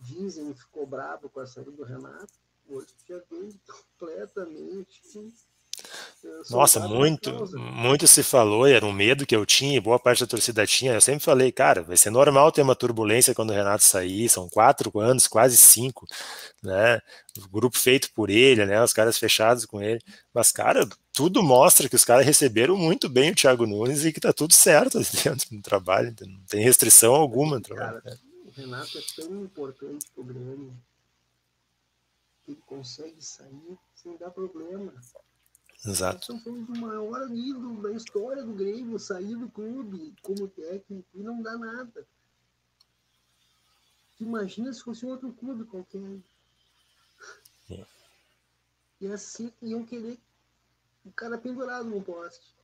Dizem 0.00 0.52
ficou 0.54 0.86
bravo 0.86 1.28
com 1.28 1.40
a 1.40 1.46
saída 1.46 1.70
do 1.70 1.84
Renato. 1.84 2.32
Hoje 2.68 2.88
já 3.08 3.20
veio 3.30 3.54
completamente. 3.66 5.00
Nossa, 6.50 6.80
muito, 6.80 7.30
muito 7.58 8.06
se 8.06 8.22
falou, 8.22 8.66
e 8.66 8.72
era 8.72 8.84
um 8.84 8.92
medo 8.92 9.26
que 9.26 9.36
eu 9.36 9.44
tinha, 9.44 9.76
e 9.76 9.80
boa 9.80 9.98
parte 9.98 10.20
da 10.20 10.26
torcida 10.26 10.66
tinha. 10.66 10.94
Eu 10.94 11.00
sempre 11.00 11.22
falei, 11.22 11.52
cara, 11.52 11.82
vai 11.82 11.96
ser 11.96 12.10
normal 12.10 12.50
ter 12.50 12.62
uma 12.62 12.74
turbulência 12.74 13.34
quando 13.34 13.50
o 13.50 13.54
Renato 13.54 13.84
sair, 13.84 14.28
são 14.28 14.48
quatro 14.48 14.98
anos, 14.98 15.26
quase 15.26 15.56
cinco, 15.56 16.06
né? 16.62 17.00
O 17.36 17.48
grupo 17.48 17.78
feito 17.78 18.10
por 18.12 18.30
ele, 18.30 18.64
né? 18.64 18.82
Os 18.82 18.92
caras 18.92 19.18
fechados 19.18 19.66
com 19.66 19.82
ele. 19.82 20.00
Mas, 20.32 20.50
cara, 20.50 20.88
tudo 21.12 21.42
mostra 21.42 21.88
que 21.88 21.96
os 21.96 22.04
caras 22.04 22.24
receberam 22.24 22.76
muito 22.76 23.08
bem 23.08 23.30
o 23.30 23.34
Thiago 23.34 23.66
Nunes 23.66 24.04
e 24.04 24.12
que 24.12 24.20
tá 24.20 24.32
tudo 24.32 24.54
certo 24.54 24.98
dentro 25.22 25.50
do 25.50 25.62
trabalho, 25.62 26.14
não 26.20 26.44
tem 26.48 26.62
restrição 26.62 27.14
alguma 27.14 27.56
no 27.56 27.62
trabalho. 27.62 28.02
Cara, 28.02 28.18
o 28.44 28.50
Renato 28.50 28.98
é 28.98 29.02
tão 29.16 29.44
importante 29.44 30.06
pro 30.14 30.24
Grêmio 30.24 30.74
que 32.44 32.52
ele 32.52 32.62
consegue 32.64 33.20
sair 33.20 33.76
sem 33.94 34.16
dar 34.16 34.30
problema. 34.30 34.94
Exato. 35.86 36.32
Nós 36.32 36.40
estamos 36.40 36.68
o 36.68 36.80
maior 36.80 37.30
ídolo 37.30 37.80
da 37.82 37.92
história 37.92 38.42
do 38.42 38.52
Grêmio, 38.52 38.98
sair 38.98 39.36
do 39.36 39.48
clube 39.48 40.14
como 40.22 40.48
técnico 40.48 41.08
e 41.14 41.22
não 41.22 41.40
dá 41.40 41.56
nada. 41.56 42.06
Imagina 44.20 44.72
se 44.72 44.82
fosse 44.82 45.06
outro 45.06 45.32
clube 45.32 45.64
qualquer. 45.64 46.20
E 49.00 49.06
assim 49.06 49.52
iam 49.62 49.84
querer 49.84 50.18
o 51.04 51.12
cara 51.12 51.38
pendurado 51.38 51.88
no 51.88 52.02
poste. 52.02 52.56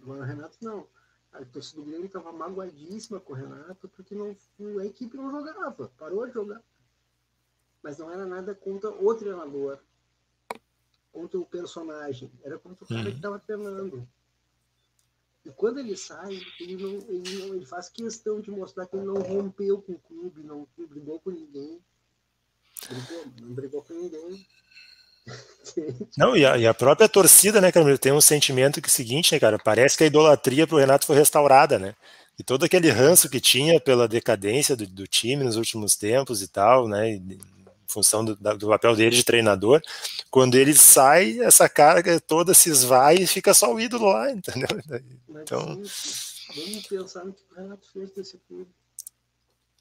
Agora 0.00 0.20
o 0.20 0.24
Renato 0.24 0.56
não. 0.62 0.88
A 1.32 1.44
torcida 1.44 1.82
do 1.82 1.86
Grêmio 1.86 2.06
estava 2.06 2.32
magoadíssima 2.32 3.20
com 3.20 3.32
o 3.32 3.36
Renato 3.36 3.88
porque 3.88 4.14
não, 4.14 4.34
a 4.80 4.86
equipe 4.86 5.16
não 5.16 5.30
jogava, 5.30 5.88
parou 5.98 6.26
de 6.26 6.32
jogar. 6.32 6.62
Mas 7.82 7.98
não 7.98 8.10
era 8.10 8.24
nada 8.24 8.54
contra 8.54 8.90
o 8.90 9.14
treinador 9.14 9.78
contra 11.14 11.38
o 11.38 11.46
personagem, 11.46 12.28
era 12.42 12.58
contra 12.58 12.84
o 12.84 12.88
cara 12.88 13.00
uhum. 13.02 13.10
que 13.10 13.16
estava 13.16 13.38
treinando. 13.38 14.06
E 15.46 15.50
quando 15.50 15.78
ele 15.78 15.96
sai, 15.96 16.40
ele, 16.58 16.76
não, 16.76 16.94
ele, 17.08 17.38
não, 17.38 17.54
ele 17.54 17.66
faz 17.66 17.88
questão 17.88 18.40
de 18.40 18.50
mostrar 18.50 18.86
que 18.86 18.96
ele 18.96 19.04
não 19.04 19.22
rompeu 19.22 19.80
com 19.80 19.92
o 19.92 19.98
clube, 19.98 20.42
não, 20.42 20.66
brigou 20.76 21.20
com 21.20 21.30
ninguém. 21.30 21.78
Brigou, 22.88 23.24
não 23.40 23.54
brigou 23.54 23.82
com 23.82 23.94
ninguém. 23.94 24.46
Não, 26.18 26.36
e 26.36 26.44
a, 26.44 26.58
e 26.58 26.66
a, 26.66 26.74
própria 26.74 27.08
torcida, 27.08 27.58
né, 27.58 27.72
Camilo, 27.72 27.96
tem 27.96 28.12
um 28.12 28.20
sentimento 28.20 28.78
que 28.82 28.88
é 28.88 28.90
o 28.90 28.92
seguinte, 28.92 29.32
né, 29.32 29.40
cara, 29.40 29.58
parece 29.58 29.96
que 29.96 30.04
a 30.04 30.06
idolatria 30.06 30.66
pro 30.66 30.76
Renato 30.76 31.06
foi 31.06 31.16
restaurada, 31.16 31.78
né? 31.78 31.94
E 32.38 32.44
todo 32.44 32.62
aquele 32.62 32.90
ranço 32.90 33.30
que 33.30 33.40
tinha 33.40 33.80
pela 33.80 34.06
decadência 34.06 34.76
do, 34.76 34.86
do 34.86 35.06
time 35.06 35.42
nos 35.42 35.56
últimos 35.56 35.96
tempos 35.96 36.42
e 36.42 36.48
tal, 36.48 36.86
né, 36.86 37.14
e, 37.14 37.38
função 37.86 38.24
do, 38.24 38.34
do, 38.34 38.68
papel 38.68 38.96
dele 38.96 39.16
de 39.16 39.24
treinador, 39.24 39.82
quando 40.30 40.56
ele 40.56 40.74
sai, 40.74 41.40
essa 41.40 41.68
carga 41.68 42.20
toda 42.20 42.54
se 42.54 42.70
esvai 42.70 43.16
e 43.16 43.26
fica 43.26 43.54
só 43.54 43.72
o 43.72 43.80
ídolo 43.80 44.06
lá, 44.06 44.30
entendeu? 44.32 44.68
Então. 45.28 45.82
Vamos 46.56 46.86
pensar 46.86 47.24
no 47.24 47.32
que 47.32 47.42
o 47.52 47.54
Renato 47.54 47.90
fez 47.92 48.10
desse 48.12 48.38
clube. 48.46 48.70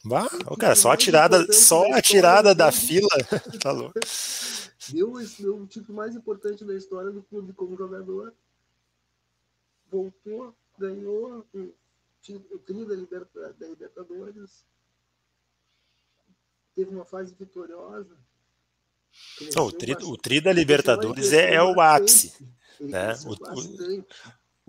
Bah, 0.05 0.27
oh, 0.47 0.57
cara, 0.57 0.75
só 0.75 0.91
a 0.91 0.97
tirada, 0.97 1.51
só 1.53 1.93
a 1.93 2.01
tirada 2.01 2.53
da 2.53 2.71
fila. 2.71 3.07
tá 3.61 3.71
louco. 3.71 3.93
Deu, 4.89 5.13
deu 5.39 5.57
o 5.57 5.67
título 5.67 5.95
mais 5.95 6.13
importante 6.13 6.65
da 6.65 6.75
história 6.75 7.09
do 7.09 7.23
clube 7.23 7.53
como 7.53 7.77
jogador. 7.77 8.33
Voltou, 9.89 10.53
ganhou 10.77 11.45
o, 11.53 11.59
o 11.59 12.59
tri 12.59 12.85
da, 12.85 12.95
da 13.57 13.67
Libertadores 13.67 14.65
teve 16.75 16.89
uma 16.89 17.05
fase 17.05 17.35
vitoriosa. 17.37 18.15
Não, 19.55 19.67
o, 19.67 19.71
tri, 19.71 19.93
o 19.93 20.17
tri 20.17 20.41
da 20.41 20.51
Libertadores 20.51 21.33
é, 21.33 21.55
é, 21.55 21.63
o 21.63 21.79
ápice. 21.79 22.33
Né? 22.79 23.13
O, 23.25 23.33
o, 23.33 24.05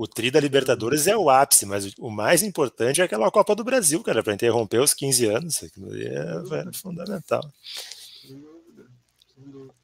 o, 0.05 0.07
tri 0.07 0.31
da 0.31 0.39
Libertadores 0.39 1.07
é 1.07 1.17
o 1.17 1.31
ápice, 1.31 1.65
mas 1.65 1.95
o, 1.99 2.11
mais 2.11 2.43
importante 2.43 3.01
é 3.01 3.05
aquela 3.05 3.31
Copa 3.31 3.55
do 3.55 3.65
Brasil, 3.65 4.03
cara, 4.03 4.23
para 4.23 4.35
interromper 4.35 4.81
os 4.81 4.93
15 4.93 5.27
anos. 5.27 5.65
Aquilo 5.65 5.95
é, 5.95 6.69
é 6.69 6.73
fundamental. 6.73 7.43
Sem 8.21 8.39
dúvida, 8.39 8.87
sem 9.35 9.45
dúvida. 9.51 9.84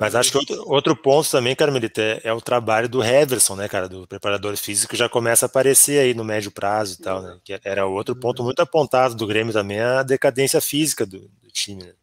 Mas 0.00 0.14
acho 0.14 0.30
que 0.32 0.38
outro, 0.38 0.62
outro 0.66 0.96
ponto 0.96 1.30
também, 1.30 1.54
Carmelita, 1.54 2.00
é, 2.00 2.20
é, 2.24 2.32
o 2.32 2.40
trabalho 2.40 2.88
do 2.88 3.02
Heverson, 3.02 3.56
né, 3.56 3.68
cara, 3.68 3.88
do 3.88 4.06
preparador 4.06 4.56
físico, 4.56 4.96
já 4.96 5.08
começa 5.08 5.44
a 5.44 5.48
aparecer 5.48 6.00
aí 6.00 6.14
no 6.14 6.24
médio 6.24 6.50
prazo 6.50 6.94
e 6.94 7.02
tal, 7.02 7.22
né? 7.22 7.38
Que 7.44 7.60
era 7.64 7.86
outro 7.86 8.16
ponto 8.16 8.42
muito 8.42 8.60
apontado 8.60 9.14
do 9.14 9.26
Grêmio 9.26 9.52
também, 9.52 9.80
a 9.80 10.02
decadência 10.02 10.60
física 10.60 11.04
do, 11.04 11.20
do 11.20 11.50
time, 11.50 11.84
né? 11.84 11.94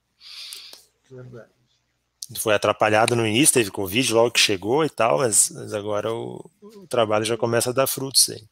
Verdade. 1.10 1.50
Foi 2.38 2.54
atrapalhado 2.54 3.16
no 3.16 3.26
início, 3.26 3.56
teve 3.56 3.72
Covid 3.72 4.14
logo 4.14 4.32
que 4.32 4.40
chegou 4.40 4.86
e 4.86 4.90
tal, 4.90 5.18
mas, 5.18 5.50
mas 5.50 5.74
agora 5.74 6.14
o, 6.14 6.48
o, 6.62 6.86
trabalho 6.88 7.26
já 7.26 7.36
começa 7.36 7.72
a 7.72 7.74
dar 7.74 7.88
frutos 7.88 8.30
aí. 8.30 8.44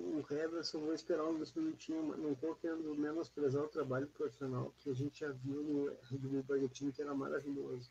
O 0.00 0.24
Heverson, 0.32 0.78
vou 0.78 0.94
esperar 0.94 1.24
um 1.24 1.34
minutinhos, 1.54 2.18
não 2.18 2.32
estou 2.32 2.54
querendo 2.54 2.94
menosprezar 2.96 3.62
o 3.62 3.68
trabalho 3.68 4.06
profissional 4.06 4.72
que 4.82 4.88
a 4.88 4.94
gente 4.94 5.20
já 5.20 5.28
viu 5.44 5.62
no 5.62 5.84
Red 6.10 6.18
Bull 6.18 6.42
Bragantino, 6.42 6.90
que 6.90 7.02
era 7.02 7.14
maravilhoso 7.14 7.90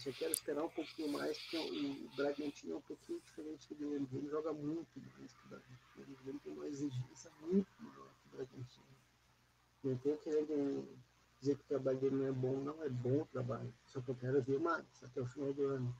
só 0.00 0.12
quero 0.12 0.32
esperar 0.32 0.64
um 0.64 0.68
pouquinho 0.68 1.12
mais, 1.12 1.38
porque 1.38 1.58
o 1.58 2.16
Bragantino 2.16 2.74
é 2.74 2.76
um 2.76 2.82
pouquinho 2.82 3.20
diferente 3.20 3.68
do 3.68 3.74
Grêmio. 3.74 4.08
Ele 4.12 4.28
joga 4.28 4.52
muito 4.52 5.00
mais 5.00 5.32
que 5.32 5.46
o 5.46 5.48
Bragantino. 5.48 6.14
O 6.14 6.22
Grêmio 6.22 6.40
tem 6.40 6.52
uma 6.52 6.66
exigência 6.66 7.30
muito 7.40 7.68
maior 7.78 8.10
que 8.20 8.26
o 8.26 8.36
Bragantino. 8.36 8.86
Não 9.82 9.92
estou 9.94 10.16
querendo 10.18 10.88
dizer 11.40 11.56
que 11.56 11.62
o 11.62 11.66
trabalho 11.66 11.98
dele 11.98 12.16
não 12.16 12.26
é 12.26 12.32
bom, 12.32 12.56
não 12.60 12.82
é 12.82 12.88
bom 12.88 13.22
o 13.22 13.26
trabalho. 13.26 13.72
Só 13.86 14.00
que 14.00 14.10
eu 14.10 14.14
quero 14.14 14.42
ver 14.42 14.60
mais 14.60 14.84
até 15.02 15.20
o 15.20 15.26
final 15.26 15.52
do 15.52 15.66
ano. 15.66 15.96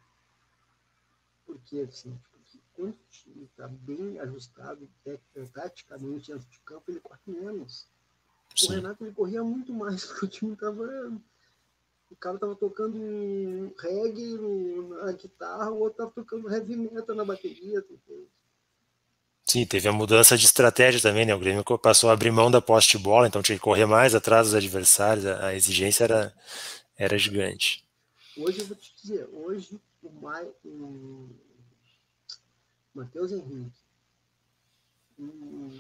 Por 1.45 1.59
que 1.61 1.81
assim? 1.81 2.19
Porque 2.33 2.59
quando 2.75 2.95
o 2.95 3.09
time 3.11 3.45
está 3.45 3.69
bem 3.69 4.19
ajustado, 4.21 4.89
taticamente 5.53 6.33
dentro 6.33 6.49
de 6.49 6.59
campo, 6.61 6.91
ele 6.91 7.01
corre 7.01 7.21
menos. 7.27 7.89
Sim. 8.55 8.69
O 8.69 8.71
Renato 8.73 9.05
ele 9.05 9.15
corria 9.15 9.45
muito 9.45 9.73
mais 9.73 10.05
porque 10.05 10.25
o 10.25 10.29
time 10.29 10.53
estava 10.55 10.85
o 12.11 12.17
cara 12.17 12.39
tava 12.39 12.55
tocando 12.55 12.97
um 12.97 13.73
reggae 13.79 14.39
na 15.05 15.13
guitarra, 15.13 15.71
o 15.71 15.81
outro 15.81 15.99
tava 15.99 16.11
tocando 16.11 16.51
heavy 16.53 16.77
metal 16.77 17.17
na 17.17 17.25
bateria. 17.25 17.85
Sim, 19.45 19.65
teve 19.65 19.89
a 19.89 19.93
mudança 19.93 20.37
de 20.37 20.45
estratégia 20.45 21.01
também, 21.01 21.25
né? 21.25 21.35
O 21.35 21.39
Grêmio 21.39 21.65
passou 21.79 22.11
a 22.11 22.13
abrir 22.13 22.33
mão 22.33 22.51
da 22.51 22.61
poste 22.61 22.97
de 22.97 23.03
bola, 23.03 23.27
então 23.27 23.43
tinha 23.43 23.57
que 23.57 23.63
correr 23.63 23.87
mais 23.87 24.15
atrás 24.15 24.49
dos 24.49 24.55
adversários, 24.55 25.27
a 25.27 25.55
exigência 25.55 26.05
era, 26.05 26.35
era 26.97 27.19
gigante. 27.19 27.85
Hoje 28.37 28.61
eu 28.61 28.67
vou 28.67 28.77
te 28.77 28.95
dizer, 29.01 29.29
hoje 29.33 29.81
o, 30.03 30.11
Mai, 30.11 30.49
o 30.65 31.29
Matheus 32.95 33.33
Henrique, 33.33 33.73
o 35.19 35.71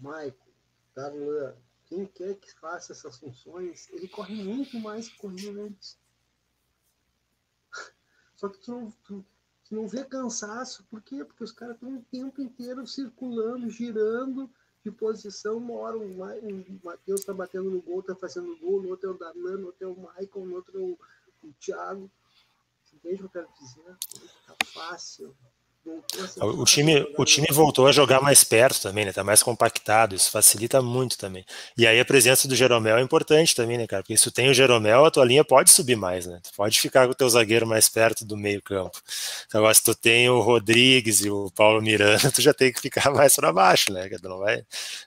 Maico, 0.00 0.46
Darlan, 0.94 1.54
quem 1.86 2.06
quer 2.06 2.34
que 2.36 2.52
faça 2.54 2.92
essas 2.92 3.16
funções, 3.18 3.88
ele 3.90 4.08
corre 4.08 4.34
muito 4.34 4.78
mais 4.78 5.08
que 5.08 5.18
corria 5.18 5.50
antes. 5.52 5.98
Só 8.36 8.48
que 8.48 8.58
tu 8.58 8.70
não, 8.70 8.90
tu, 9.04 9.24
tu 9.64 9.74
não 9.74 9.88
vê 9.88 10.04
cansaço, 10.04 10.84
por 10.84 11.00
quê? 11.00 11.24
Porque 11.24 11.44
os 11.44 11.52
caras 11.52 11.76
estão 11.76 11.96
o 11.96 12.04
tempo 12.04 12.42
inteiro 12.42 12.86
circulando, 12.86 13.70
girando 13.70 14.50
de 14.82 14.90
posição. 14.90 15.58
Uma 15.58 15.74
hora 15.74 15.98
Ma 15.98 16.34
o 16.34 16.84
Matheus 16.84 17.20
está 17.20 17.32
batendo 17.32 17.70
no 17.70 17.82
gol, 17.82 18.00
está 18.00 18.14
fazendo 18.14 18.56
gol, 18.58 18.82
no 18.82 18.90
outro 18.90 19.10
é 19.10 19.12
o 19.12 19.18
Darlan, 19.18 19.58
no 19.58 19.66
outro 19.66 19.84
é 19.84 19.88
o 19.88 19.96
Michael, 19.96 20.46
no 20.46 20.54
outro 20.54 20.78
é 20.78 20.82
o, 20.82 20.98
o 21.42 21.52
Thiago. 21.54 22.10
Entende 22.92 23.14
o 23.14 23.28
que 23.28 23.38
eu 23.38 23.42
quero 23.42 23.58
dizer? 23.58 23.96
Tá 24.46 24.56
fácil. 24.66 25.36
O 26.40 26.64
time, 26.64 27.06
o 27.16 27.24
time 27.24 27.46
voltou 27.50 27.86
a 27.86 27.92
jogar 27.92 28.20
mais 28.20 28.42
perto 28.42 28.80
também, 28.80 29.04
né? 29.04 29.12
Tá 29.12 29.22
mais 29.22 29.42
compactado, 29.42 30.14
isso 30.14 30.30
facilita 30.30 30.82
muito 30.82 31.16
também. 31.16 31.44
E 31.76 31.86
aí 31.86 32.00
a 32.00 32.04
presença 32.04 32.48
do 32.48 32.56
Jeromel 32.56 32.98
é 32.98 33.02
importante 33.02 33.54
também, 33.54 33.78
né, 33.78 33.86
cara? 33.86 34.02
Porque 34.02 34.16
se 34.16 34.24
tu 34.24 34.30
tem 34.30 34.48
o 34.48 34.54
Jeromel, 34.54 35.04
a 35.04 35.10
tua 35.10 35.24
linha 35.24 35.44
pode 35.44 35.70
subir 35.70 35.96
mais, 35.96 36.26
né? 36.26 36.40
Tu 36.42 36.50
pode 36.56 36.80
ficar 36.80 37.06
com 37.06 37.12
o 37.12 37.14
teu 37.14 37.28
zagueiro 37.28 37.66
mais 37.66 37.88
perto 37.88 38.24
do 38.24 38.36
meio-campo. 38.36 39.00
Agora, 39.52 39.74
se 39.74 39.82
tu 39.82 39.94
tem 39.94 40.28
o 40.28 40.40
Rodrigues 40.40 41.20
e 41.24 41.30
o 41.30 41.50
Paulo 41.52 41.80
Miranda, 41.80 42.30
tu 42.32 42.42
já 42.42 42.52
tem 42.52 42.72
que 42.72 42.80
ficar 42.80 43.10
mais 43.12 43.36
para 43.36 43.52
baixo, 43.52 43.92
né? 43.92 44.08
Não 44.22 44.38
vai... 44.38 44.64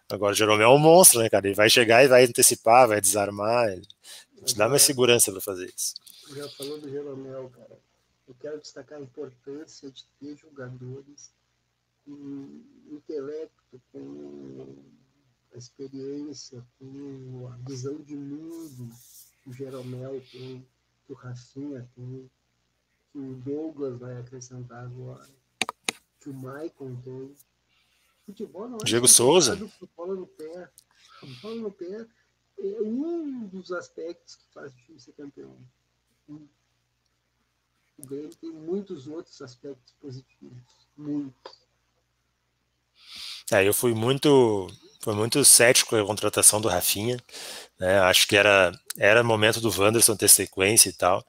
Agora, 0.10 0.32
o 0.32 0.36
Jeromel 0.36 0.72
é 0.72 0.74
um 0.74 0.80
monstro, 0.80 1.20
né, 1.20 1.30
cara? 1.30 1.48
Ele 1.48 1.56
vai 1.56 1.70
chegar 1.70 2.04
e 2.04 2.08
vai 2.08 2.24
antecipar, 2.24 2.88
vai 2.88 3.02
desarmar. 3.02 3.70
Ele 3.70 3.86
te 4.46 4.56
dá 4.56 4.70
mais 4.70 4.82
segurança 4.84 5.32
para 5.32 5.42
fazer 5.42 5.66
isso. 5.76 5.94
Já 6.36 6.48
falou 6.50 6.80
do 6.80 6.90
Jeromel, 6.90 7.50
cara 7.50 7.89
eu 8.30 8.36
quero 8.36 8.60
destacar 8.60 9.00
a 9.00 9.02
importância 9.02 9.90
de 9.90 10.06
ter 10.20 10.38
jogadores 10.38 11.34
com 12.06 12.64
intelecto, 12.92 13.82
com 13.92 14.76
a 15.52 15.58
experiência, 15.58 16.64
com 16.78 17.50
a 17.52 17.58
visão 17.68 18.00
de 18.04 18.16
mundo 18.16 18.88
que 19.42 19.50
o 19.50 19.54
Jeromel 19.54 20.24
tem, 20.32 20.66
que 21.06 21.12
o 21.12 21.16
Rafinha 21.16 21.90
tem, 21.96 22.30
que 23.12 23.18
o 23.18 23.34
Douglas 23.38 23.98
vai 23.98 24.20
acrescentar 24.20 24.86
agora, 24.86 25.28
que 26.20 26.30
o 26.30 26.34
Maicon 26.34 26.96
tem. 27.02 27.36
Futebol 28.28 28.70
não 28.70 28.78
é 28.78 28.84
Diego 28.86 29.08
Souza. 29.08 29.56
Bola 29.98 30.14
no 30.14 30.28
pé. 30.28 30.72
Bola 31.42 31.56
no 31.56 31.72
pé 31.72 32.08
é 32.60 32.82
um 32.84 33.48
dos 33.48 33.72
aspectos 33.72 34.36
que 34.36 34.46
faz 34.54 34.72
o 34.72 34.78
time 34.78 35.00
ser 35.00 35.14
campeão. 35.14 35.58
O 38.02 38.38
tem 38.38 38.52
muitos 38.52 39.08
outros 39.08 39.42
aspectos 39.42 39.94
positivos. 40.00 40.88
Muitos. 40.96 41.60
É, 43.52 43.68
eu 43.68 43.74
fui 43.74 43.94
muito, 43.94 44.68
fui 45.00 45.16
muito 45.16 45.44
cético 45.46 45.96
a 45.96 46.06
contratação 46.06 46.62
do 46.62 46.68
Rafinha. 46.68 47.18
Né? 47.80 48.00
Acho 48.00 48.28
que 48.28 48.36
era, 48.36 48.72
era 48.98 49.24
momento 49.24 49.62
do 49.62 49.70
Wanderson 49.70 50.16
ter 50.16 50.30
sequência 50.30 50.90
e 50.90 50.94
tal. 50.94 51.24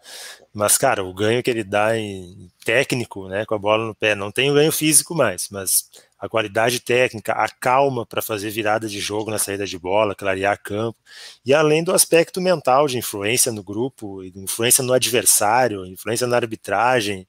Mas, 0.52 0.76
cara, 0.76 1.04
o 1.04 1.14
ganho 1.14 1.42
que 1.42 1.50
ele 1.50 1.62
dá 1.62 1.96
em 1.96 2.50
técnico, 2.64 3.28
né, 3.28 3.46
com 3.46 3.54
a 3.54 3.58
bola 3.58 3.86
no 3.86 3.94
pé, 3.94 4.16
não 4.16 4.32
tem 4.32 4.50
o 4.50 4.54
ganho 4.54 4.72
físico 4.72 5.14
mais, 5.14 5.48
mas 5.48 5.88
a 6.18 6.28
qualidade 6.28 6.80
técnica, 6.80 7.32
a 7.32 7.48
calma 7.48 8.04
para 8.04 8.20
fazer 8.20 8.50
virada 8.50 8.88
de 8.88 8.98
jogo 8.98 9.30
na 9.30 9.38
saída 9.38 9.64
de 9.64 9.78
bola, 9.78 10.14
clarear 10.14 10.60
campo, 10.60 10.98
e 11.46 11.54
além 11.54 11.84
do 11.84 11.94
aspecto 11.94 12.40
mental 12.40 12.88
de 12.88 12.98
influência 12.98 13.52
no 13.52 13.62
grupo, 13.62 14.22
influência 14.24 14.82
no 14.82 14.92
adversário, 14.92 15.86
influência 15.86 16.26
na 16.26 16.36
arbitragem. 16.36 17.26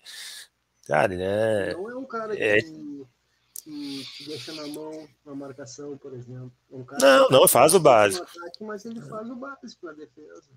Cara, 0.87 1.15
né? 1.15 1.73
Não 1.73 1.89
é 1.91 1.95
um 1.95 2.05
cara 2.05 2.35
é... 2.37 2.59
que, 3.71 4.05
te 4.05 4.25
deixa 4.25 4.53
na 4.53 4.67
mão 4.67 5.07
na 5.25 5.33
marcação, 5.33 5.97
por 5.97 6.13
exemplo. 6.13 6.51
Um 6.69 6.85
não, 6.99 7.29
não, 7.29 7.47
faz 7.47 7.73
o 7.73 7.79
básico. 7.79 8.23
Ataque, 8.23 8.63
mas 8.63 8.85
ele 8.85 9.01
faz 9.01 9.29
o 9.29 9.35
básico 9.35 9.85
na 9.85 9.93
defesa. 9.93 10.49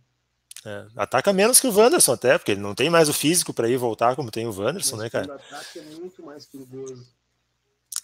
É, 0.66 0.86
ataca 0.96 1.32
menos 1.32 1.60
que 1.60 1.66
o 1.66 1.76
Wanderson 1.76 2.12
até, 2.12 2.38
porque 2.38 2.52
ele 2.52 2.60
não 2.60 2.74
tem 2.74 2.88
mais 2.88 3.08
o 3.08 3.12
físico 3.12 3.52
para 3.52 3.68
ir 3.68 3.76
voltar 3.76 4.16
como 4.16 4.30
tem 4.30 4.46
o 4.46 4.52
Wanderson, 4.52 4.96
né, 4.96 5.10
cara? 5.10 5.28
O 5.28 5.32
ataque 5.32 5.78
é 5.78 5.82
muito 5.82 6.24
mais 6.24 6.46
perigoso. 6.46 7.06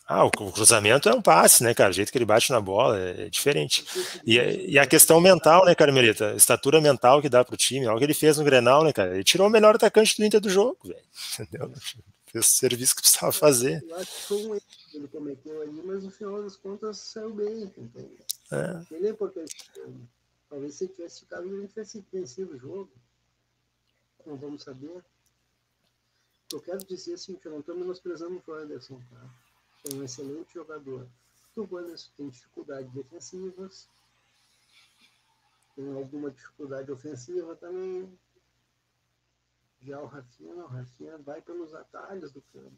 Ah, 0.06 0.24
o 0.24 0.30
cruzamento 0.30 1.08
é 1.08 1.14
um 1.14 1.22
passe, 1.22 1.62
né, 1.62 1.72
cara? 1.72 1.90
O 1.90 1.92
jeito 1.92 2.10
que 2.10 2.18
ele 2.18 2.24
bate 2.24 2.50
na 2.50 2.60
bola 2.60 2.98
é, 2.98 3.26
é 3.26 3.30
diferente. 3.30 3.84
E, 4.26 4.36
e, 4.72 4.78
a 4.78 4.84
questão 4.84 5.20
mental, 5.20 5.64
né, 5.64 5.72
Carmelita? 5.72 6.34
Estatura 6.34 6.80
mental 6.80 7.22
que 7.22 7.28
dá 7.28 7.44
pro 7.44 7.56
time, 7.56 7.86
algo 7.86 7.98
que 7.98 8.04
ele 8.04 8.14
fez 8.14 8.36
no 8.36 8.44
Grenal, 8.44 8.82
né, 8.82 8.92
cara? 8.92 9.14
Ele 9.14 9.22
tirou 9.22 9.46
o 9.46 9.50
melhor 9.50 9.76
atacante 9.76 10.16
do 10.16 10.24
Inter 10.24 10.40
do 10.40 10.50
jogo, 10.50 10.78
velho. 10.82 11.00
Entendeu? 11.38 11.72
Fez 12.30 12.46
o 12.46 12.50
serviço 12.50 12.94
que 12.94 13.02
precisava 13.02 13.32
fazer. 13.32 13.82
Eu 13.82 13.96
acho 13.96 14.12
que 14.12 14.22
foi 14.22 14.36
um 14.46 14.54
erro 14.54 14.62
que 14.90 14.96
ele 14.96 15.08
cometeu 15.08 15.62
ali, 15.62 15.82
mas 15.82 16.04
no 16.04 16.10
final 16.10 16.42
das 16.42 16.56
contas 16.56 16.98
saiu 16.98 17.34
bem, 17.34 17.62
entendeu? 17.62 18.18
É. 18.52 18.94
Ele 18.94 19.08
é 19.08 19.10
importante. 19.10 19.70
Talvez 20.48 20.74
se 20.74 20.84
ele 20.84 20.92
tivesse 20.92 21.20
ficado, 21.20 21.46
ele 21.46 21.66
tivesse 21.66 22.04
vencido 22.12 22.54
o 22.54 22.58
jogo. 22.58 22.90
Não 24.24 24.36
vamos 24.36 24.62
saber. 24.62 25.02
Eu 26.52 26.60
quero 26.60 26.78
dizer 26.84 27.14
assim, 27.14 27.36
que 27.36 27.46
eu 27.46 27.52
não 27.52 27.60
estou 27.60 27.76
menosprezando 27.76 28.42
o 28.46 28.52
Anderson, 28.52 29.00
tá? 29.10 29.30
É 29.90 29.94
um 29.94 30.04
excelente 30.04 30.54
jogador. 30.54 31.08
O 31.56 31.66
Wanderson 31.74 32.10
tem 32.16 32.28
dificuldades 32.28 32.92
defensivas, 32.92 33.88
tem 35.74 35.92
alguma 35.92 36.30
dificuldade 36.30 36.90
ofensiva 36.90 37.56
também. 37.56 38.08
Já 39.82 40.00
o 40.00 40.06
Rafinha, 40.06 40.54
o 40.54 40.66
Rafinha 40.66 41.18
vai 41.18 41.40
pelos 41.40 41.74
atalhos 41.74 42.32
do 42.32 42.42
campo, 42.52 42.72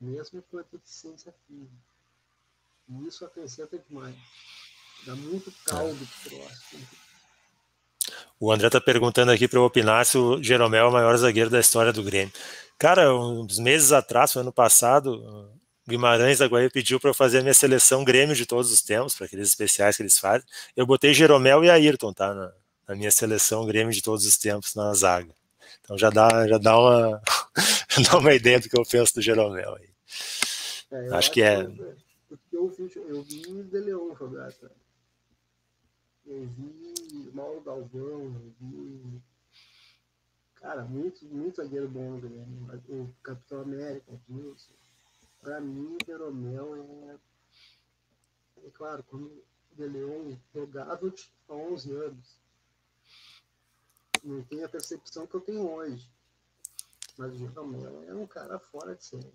mesmo 0.00 0.42
com 0.42 0.58
a 0.58 0.64
deficiência 0.70 1.34
física. 1.46 1.88
E 2.88 3.06
isso 3.06 3.24
acrescenta 3.24 3.78
demais. 3.78 4.16
Dá 5.06 5.14
muito 5.14 5.52
caldo 5.64 6.06
pro 6.22 6.38
próximo. 6.38 6.86
O 8.40 8.52
André 8.52 8.70
tá 8.70 8.80
perguntando 8.80 9.32
aqui 9.32 9.48
para 9.48 9.58
eu 9.58 9.64
opinar 9.64 10.06
se 10.06 10.16
o 10.16 10.42
Jeromel 10.42 10.86
é 10.86 10.88
o 10.88 10.92
maior 10.92 11.16
zagueiro 11.16 11.50
da 11.50 11.60
história 11.60 11.92
do 11.92 12.02
Grêmio. 12.02 12.32
Cara, 12.78 13.12
uns 13.14 13.58
meses 13.58 13.90
atrás, 13.90 14.34
ano 14.36 14.52
passado, 14.52 15.50
Guimarães 15.88 16.38
da 16.38 16.46
Guaíba 16.46 16.70
pediu 16.70 17.00
para 17.00 17.10
eu 17.10 17.14
fazer 17.14 17.38
a 17.38 17.42
minha 17.42 17.54
seleção 17.54 18.04
Grêmio 18.04 18.36
de 18.36 18.46
todos 18.46 18.70
os 18.70 18.82
tempos, 18.82 19.16
para 19.16 19.26
aqueles 19.26 19.48
especiais 19.48 19.96
que 19.96 20.02
eles 20.02 20.18
fazem. 20.18 20.46
Eu 20.76 20.86
botei 20.86 21.12
Jeromel 21.14 21.64
e 21.64 21.70
Ayrton, 21.70 22.12
tá? 22.12 22.34
Na, 22.34 22.52
na, 22.86 22.94
minha 22.94 23.10
seleção 23.10 23.66
Grêmio 23.66 23.92
de 23.92 24.02
todos 24.02 24.24
os 24.26 24.36
tempos 24.36 24.74
na 24.74 24.92
zaga. 24.94 25.34
Então 25.80 25.98
já 25.98 26.10
dá, 26.10 26.46
já 26.46 26.58
dá 26.58 26.78
uma, 26.78 27.22
dá 28.10 28.18
uma 28.18 28.34
ideia 28.34 28.60
do 28.60 28.68
que 28.68 28.78
eu 28.78 28.84
penso 28.84 29.14
do 29.14 29.22
Jeromel 29.22 29.74
aí. 29.74 29.90
É, 30.90 31.06
acho, 31.06 31.14
acho, 31.14 31.30
que 31.32 31.42
é. 31.42 31.62
Eu 32.52 32.68
vi, 32.68 32.92
eu 32.96 33.22
vi 33.22 33.46
o 33.46 33.64
De 33.64 33.78
Leon 33.78 34.14
jogar, 34.16 34.52
cara. 34.52 34.76
Eu 36.26 36.46
vi 36.46 37.30
Mauro 37.32 37.60
Galvão, 37.60 38.22
eu 38.22 38.52
vi 38.60 39.22
Cara, 40.60 40.82
muito, 40.82 41.24
muito 41.26 41.56
zagueiro 41.56 41.88
bom 41.88 42.10
no 42.10 42.20
Grêmio. 42.20 42.82
O 42.88 43.14
Capitão 43.22 43.60
América, 43.62 44.12
Wilson. 44.28 44.72
Pra 45.40 45.60
mim, 45.60 45.96
o 45.96 46.04
Jeromel 46.04 46.76
é. 47.10 47.16
É 48.66 48.70
claro, 48.70 49.04
quando 49.04 49.26
o 49.26 49.76
De 49.76 49.86
Leon 49.86 50.36
jogava, 50.52 50.98
eu 51.00 51.12
tinha 51.12 51.30
11 51.48 51.92
anos. 51.92 52.40
Não 54.24 54.42
tenho 54.42 54.64
a 54.64 54.68
percepção 54.68 55.26
que 55.26 55.34
eu 55.34 55.40
tenho 55.40 55.70
hoje. 55.70 56.08
Mas 57.16 57.32
o 57.32 57.38
Jeromel 57.38 58.04
é 58.08 58.14
um 58.14 58.26
cara 58.26 58.58
fora 58.58 58.94
de 58.94 59.04
série. 59.04 59.32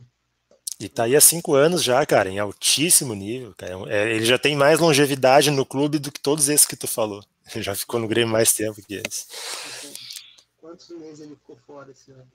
E 0.79 0.89
tá 0.89 1.03
aí 1.03 1.15
há 1.15 1.21
cinco 1.21 1.53
anos 1.53 1.83
já, 1.83 2.05
cara, 2.05 2.29
em 2.29 2.39
altíssimo 2.39 3.13
nível. 3.13 3.53
Cara. 3.55 3.73
É, 3.93 4.15
ele 4.15 4.25
já 4.25 4.37
tem 4.37 4.55
mais 4.55 4.79
longevidade 4.79 5.51
no 5.51 5.65
clube 5.65 5.99
do 5.99 6.11
que 6.11 6.19
todos 6.19 6.49
esses 6.49 6.65
que 6.65 6.75
tu 6.75 6.87
falou. 6.87 7.23
Ele 7.53 7.63
já 7.63 7.75
ficou 7.75 7.99
no 7.99 8.07
Grêmio 8.07 8.31
mais 8.31 8.53
tempo 8.53 8.81
que 8.81 8.95
esse. 8.95 9.27
Quantos 10.57 10.89
meses 10.89 11.19
ele 11.21 11.35
ficou 11.35 11.57
fora 11.67 11.91
esse 11.91 12.11
ano? 12.11 12.27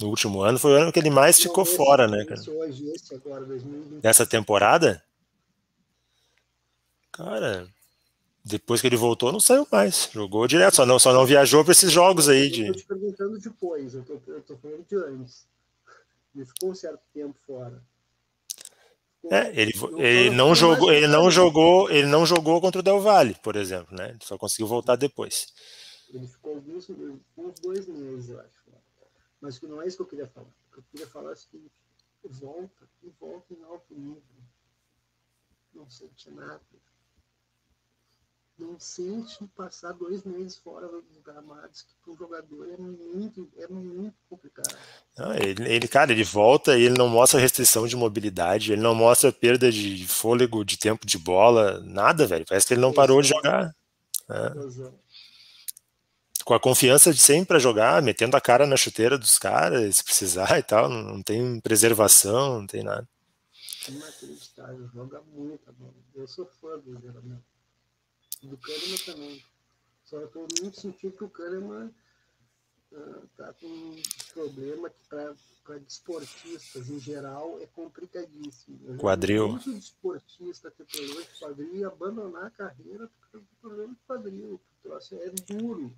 No 0.00 0.08
último 0.08 0.42
ano 0.42 0.58
foi 0.58 0.72
o 0.72 0.76
ano 0.76 0.92
que 0.92 0.98
ele 0.98 1.10
mais 1.10 1.36
Não, 1.38 1.42
ficou 1.44 1.64
fora, 1.64 2.06
né, 2.06 2.24
cara? 2.24 2.40
Hoje, 2.50 2.86
esse 2.90 3.14
agora, 3.14 3.44
2020. 3.44 4.02
Nessa 4.02 4.26
temporada? 4.26 5.02
Cara, 7.12 7.66
depois 8.46 8.80
que 8.80 8.86
ele 8.86 8.96
voltou, 8.96 9.32
não 9.32 9.40
saiu 9.40 9.66
mais. 9.70 10.08
Jogou 10.12 10.46
direto, 10.46 10.76
só 10.76 10.86
não, 10.86 11.00
só 11.00 11.12
não 11.12 11.26
viajou 11.26 11.64
para 11.64 11.72
esses 11.72 11.90
jogos 11.90 12.28
aí. 12.28 12.48
De... 12.48 12.68
Eu 12.68 12.72
tô 12.72 12.78
te 12.78 12.86
perguntando 12.86 13.38
depois, 13.40 13.94
eu 13.94 14.04
tô, 14.04 14.20
eu 14.28 14.40
tô 14.42 14.56
falando 14.56 14.86
de 14.86 14.94
antes. 14.94 15.48
Ele 16.34 16.44
ficou 16.44 16.70
um 16.70 16.74
certo 16.74 17.02
tempo 17.12 17.36
fora. 17.44 17.82
É, 19.28 19.60
ele, 19.60 19.72
ele 19.98 20.30
não 20.30 20.54
jogou, 20.54 20.92
ele 20.92 21.08
não 21.08 21.28
jogou, 21.28 21.90
ele 21.90 22.06
não 22.06 22.24
jogou 22.24 22.60
contra 22.60 22.78
o 22.78 22.82
Del 22.82 23.00
Valle, 23.00 23.34
por 23.42 23.56
exemplo, 23.56 23.96
né? 23.96 24.10
Ele 24.10 24.18
só 24.22 24.38
conseguiu 24.38 24.68
voltar 24.68 24.94
depois. 24.94 25.52
Ele 26.08 26.28
ficou 26.28 26.54
alguns, 26.54 26.88
uns 26.88 27.60
dois 27.60 27.88
meses, 27.88 28.28
eu 28.28 28.38
acho. 28.38 28.66
Mas 29.40 29.60
não 29.62 29.82
é 29.82 29.88
isso 29.88 29.96
que 29.96 30.02
eu 30.02 30.06
queria 30.06 30.26
falar. 30.28 30.46
O 30.46 30.72
que 30.72 30.78
eu 30.78 30.84
queria 30.92 31.06
falar 31.08 31.30
é 31.30 31.34
o 31.34 31.36
seguinte: 31.36 31.72
volta, 32.22 32.88
e 33.02 33.10
volta 33.18 33.52
em 33.52 33.62
alto 33.64 33.92
nível. 33.92 34.22
Não 35.74 35.90
sente 35.90 36.30
nada. 36.30 36.60
Não 38.58 38.80
sente 38.80 39.46
passar 39.54 39.92
dois 39.92 40.24
meses 40.24 40.56
fora 40.56 40.88
dos 40.88 41.18
gramados, 41.22 41.82
que 41.82 41.94
para 42.02 42.12
um 42.12 42.16
jogador 42.16 42.72
é 42.72 42.76
muito, 42.78 43.50
é 43.58 43.68
muito 43.68 44.14
complicado. 44.30 44.74
Não, 45.16 45.34
ele, 45.34 45.70
ele, 45.70 45.86
cara, 45.86 46.10
ele 46.10 46.24
volta 46.24 46.78
e 46.78 46.84
ele 46.84 46.96
não 46.96 47.08
mostra 47.08 47.38
restrição 47.38 47.86
de 47.86 47.94
mobilidade, 47.94 48.72
ele 48.72 48.80
não 48.80 48.94
mostra 48.94 49.30
perda 49.30 49.70
de 49.70 50.06
fôlego, 50.06 50.64
de 50.64 50.78
tempo 50.78 51.06
de 51.06 51.18
bola, 51.18 51.80
nada, 51.80 52.26
velho. 52.26 52.46
Parece 52.48 52.66
que 52.66 52.74
ele 52.74 52.80
não 52.80 52.94
parou 52.94 53.20
de 53.20 53.28
jogar. 53.28 53.74
É 54.30 55.06
com 56.46 56.54
a 56.54 56.60
confiança 56.60 57.12
de 57.12 57.18
sempre 57.18 57.46
para 57.46 57.58
jogar, 57.58 58.00
metendo 58.00 58.36
a 58.36 58.40
cara 58.40 58.68
na 58.68 58.76
chuteira 58.76 59.18
dos 59.18 59.36
caras, 59.36 59.96
se 59.96 60.04
precisar 60.04 60.56
e 60.56 60.62
tal, 60.62 60.88
não, 60.88 61.20
tem 61.20 61.58
preservação, 61.58 62.60
não 62.60 62.66
tem 62.68 62.84
nada. 62.84 63.06
Inacreditável, 63.88 64.88
joga 64.94 65.20
muito, 65.34 65.66
mano. 65.76 65.94
Eu 66.14 66.28
sou 66.28 66.46
fã 66.60 66.78
do 66.78 67.00
Geralmente. 67.00 67.42
Do 68.46 68.56
Kahneman 68.58 68.98
também. 69.04 69.44
Só 70.04 70.18
eu 70.18 70.28
tô 70.28 70.46
muito 70.60 70.80
sentindo 70.80 71.16
que 71.16 71.24
o 71.24 71.30
Kahneman 71.30 71.92
uh, 72.92 73.28
tá 73.36 73.52
com 73.54 73.66
um 73.66 74.02
problema 74.32 74.88
que 74.88 75.08
para 75.08 75.78
desportistas 75.78 76.88
em 76.88 77.00
geral 77.00 77.60
é 77.60 77.66
complicadíssimo. 77.66 78.78
Eu 78.84 78.96
quadril. 78.98 79.48
Muito 79.48 79.74
desportista 79.74 80.70
que 80.70 80.84
tem 80.84 81.04
hoje 81.12 81.28
quadril 81.40 81.76
e 81.76 81.84
abandonar 81.84 82.46
a 82.46 82.50
carreira 82.50 83.08
por 83.08 83.30
causa 83.30 83.46
do 83.46 83.56
problema 83.60 83.94
de 83.94 84.00
quadril. 84.06 84.54
O 84.54 84.60
troço 84.82 85.16
é 85.16 85.30
duro. 85.30 85.92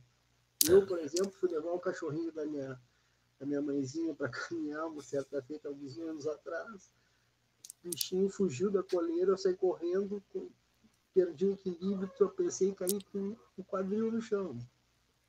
Eu, 0.66 0.86
por 0.86 0.99
exemplo, 0.99 1.30
fui 1.32 1.51
levar 1.51 1.72
um 1.72 1.78
cachorrinho 1.78 2.32
da 2.32 2.44
minha, 2.46 2.80
da 3.38 3.46
minha 3.46 3.61
mãezinha 3.61 4.14
para 4.14 4.28
caminhar 4.49 4.86
uma 4.86 5.03
certa 5.03 5.42
feita, 5.42 5.68
alguns 5.68 5.99
anos 5.99 6.26
atrás. 6.26 6.90
O 7.84 7.90
bichinho 7.90 8.28
fugiu 8.30 8.70
da 8.70 8.82
coleira, 8.82 9.32
eu 9.32 9.38
saí 9.38 9.55
correndo, 9.55 10.22
perdi 11.19 11.47
o 11.47 11.53
equilíbrio, 11.53 12.11
tropecei 12.16 12.69
e 12.69 12.75
caí 12.75 13.03
com 13.12 13.37
o 13.57 13.64
quadril 13.64 14.12
no 14.12 14.23
chão. 14.23 14.57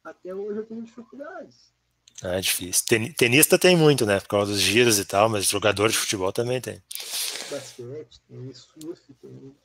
Até 0.04 0.34
hoje 0.34 0.60
eu 0.60 0.66
tenho 0.66 0.84
dificuldades. 0.84 1.74
É 2.24 2.40
difícil. 2.40 2.86
Tenista 3.18 3.58
tem 3.58 3.76
muito, 3.76 4.06
né? 4.06 4.20
Por 4.20 4.28
causa 4.28 4.52
dos 4.52 4.62
giros 4.62 5.00
e 5.00 5.06
tal, 5.06 5.30
mas 5.30 5.46
jogador 5.46 5.90
de 5.90 5.98
futebol 5.98 6.32
também 6.32 6.62
tem. 6.62 6.82
Basquete, 7.50 8.22
tem 8.28 8.54
surf, 8.54 9.02
tem. 9.22 9.56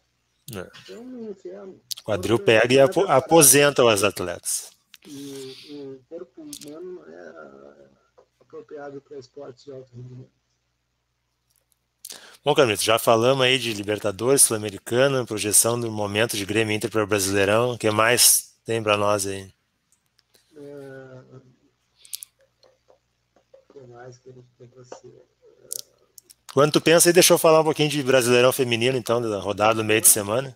É. 0.55 0.93
é 0.93 0.99
um 0.99 1.31
inferno. 1.31 1.81
Quadril 2.05 2.39
pega 2.39 2.73
e 2.73 2.81
apo 2.81 3.01
aposenta 3.03 3.85
os 3.85 4.05
atletas. 4.05 4.71
E 5.07 5.55
o 5.71 6.01
corpo 6.09 6.43
humano 6.43 6.95
não 6.95 7.07
é 7.07 7.89
apropriado 8.41 9.01
para 9.01 9.19
esportes 9.19 9.65
de 9.65 9.73
alto 9.73 9.95
rendimento. 9.95 10.44
Bom, 12.45 12.55
Carlito, 12.55 12.83
já 12.83 12.99
falamos 12.99 13.43
aí 13.43 13.59
de 13.59 13.73
Libertadores, 13.73 14.43
Sul-Americano, 14.43 15.25
projeção 15.25 15.81
do 15.81 15.91
momento 15.91 16.37
de 16.37 16.45
Grêmio 16.45 16.77
Inter 16.77 16.91
para 16.91 17.03
o 17.03 17.07
Brasileirão. 17.07 17.73
O 17.73 17.79
que 17.79 17.91
mais 17.91 18.55
tem 18.67 18.83
para 18.83 18.99
nós 18.99 19.27
aí? 19.27 19.51
É... 20.55 21.23
O 23.71 23.73
que 23.73 23.87
mais 23.91 24.19
que 24.19 24.29
a 24.29 24.33
gente 24.35 24.47
tem 24.59 24.69
para? 24.69 24.85
Quando 26.53 26.73
tu 26.73 26.83
pensa 26.83 27.09
aí, 27.09 27.15
deixa 27.15 27.33
eu 27.33 27.39
falar 27.39 27.63
um 27.63 27.65
pouquinho 27.65 27.89
de 27.89 28.03
Brasileirão 28.03 28.53
Feminino, 28.53 28.99
então, 28.99 29.23
da 29.23 29.41
rodada 29.41 29.77
do 29.77 29.85
meio 29.85 30.03
de 30.03 30.09
semana. 30.09 30.55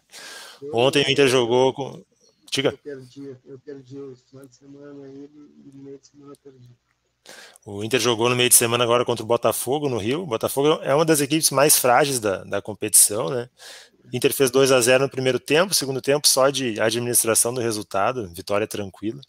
Ontem 0.75 1.03
o 1.03 1.11
Inter 1.11 1.27
jogou 1.27 1.73
com. 1.73 2.05
Diga. 2.51 2.69
Eu 2.69 2.79
perdi, 2.79 3.37
eu 3.47 3.59
perdi 3.61 3.99
o 3.99 4.15
final 4.15 4.47
de 4.47 4.55
semana 4.55 5.07
aí, 5.07 5.31
no 5.73 5.83
meio 5.83 5.99
de 5.99 6.07
semana 6.07 6.35
eu 6.35 6.53
perdi. 6.53 6.69
O 7.65 7.85
Inter 7.85 8.01
jogou 8.01 8.29
no 8.29 8.37
meio 8.37 8.49
de 8.49 8.55
semana 8.55 8.85
agora 8.85 9.05
contra 9.05 9.23
o 9.23 9.27
Botafogo 9.27 9.89
no 9.89 9.99
Rio. 9.99 10.23
O 10.23 10.27
Botafogo 10.27 10.81
é 10.83 10.95
uma 10.95 11.05
das 11.05 11.21
equipes 11.21 11.51
mais 11.51 11.79
frágeis 11.79 12.19
da, 12.19 12.45
da 12.45 12.63
competição, 12.63 13.29
né? 13.29 13.49
O 14.05 14.17
Inter 14.17 14.33
fez 14.33 14.51
2 14.51 14.73
a 14.73 14.81
0 14.81 15.05
no 15.05 15.11
primeiro 15.11 15.39
tempo, 15.39 15.75
segundo 15.75 16.01
tempo 16.01 16.27
só 16.27 16.49
de 16.49 16.81
administração 16.81 17.53
do 17.53 17.61
resultado, 17.61 18.27
vitória 18.33 18.67
tranquila. 18.67 19.21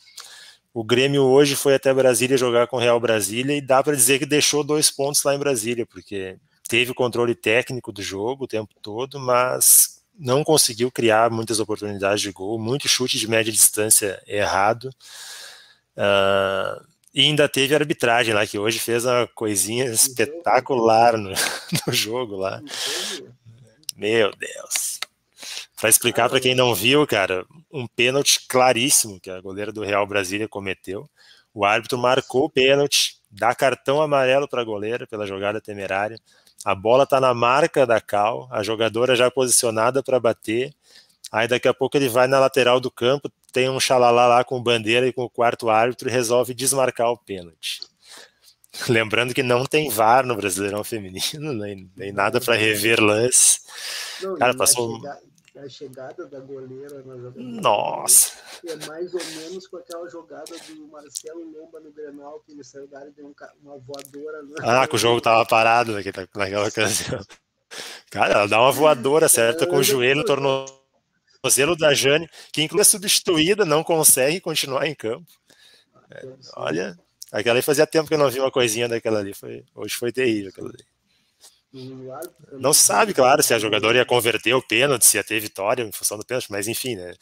O 0.74 0.84
Grêmio 0.84 1.24
hoje 1.24 1.56
foi 1.56 1.76
até 1.76 1.94
Brasília 1.94 2.38
jogar 2.38 2.68
com 2.68 2.78
o 2.78 2.80
Real 2.80 3.00
Brasília 3.00 3.58
e 3.58 3.62
dá 3.62 3.84
para 3.84 3.96
dizer 3.96 4.20
que 4.20 4.26
deixou 4.26 4.64
dois 4.64 4.90
pontos 4.90 5.24
lá 5.24 5.36
em 5.36 5.40
Brasília, 5.40 5.86
porque 5.86 6.38
teve 6.70 6.92
o 6.92 6.96
controle 6.96 7.36
técnico 7.36 7.92
do 7.92 8.02
jogo 8.02 8.46
o 8.46 8.48
tempo 8.48 8.74
todo, 8.82 9.20
mas 9.20 10.00
não 10.18 10.44
conseguiu 10.44 10.92
criar 10.92 11.32
muitas 11.32 11.60
oportunidades 11.60 12.22
de 12.22 12.32
gol, 12.32 12.60
muito 12.60 12.88
chute 12.88 13.18
de 13.18 13.28
média 13.28 13.52
distância 13.52 14.22
errado. 14.28 14.90
Uh, 15.98 16.86
e 17.14 17.22
ainda 17.22 17.50
teve 17.50 17.74
arbitragem 17.74 18.34
lá, 18.34 18.46
que 18.46 18.60
hoje 18.60 18.80
fez 18.80 19.06
uma 19.06 19.28
coisinha 19.28 19.86
espetacular 19.86 21.18
no, 21.18 21.30
no 21.88 21.94
jogo 21.94 22.36
lá. 22.36 22.62
Meu 23.96 24.32
Deus. 24.36 25.00
Para 25.80 25.90
explicar 25.90 26.30
para 26.30 26.40
quem 26.40 26.54
não 26.54 26.76
viu, 26.76 27.08
cara, 27.08 27.46
um 27.72 27.88
pênalti 27.88 28.46
claríssimo 28.48 29.20
que 29.20 29.30
a 29.30 29.40
goleira 29.40 29.72
do 29.72 29.84
Real 29.84 30.06
Brasília 30.06 30.48
cometeu. 30.48 31.10
O 31.54 31.66
árbitro 31.66 31.98
marcou 31.98 32.46
o 32.46 32.50
pênalti, 32.50 33.16
dá 33.32 33.56
cartão 33.56 34.02
amarelo 34.02 34.48
para 34.48 34.62
a 34.62 34.66
goleira 34.66 35.08
pela 35.08 35.26
jogada 35.26 35.62
temerária. 35.62 36.18
A 36.66 36.76
bola 36.76 37.04
está 37.04 37.22
na 37.22 37.34
marca 37.34 37.86
da 37.86 38.02
Cal, 38.02 38.48
a 38.52 38.62
jogadora 38.62 39.16
já 39.16 39.32
posicionada 39.32 40.04
para 40.04 40.20
bater. 40.20 40.74
Aí 41.32 41.48
daqui 41.48 41.68
a 41.68 41.74
pouco 41.74 41.96
ele 41.96 42.10
vai 42.10 42.28
na 42.28 42.40
lateral 42.40 42.80
do 42.80 42.92
campo, 42.92 43.32
tem 43.52 43.70
um 43.70 43.80
xalala 43.80 44.28
lá 44.28 44.44
com 44.44 44.62
bandeira 44.62 45.08
e 45.08 45.14
com 45.14 45.24
o 45.24 45.30
quarto 45.30 45.70
árbitro 45.70 46.10
e 46.10 46.12
resolve 46.12 46.54
desmarcar 46.54 47.12
o 47.12 47.18
pênalti. 47.18 47.82
Lembrando 48.88 49.34
que 49.34 49.44
não 49.44 49.66
tem 49.66 49.90
VAR 49.90 50.26
no 50.26 50.36
Brasileirão 50.36 50.84
Feminino, 50.84 51.54
nem, 51.54 51.90
nem 51.96 52.12
nada 52.12 52.40
para 52.40 52.56
rever 52.56 53.02
lance. 53.02 53.60
Não, 54.22 54.38
Cara, 54.38 54.56
passou. 54.56 54.96
A 54.96 55.00
chegada, 55.00 55.22
a 55.56 55.70
chegada 55.70 56.26
da 56.28 56.40
goleira 56.40 57.04
na 57.04 57.18
jogada. 57.18 57.34
Nossa! 57.38 58.32
É 58.68 58.76
mais 58.88 59.14
ou 59.14 59.22
menos 59.24 59.68
com 59.68 59.78
aquela 59.78 60.08
jogada 60.10 60.56
do 60.68 60.88
Marcelo 60.88 61.44
Lomba 61.52 61.80
no 61.80 61.92
Grenal, 61.92 62.42
que 62.46 62.52
ele 62.52 62.64
saiu 62.64 62.88
da 62.88 63.00
área 63.00 63.10
e 63.10 63.14
deu 63.14 63.34
uma 63.64 63.78
voadora. 63.78 64.40
Ah, 64.62 64.88
que 64.88 64.96
o 64.96 65.00
jogo 65.00 65.22
tava 65.22 65.46
parado 65.46 65.94
naquela, 65.94 66.28
naquela 66.36 66.68
ocasião. 66.68 67.22
Cara, 68.10 68.34
ela 68.34 68.48
dá 68.48 68.62
uma 68.62 68.72
voadora 68.72 69.30
certa 69.30 69.68
com 69.68 69.78
o 69.78 69.84
joelho, 69.84 70.26
tornou 70.26 70.66
tornozelo 71.42 71.76
da 71.76 71.94
Jane, 71.94 72.30
que 72.52 72.62
inclusive 72.62 72.82
é 72.82 72.92
substituída, 72.92 73.66
não 73.66 73.84
consegue 73.84 74.40
continuar 74.40 74.88
em 74.88 74.96
campo. 74.96 75.26
É, 76.12 76.24
olha, 76.56 76.98
aquela 77.32 77.56
ali 77.56 77.62
fazia 77.62 77.88
tempo 77.88 78.08
que 78.08 78.14
eu 78.14 78.18
não 78.18 78.30
vi 78.30 78.40
uma 78.40 78.52
coisinha 78.52 78.88
daquela 78.88 79.20
ali. 79.20 79.34
Foi, 79.34 79.64
hoje 79.76 79.96
foi 79.96 80.12
terrível 80.12 80.50
aquela 80.50 80.70
ali. 80.70 80.86
Não 82.54 82.74
se 82.74 82.82
sabe, 82.82 83.14
claro, 83.14 83.44
se 83.44 83.54
a 83.54 83.60
jogadora 83.60 84.00
ia 84.00 84.06
converter 84.06 84.56
o 84.56 84.62
pênalti, 84.62 85.06
se 85.06 85.18
ia 85.18 85.24
ter 85.24 85.40
vitória 85.40 85.84
em 85.84 85.92
função 85.92 86.18
do 86.18 86.26
pênalti, 86.26 86.48
mas 86.50 86.68
enfim, 86.68 86.96
né? 86.96 87.14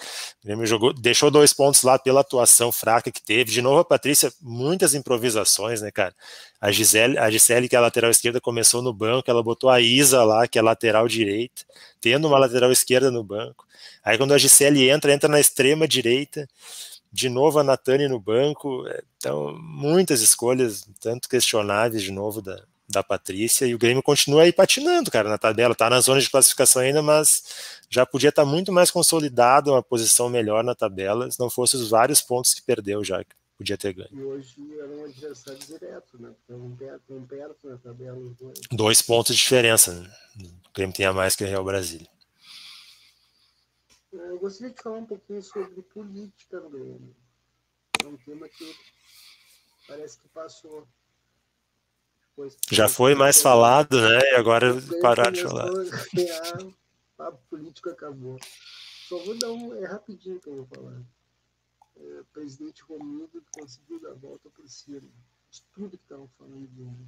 O 0.41 0.45
Grêmio 0.45 0.65
jogou, 0.65 0.93
deixou 0.93 1.29
dois 1.29 1.51
pontos 1.51 1.83
lá 1.83 1.99
pela 1.99 2.21
atuação 2.21 2.71
fraca 2.71 3.11
que 3.11 3.21
teve. 3.21 3.51
De 3.51 3.61
novo, 3.61 3.79
a 3.79 3.85
Patrícia, 3.85 4.31
muitas 4.41 4.93
improvisações, 4.93 5.81
né, 5.81 5.91
cara? 5.91 6.15
A 6.61 6.71
Gisele, 6.71 7.17
a 7.17 7.29
Gisele, 7.29 7.67
que 7.67 7.75
é 7.75 7.79
a 7.79 7.81
lateral 7.81 8.09
esquerda, 8.09 8.39
começou 8.39 8.81
no 8.81 8.93
banco, 8.93 9.29
ela 9.29 9.43
botou 9.43 9.69
a 9.69 9.81
Isa 9.81 10.23
lá, 10.23 10.47
que 10.47 10.57
é 10.57 10.61
lateral 10.61 11.07
direita, 11.09 11.63
tendo 11.99 12.27
uma 12.27 12.39
lateral 12.39 12.71
esquerda 12.71 13.11
no 13.11 13.23
banco. 13.23 13.67
Aí 14.01 14.17
quando 14.17 14.33
a 14.33 14.37
Gisele 14.37 14.89
entra, 14.89 15.11
entra 15.13 15.27
na 15.27 15.41
extrema 15.41 15.85
direita, 15.85 16.47
de 17.11 17.29
novo 17.29 17.59
a 17.59 17.63
Natane 17.63 18.07
no 18.07 18.19
banco. 18.19 18.85
Então, 19.17 19.53
muitas 19.59 20.21
escolhas, 20.21 20.87
tanto 21.01 21.27
questionáveis 21.27 22.01
de 22.01 22.11
novo 22.11 22.41
da, 22.41 22.63
da 22.87 23.03
Patrícia, 23.03 23.65
e 23.65 23.75
o 23.75 23.77
Grêmio 23.77 24.01
continua 24.01 24.43
aí 24.43 24.53
patinando, 24.53 25.11
cara, 25.11 25.29
na 25.29 25.37
tabela, 25.37 25.75
tá 25.75 25.89
na 25.89 25.99
zona 25.99 26.21
de 26.21 26.29
classificação 26.29 26.81
ainda, 26.81 27.01
mas 27.01 27.43
já 27.89 28.05
podia 28.05 28.29
estar 28.29 28.43
tá 28.43 28.47
muito 28.47 28.71
mais 28.71 28.89
consolidado, 28.89 29.71
uma 29.71 29.83
posição 29.83 30.29
melhor 30.29 30.63
na 30.63 30.73
tabela, 30.73 31.29
se 31.29 31.39
não 31.39 31.49
fosse 31.49 31.75
os 31.75 31.89
vários 31.89 32.21
pontos 32.21 32.53
que 32.53 32.61
perdeu 32.61 33.03
já, 33.03 33.23
que 33.23 33.35
podia 33.57 33.77
ter 33.77 33.93
ganho. 33.93 34.09
E 34.11 34.23
hoje 34.23 34.55
era 34.79 34.87
um 34.87 35.05
adversário 35.05 35.59
direto, 35.59 36.21
né? 36.21 36.31
Estavam 36.41 36.75
perto, 36.75 37.25
perto 37.27 37.69
na 37.69 37.77
tabela. 37.77 38.17
Dois. 38.39 38.59
dois 38.71 39.01
pontos 39.01 39.35
de 39.35 39.41
diferença, 39.41 39.93
né? 39.93 40.11
O 40.39 40.73
Grêmio 40.73 40.95
tem 40.95 41.05
a 41.05 41.13
mais 41.13 41.35
que 41.35 41.43
o 41.43 41.47
Real 41.47 41.65
Brasília. 41.65 42.07
Eu 44.13 44.39
gostaria 44.39 44.73
de 44.73 44.81
falar 44.81 44.97
um 44.97 45.05
pouquinho 45.05 45.43
sobre 45.43 45.81
política 45.81 46.59
no 46.59 46.69
Grêmio. 46.69 47.15
É 48.03 48.07
um 48.07 48.17
tema 48.17 48.47
que 48.47 48.75
parece 49.87 50.19
que 50.19 50.27
passou. 50.29 50.87
Já 52.71 52.87
foi 52.87 53.15
mais 53.15 53.41
falado, 53.41 53.99
né? 53.99 54.19
E 54.31 54.35
agora 54.35 54.75
parar 55.01 55.31
de 55.31 55.41
falar. 55.41 55.69
A, 57.17 57.27
a 57.27 57.31
política 57.31 57.91
acabou. 57.91 58.37
Só 59.07 59.17
vou 59.23 59.37
dar 59.37 59.51
um. 59.51 59.73
É 59.75 59.85
rapidinho 59.85 60.39
que 60.39 60.47
eu 60.47 60.55
vou 60.57 60.67
falar. 60.67 61.01
É, 61.95 62.19
o 62.21 62.25
presidente 62.25 62.83
Romildo 62.83 63.43
conseguiu 63.51 63.99
dar 63.99 64.11
a 64.11 64.15
volta 64.15 64.49
por 64.49 64.67
cima 64.69 65.01
de 65.49 65.61
tudo 65.73 65.97
que 65.97 66.03
estavam 66.03 66.29
falando 66.37 66.67
dele. 66.67 67.07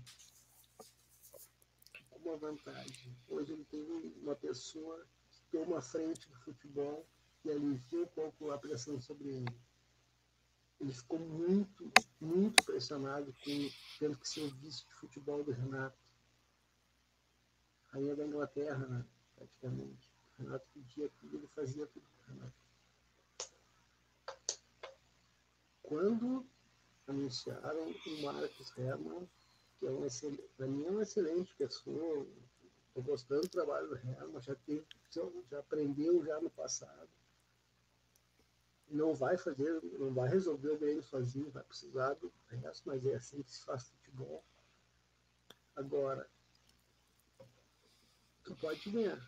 Com 2.09 2.19
uma 2.29 2.37
vantagem. 2.37 3.15
Hoje 3.27 3.53
ele 3.53 3.65
tem 3.65 3.81
uma 4.23 4.35
pessoa 4.35 5.05
toma 5.51 5.81
frente 5.81 6.29
do 6.29 6.35
futebol 6.37 7.05
e 7.43 7.51
alivia 7.51 8.03
um 8.03 8.07
pouco 8.07 8.51
a 8.51 8.57
pressão 8.57 8.99
sobre 8.99 9.29
ele. 9.29 9.59
Ele 10.79 10.93
ficou 10.93 11.19
muito, 11.19 11.91
muito 12.21 12.63
pressionado 12.63 13.33
com 13.43 13.69
tendo 13.99 14.17
que 14.17 14.27
ser 14.27 14.41
o 14.41 14.49
vice 14.55 14.85
de 14.85 14.93
futebol 14.93 15.43
do 15.43 15.51
Renato. 15.51 15.97
Rainha 17.87 18.15
da 18.15 18.25
Inglaterra, 18.25 18.87
né, 18.87 19.05
praticamente. 19.35 20.09
O 20.37 20.43
Renato 20.43 20.65
pedia 20.73 21.09
tudo, 21.19 21.37
ele 21.37 21.47
fazia 21.47 21.85
tudo 21.87 22.05
o 22.05 22.31
Renato. 22.31 22.53
Quando 25.83 26.45
anunciaram 27.07 27.89
o 27.89 28.21
Marcos 28.21 28.77
Herman, 28.77 29.27
que 29.79 29.87
é 29.87 29.91
um 29.91 30.07
para 30.55 30.67
mim 30.67 30.85
é 30.85 30.91
uma 30.91 31.01
excelente 31.01 31.53
pessoa, 31.55 32.27
Estou 32.89 33.03
gostando 33.03 33.41
do 33.41 33.49
trabalho 33.49 33.87
do 33.87 33.95
Herman, 33.95 34.41
já, 34.41 34.55
teve, 34.55 34.85
já 35.49 35.59
aprendeu 35.59 36.25
já 36.25 36.39
no 36.41 36.49
passado. 36.49 37.09
Não 38.89 39.13
vai 39.13 39.37
fazer, 39.37 39.81
não 39.99 40.13
vai 40.13 40.29
resolver 40.29 40.69
o 40.71 40.79
Grêmio 40.79 41.03
sozinho, 41.03 41.51
vai 41.51 41.63
precisar 41.63 42.13
do 42.15 42.33
resto, 42.47 42.83
mas 42.87 43.05
é 43.05 43.15
assim 43.15 43.43
que 43.43 43.51
se 43.51 43.63
faz 43.63 43.87
futebol. 43.89 44.43
Agora, 45.75 46.29
tu 48.43 48.55
pode 48.55 48.89
ganhar. 48.89 49.19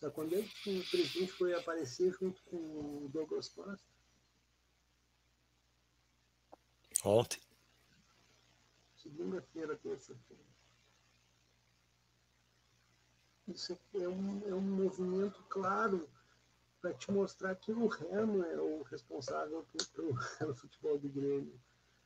Sabe 0.00 0.14
quando 0.14 0.34
é 0.34 0.42
que 0.42 0.78
o 0.78 0.90
presidente 0.90 1.32
foi 1.32 1.52
aparecer 1.52 2.10
junto 2.12 2.42
com 2.44 2.56
o 2.56 3.08
Douglas 3.12 3.48
Costa? 3.50 3.86
Ontem. 7.04 7.40
Segunda-feira, 8.96 9.76
terça-feira. 9.76 10.42
Isso 13.48 13.78
é 13.94 14.08
um, 14.08 14.48
é 14.48 14.54
um 14.54 14.60
movimento 14.60 15.42
claro 15.48 16.08
para 16.80 16.94
te 16.94 17.10
mostrar 17.10 17.54
que 17.54 17.72
o 17.72 17.90
Herman 18.10 18.48
é 18.48 18.58
o 18.58 18.82
responsável 18.82 19.64
pelo, 19.94 20.16
pelo 20.38 20.54
futebol 20.54 20.98
do 20.98 21.08
Grêmio. 21.08 21.52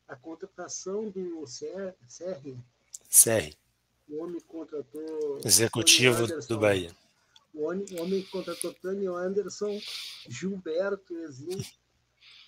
A 0.07 0.17
contratação 0.17 1.09
do 1.09 1.47
Serri. 1.47 2.59
Serri. 3.09 3.57
O 4.09 4.23
homem 4.23 4.41
contratou. 4.41 5.41
Executivo 5.45 6.27
do 6.47 6.59
Bahia. 6.59 6.95
O 7.55 7.65
homem, 7.65 7.87
o 7.93 8.03
homem 8.03 8.23
contratou 8.25 8.75
Tony 8.75 9.07
Anderson, 9.07 9.81
Gilberto 10.29 11.17
Exim. 11.21 11.65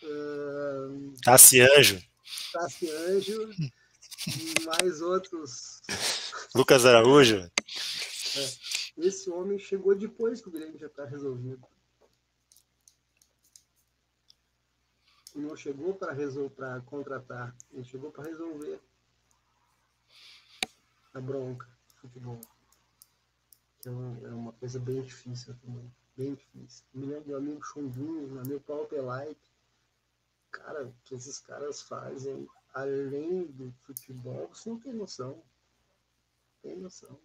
Uh, 0.03 1.15
Tassianjo. 1.23 2.03
Tassi 2.53 2.91
Anjo 2.91 3.51
e 4.27 4.65
mais 4.65 5.01
outros. 5.01 5.81
Lucas 6.55 6.85
Araújo. 6.85 7.37
É, 7.37 9.07
esse 9.07 9.31
homem 9.31 9.59
chegou 9.59 9.95
depois 9.95 10.41
que 10.41 10.49
o 10.49 10.53
Grêmio 10.53 10.79
já 10.79 10.87
está 10.87 11.05
resolvido. 11.05 11.65
Não 15.37 15.55
chegou 15.55 15.95
para 15.95 16.15
resolver, 16.15 16.83
contratar, 16.87 17.55
ele 17.71 17.85
chegou 17.85 18.11
para 18.11 18.25
resolver 18.25 18.81
a 21.13 21.21
bronca 21.21 21.67
do 21.67 21.95
futebol. 22.01 22.41
Que 23.83 23.89
é 23.89 23.93
uma, 23.93 24.29
é 24.29 24.33
uma 24.33 24.53
coisa 24.55 24.81
bem 24.81 25.03
difícil 25.03 25.55
também. 25.57 25.93
Bem 26.17 26.35
difícil. 26.35 26.87
Me 26.95 27.05
lembro 27.05 27.29
do 27.29 27.37
amigo 27.37 27.63
Chundinho, 27.63 28.29
meu 28.29 28.41
amigo 28.41 28.61
Paulo 28.61 28.87
Pelaipe. 28.87 29.51
Cara, 30.51 30.91
que 31.05 31.15
esses 31.15 31.39
caras 31.39 31.83
fazem 31.83 32.49
além 32.73 33.45
do 33.45 33.71
futebol, 33.83 34.49
você 34.49 34.71
não 34.71 34.81
tem 34.81 34.95
noção. 34.95 35.43
Tem 36.63 36.79
noção. 36.79 37.21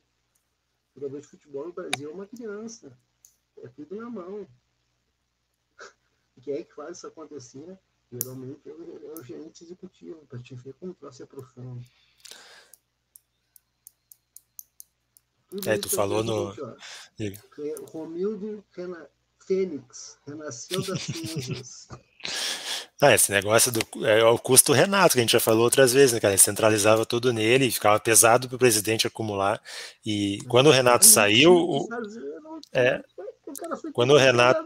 O 0.93 0.99
jogador 0.99 1.21
de 1.21 1.27
futebol 1.27 1.67
no 1.67 1.73
Brasil 1.73 2.09
é 2.09 2.13
uma 2.13 2.27
criança. 2.27 2.97
É 3.59 3.69
tudo 3.69 3.95
na 3.95 4.09
mão. 4.09 4.45
Quem 6.43 6.55
é 6.55 6.63
que 6.65 6.73
faz 6.73 6.97
isso 6.97 7.07
acontecer? 7.07 7.79
Geralmente 8.11 8.69
é 8.69 8.71
o, 8.71 9.11
é 9.15 9.19
o 9.19 9.23
gerente 9.23 9.63
executivo, 9.63 10.25
para 10.27 10.39
te 10.39 10.53
ver 10.55 10.73
como 10.73 10.95
é 11.01 11.25
profundo. 11.25 11.85
Tudo 15.49 15.69
é, 15.69 15.77
tu 15.77 15.89
falou 15.89 16.23
no. 16.23 16.53
Romildo 17.91 18.63
Rena... 18.71 19.09
Fênix, 19.45 20.17
renasceu 20.25 20.81
das 20.85 21.01
cinzas. 21.03 21.87
Ah, 23.01 23.15
esse 23.15 23.31
negócio 23.31 23.71
do 23.71 23.81
é 24.05 24.23
o 24.23 24.37
custo 24.37 24.71
Renato, 24.71 25.13
que 25.13 25.19
a 25.19 25.23
gente 25.23 25.31
já 25.31 25.39
falou 25.39 25.63
outras 25.63 25.91
vezes, 25.91 26.13
né, 26.13 26.19
cara? 26.19 26.33
Ele 26.33 26.41
centralizava 26.41 27.05
tudo 27.05 27.33
nele, 27.33 27.71
ficava 27.71 27.99
pesado 27.99 28.47
para 28.47 28.55
o 28.55 28.59
presidente 28.59 29.07
acumular. 29.07 29.61
E 30.05 30.37
quando 30.47 30.67
o 30.67 30.71
Renato 30.71 31.05
saiu. 31.05 31.53
O, 31.53 31.87
é, 32.71 33.03
quando 33.91 34.11
o 34.11 34.17
Renato. 34.17 34.63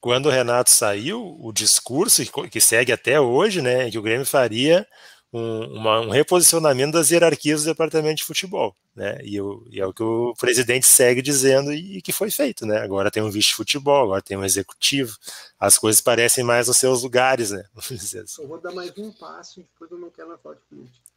Quando 0.00 0.26
o 0.26 0.30
Renato 0.30 0.70
saiu, 0.70 1.36
o 1.40 1.52
discurso 1.52 2.22
que 2.48 2.60
segue 2.60 2.92
até 2.92 3.20
hoje, 3.20 3.60
né, 3.60 3.90
que 3.90 3.98
o 3.98 4.02
Grêmio 4.02 4.24
faria 4.24 4.86
um, 5.32 5.78
uma, 5.78 6.00
um, 6.00 6.10
reposicionamento 6.10 6.92
das 6.92 7.10
hierarquias 7.10 7.62
do 7.62 7.70
departamento 7.70 8.16
de 8.16 8.24
futebol, 8.24 8.74
né? 8.94 9.18
E, 9.22 9.38
o, 9.40 9.66
e, 9.70 9.78
é 9.80 9.86
o 9.86 9.92
que 9.92 10.02
o 10.02 10.34
presidente 10.34 10.86
segue 10.86 11.20
dizendo 11.20 11.72
e, 11.72 11.98
e 11.98 12.02
que 12.02 12.12
foi 12.12 12.30
feito, 12.30 12.64
né? 12.64 12.78
Agora 12.78 13.10
tem 13.10 13.22
um 13.22 13.30
vice 13.30 13.48
de 13.48 13.54
futebol, 13.54 14.04
agora 14.04 14.22
tem 14.22 14.38
um 14.38 14.44
executivo, 14.44 15.16
as 15.58 15.76
coisas 15.76 16.00
parecem 16.00 16.42
mais 16.42 16.68
nos 16.68 16.78
seus 16.78 17.02
lugares, 17.02 17.50
né? 17.50 17.64
Assim. 17.76 18.42
Eu 18.42 18.48
vou 18.48 18.60
dar 18.60 18.72
mais 18.72 18.96
um 18.96 19.12
passo 19.12 19.60
e 19.60 19.64
depois 19.64 19.90
eu 19.90 19.98
não 19.98 20.10
quero 20.10 20.30
na 20.30 20.38
foto 20.38 20.62
política. 20.68 21.08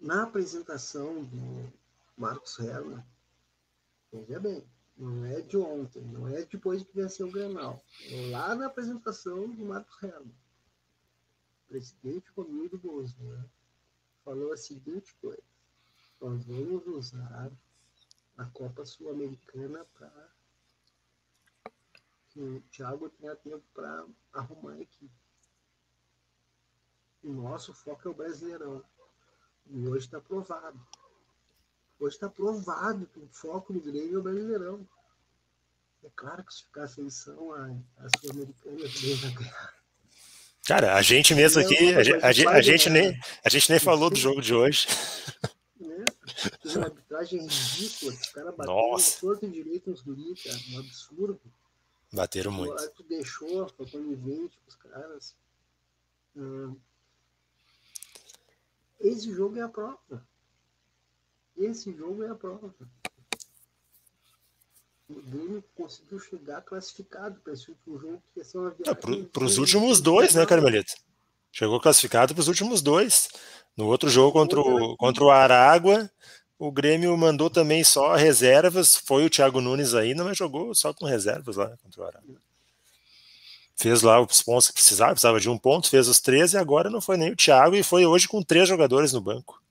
Na 0.00 0.22
apresentação 0.22 1.24
do 1.24 1.72
Marcos 2.16 2.58
Herman, 2.58 3.04
veja 4.12 4.40
bem, 4.40 4.64
não 4.98 5.24
é 5.24 5.40
de 5.40 5.56
ontem, 5.56 6.02
não 6.02 6.28
é 6.28 6.44
depois 6.44 6.82
que 6.82 6.94
venceu 6.94 7.28
o 7.28 7.32
Grenal, 7.32 7.80
é 8.10 8.30
lá 8.30 8.54
na 8.54 8.66
apresentação 8.66 9.48
do 9.48 9.64
Marcos 9.64 10.02
Herman 10.02 10.34
presidente 11.68 12.30
Romildo 12.34 12.78
Bolsonaro 12.78 13.50
falou 14.24 14.52
a 14.52 14.56
seguinte 14.56 15.14
coisa: 15.20 15.42
nós 16.20 16.44
vamos 16.44 16.86
usar 16.86 17.52
a 18.36 18.44
Copa 18.46 18.84
Sul-Americana 18.84 19.84
para 19.94 20.32
que 22.30 22.40
o 22.40 22.60
Thiago 22.70 23.10
tenha 23.10 23.36
tempo 23.36 23.64
para 23.74 24.06
arrumar 24.32 24.72
a 24.72 24.80
equipe. 24.80 25.14
O 27.22 27.32
nosso 27.32 27.74
foco 27.74 28.08
é 28.08 28.10
o 28.10 28.14
Brasileirão. 28.14 28.84
E 29.66 29.86
hoje 29.86 30.06
está 30.06 30.20
provado. 30.20 30.80
Hoje 32.00 32.14
está 32.14 32.28
provado 32.28 33.06
que 33.06 33.18
o 33.18 33.28
foco 33.32 33.72
do 33.72 33.80
Grêmio 33.80 34.16
é 34.16 34.18
o 34.18 34.22
Brasileirão. 34.22 34.88
É 36.04 36.08
claro 36.14 36.44
que 36.44 36.54
se 36.54 36.62
ficar 36.62 36.84
a 36.84 36.88
seleção, 36.88 37.52
a, 37.52 37.76
a 37.98 38.08
Sul-Americana 38.18 38.78
vai 39.20 39.30
ganhar. 39.32 39.74
Cara, 40.64 40.94
a 40.94 41.02
gente 41.02 41.34
mesmo 41.34 41.60
aqui, 41.60 41.94
a, 41.94 42.02
gente, 42.02 42.46
a, 42.46 42.50
a 42.50 42.62
gente 42.62 42.90
nem, 42.90 43.18
a 43.44 43.48
gente 43.48 43.70
nem 43.70 43.80
falou 43.80 44.10
do 44.10 44.16
jogo 44.16 44.40
de 44.40 44.54
hoje. 44.54 44.86
Né? 45.80 46.04
Uma 46.66 46.84
arbitragem 46.84 47.40
ridícula, 47.40 48.12
os 48.12 48.26
caras 48.28 48.54
bateram 48.54 48.96
todo 49.20 49.50
direito 49.50 49.90
nos 49.90 50.02
guris, 50.02 50.42
cara, 50.42 50.58
um 50.70 50.78
absurdo. 50.78 51.40
Bateram 52.12 52.52
muito. 52.52 52.80
Aí 52.80 52.88
tu 52.90 53.02
deixou, 53.02 53.68
foi 53.70 53.90
conivente 53.90 54.58
com 54.58 54.68
os 54.68 54.76
caras. 54.76 55.36
Hum. 56.36 56.76
Esse 59.00 59.32
jogo 59.34 59.58
é 59.58 59.62
a 59.62 59.68
prova. 59.68 60.26
Esse 61.58 61.92
jogo 61.94 62.22
é 62.22 62.30
a 62.30 62.34
prova 62.34 62.72
o 65.08 65.22
Grêmio 65.22 65.64
conseguiu 65.74 66.20
chegar 66.20 66.60
classificado 66.60 67.40
para 67.40 67.54
esse 67.54 67.70
último 67.70 67.98
jogo, 67.98 68.22
que 68.32 68.40
ia 68.40 68.44
ser 68.44 68.58
uma 68.58 68.70
viagem. 68.70 69.24
Para 69.24 69.44
os 69.44 69.56
últimos 69.56 70.00
dois, 70.00 70.34
né, 70.34 70.44
Carmelito? 70.44 70.92
Chegou 71.50 71.80
classificado 71.80 72.34
para 72.34 72.42
os 72.42 72.48
últimos 72.48 72.82
dois. 72.82 73.28
No 73.74 73.86
outro 73.86 74.10
jogo 74.10 74.32
contra 74.32 74.60
o, 74.60 74.96
contra 74.96 75.24
o 75.24 75.30
Aragua, 75.30 76.10
o 76.58 76.70
Grêmio 76.70 77.16
mandou 77.16 77.48
também 77.48 77.82
só 77.82 78.14
reservas. 78.14 78.96
Foi 78.96 79.24
o 79.24 79.30
Thiago 79.30 79.62
Nunes 79.62 79.94
ainda, 79.94 80.22
mas 80.22 80.36
jogou 80.36 80.74
só 80.74 80.92
com 80.92 81.06
reservas 81.06 81.56
lá 81.56 81.74
contra 81.82 82.02
o 82.02 82.04
Aragua. 82.04 82.36
Fez 83.76 84.02
lá 84.02 84.20
os 84.20 84.42
pontos 84.42 84.66
que 84.66 84.74
precisava, 84.74 85.12
precisava 85.12 85.40
de 85.40 85.48
um 85.48 85.56
ponto, 85.56 85.88
fez 85.88 86.06
os 86.08 86.20
13 86.20 86.56
e 86.56 86.58
agora 86.58 86.90
não 86.90 87.00
foi 87.00 87.16
nem 87.16 87.32
o 87.32 87.36
Thiago 87.36 87.76
e 87.76 87.82
foi 87.82 88.04
hoje 88.04 88.28
com 88.28 88.42
três 88.42 88.68
jogadores 88.68 89.12
no 89.12 89.20
banco. 89.20 89.62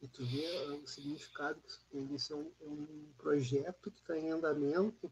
E 0.00 0.08
tu 0.08 0.24
vê 0.24 0.46
o 0.68 0.86
significado 0.86 1.60
que 1.90 1.98
isso 2.14 2.32
é 2.32 2.36
um, 2.36 2.52
é 2.60 2.64
um 2.68 3.06
projeto 3.16 3.90
que 3.90 3.98
está 3.98 4.16
em 4.16 4.30
andamento, 4.30 5.10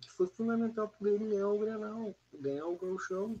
que 0.00 0.10
foi 0.10 0.26
fundamental 0.26 0.88
para 0.88 1.10
ele 1.10 1.28
ganhar 1.28 1.48
o 1.48 1.58
Grenal, 1.58 2.14
ganhar 2.32 2.66
o 2.66 2.76
Golchão. 2.76 3.40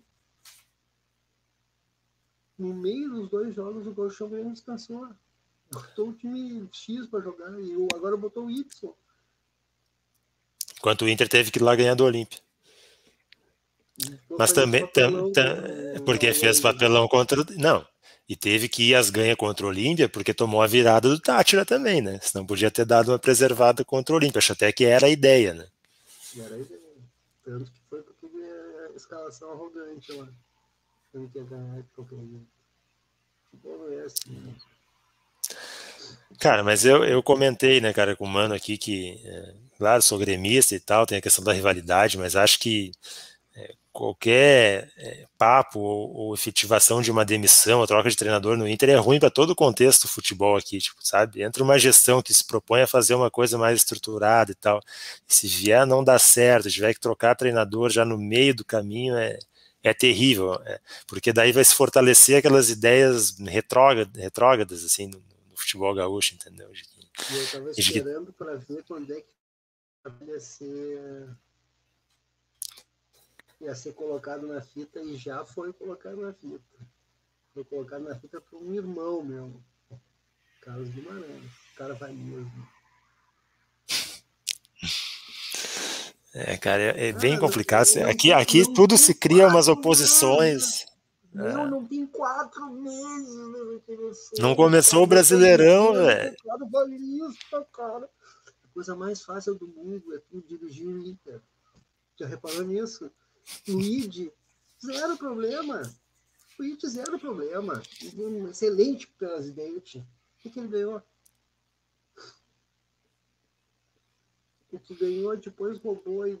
No 2.56 2.74
meio 2.74 3.10
dos 3.10 3.28
dois 3.28 3.54
jogos, 3.54 3.86
o 3.86 3.92
Golchão 3.92 4.28
ganhou 4.28 4.52
descansou. 4.52 5.08
Botou 5.72 6.08
o 6.08 6.12
time 6.12 6.68
X 6.72 7.06
para 7.06 7.20
jogar 7.20 7.58
e 7.60 7.72
agora 7.94 8.16
botou 8.16 8.46
o 8.46 8.50
Y. 8.50 8.92
Enquanto 10.76 11.02
o 11.02 11.08
Inter 11.08 11.28
teve 11.28 11.50
que 11.50 11.58
ir 11.58 11.62
lá 11.62 11.76
ganhar 11.76 11.94
do 11.94 12.04
Olímpia. 12.04 12.40
Mas 14.38 14.52
também, 14.52 14.86
tam, 14.88 15.30
tam, 15.32 15.54
porque 16.04 16.32
fez 16.32 16.58
papelão 16.60 17.06
contra. 17.06 17.44
Não, 17.56 17.86
e 18.30 18.36
teve 18.36 18.68
que 18.68 18.90
ir 18.90 18.94
às 18.94 19.10
ganha 19.10 19.34
contra 19.34 19.66
o 19.66 19.68
Olímpia, 19.68 20.08
porque 20.08 20.32
tomou 20.32 20.62
a 20.62 20.66
virada 20.68 21.08
do 21.08 21.18
Tátira 21.18 21.66
também, 21.66 22.00
né? 22.00 22.20
Senão 22.22 22.46
podia 22.46 22.70
ter 22.70 22.84
dado 22.84 23.10
uma 23.10 23.18
preservada 23.18 23.84
contra 23.84 24.14
o 24.14 24.16
Olímpia. 24.16 24.38
Acho 24.38 24.52
até 24.52 24.70
que 24.70 24.84
era 24.84 25.06
a 25.06 25.10
ideia, 25.10 25.52
né? 25.52 25.66
Era 26.38 26.54
a 26.54 26.58
ideia. 26.58 26.80
Tanto 27.44 27.72
que 27.72 27.80
foi 27.90 28.00
porque 28.02 28.26
a 28.88 28.96
escalação 28.96 29.50
arrogante 29.50 30.12
lá. 30.12 30.28
É 33.92 34.04
assim, 34.04 34.30
né? 34.30 34.54
Cara, 36.38 36.62
mas 36.62 36.84
eu, 36.84 37.02
eu 37.02 37.20
comentei, 37.24 37.80
né, 37.80 37.92
cara, 37.92 38.14
com 38.14 38.26
o 38.26 38.28
mano 38.28 38.54
aqui 38.54 38.78
que, 38.78 39.20
é, 39.24 39.54
claro, 39.76 40.02
sou 40.02 40.20
gremista 40.20 40.76
e 40.76 40.78
tal, 40.78 41.04
tem 41.04 41.18
a 41.18 41.20
questão 41.20 41.42
da 41.42 41.52
rivalidade, 41.52 42.16
mas 42.16 42.36
acho 42.36 42.60
que 42.60 42.92
qualquer 43.92 44.92
é, 44.96 45.26
papo 45.36 45.80
ou, 45.80 46.14
ou, 46.14 46.34
efetivação 46.34 47.02
de 47.02 47.10
uma 47.10 47.24
demissão, 47.24 47.82
a 47.82 47.86
troca 47.86 48.08
de 48.08 48.16
treinador 48.16 48.56
no 48.56 48.68
Inter 48.68 48.90
é 48.90 48.96
ruim 48.96 49.18
para 49.18 49.30
todo 49.30 49.50
o 49.50 49.56
contexto 49.56 50.02
do 50.02 50.08
futebol 50.08 50.56
aqui, 50.56 50.78
tipo, 50.78 51.04
sabe? 51.04 51.42
Entra 51.42 51.62
uma 51.62 51.78
gestão 51.78 52.22
que 52.22 52.32
se 52.32 52.44
propõe 52.44 52.82
a 52.82 52.86
fazer 52.86 53.14
uma 53.14 53.30
coisa 53.30 53.58
mais 53.58 53.78
estruturada 53.78 54.52
e 54.52 54.54
tal. 54.54 54.80
E 55.28 55.34
se 55.34 55.48
vier 55.48 55.84
não 55.86 56.04
dá 56.04 56.18
certo, 56.18 56.70
tiver 56.70 56.94
que 56.94 57.00
trocar 57.00 57.34
treinador 57.34 57.90
já 57.90 58.04
no 58.04 58.16
meio 58.16 58.54
do 58.54 58.64
caminho, 58.64 59.16
é, 59.16 59.38
é 59.82 59.92
terrível, 59.92 60.54
é, 60.64 60.80
porque 61.06 61.32
daí 61.32 61.52
vai 61.52 61.64
se 61.64 61.74
fortalecer 61.74 62.38
aquelas 62.38 62.70
ideias 62.70 63.38
retrógradas, 63.38 64.22
retrógradas 64.22 64.84
assim, 64.84 65.06
no, 65.06 65.18
no, 65.18 65.56
futebol 65.56 65.94
gaúcho, 65.94 66.34
entendeu? 66.34 66.70
E 67.30 67.36
eu 67.36 67.42
estava 67.42 67.70
esperando 67.70 68.32
para 68.32 68.56
ver 68.56 68.84
quando 68.84 69.12
é 69.12 69.20
que 69.20 70.24
ia 70.26 70.40
ser 70.40 71.28
ia 73.60 73.74
ser 73.74 73.92
colocado 73.92 74.46
na 74.46 74.60
fita 74.60 75.00
e 75.00 75.16
já 75.16 75.44
foi 75.44 75.72
colocado 75.72 76.16
na 76.16 76.32
fita. 76.32 76.64
Foi 77.52 77.64
colocado 77.64 78.02
na 78.02 78.14
fita 78.14 78.40
por 78.40 78.62
um 78.62 78.72
irmão 78.72 79.22
meu, 79.22 79.52
Carlos 80.62 80.88
Guimarães. 80.88 81.50
O 81.72 81.76
cara 81.76 81.94
vai 81.94 82.12
mesmo. 82.12 82.68
É, 86.32 86.56
cara, 86.56 86.82
é, 86.82 87.08
é 87.08 87.12
bem 87.12 87.38
complicado. 87.38 87.88
aqui 88.08 88.32
aqui 88.32 88.72
tudo 88.72 88.96
se 88.96 89.14
cria 89.14 89.48
umas 89.48 89.66
oposições. 89.68 90.86
Não, 91.32 91.46
é. 91.46 91.70
não 91.70 91.86
tem 91.86 92.06
quatro 92.06 92.70
meses. 92.70 93.36
Né, 93.36 94.40
não 94.40 94.54
começou 94.54 95.02
o 95.02 95.06
Brasileirão, 95.06 95.92
velho. 95.92 96.36
cara. 97.72 98.08
A 98.64 98.68
coisa 98.72 98.94
mais 98.94 99.22
fácil 99.22 99.54
do 99.54 99.66
mundo 99.66 100.14
é 100.14 100.18
tu 100.18 100.42
dirigir 100.42 100.86
o 100.86 100.98
Inter. 100.98 101.40
Já 102.18 102.26
reparou 102.26 102.62
nisso? 102.62 103.10
O 103.68 103.80
ID 103.80 104.30
zero 104.84 105.16
problema. 105.16 105.82
O 106.58 106.62
It, 106.62 106.88
zero 106.88 107.18
problema. 107.18 107.82
Um 108.16 108.48
excelente 108.48 109.06
presidente. 109.06 109.98
O 110.44 110.50
que, 110.50 110.58
ele 110.58 110.68
ganhou? 110.68 111.02
O 114.72 114.78
que 114.78 114.94
ganhou 114.94 115.36
depois 115.36 115.78
roubou 115.78 116.26
e 116.26 116.36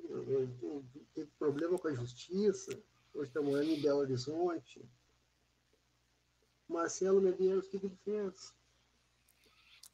teve 1.14 1.30
problema 1.38 1.78
com 1.78 1.88
a 1.88 1.94
justiça. 1.94 2.78
Hoje 3.14 3.28
está 3.28 3.42
morando 3.42 3.70
em 3.70 3.80
Belo 3.80 4.00
Horizonte. 4.00 4.84
Marcelo 6.68 7.20
Medeiros, 7.20 7.66
o 7.66 7.70
que, 7.70 7.80
que 7.80 7.86
ele 7.86 7.98
fez? 8.04 8.54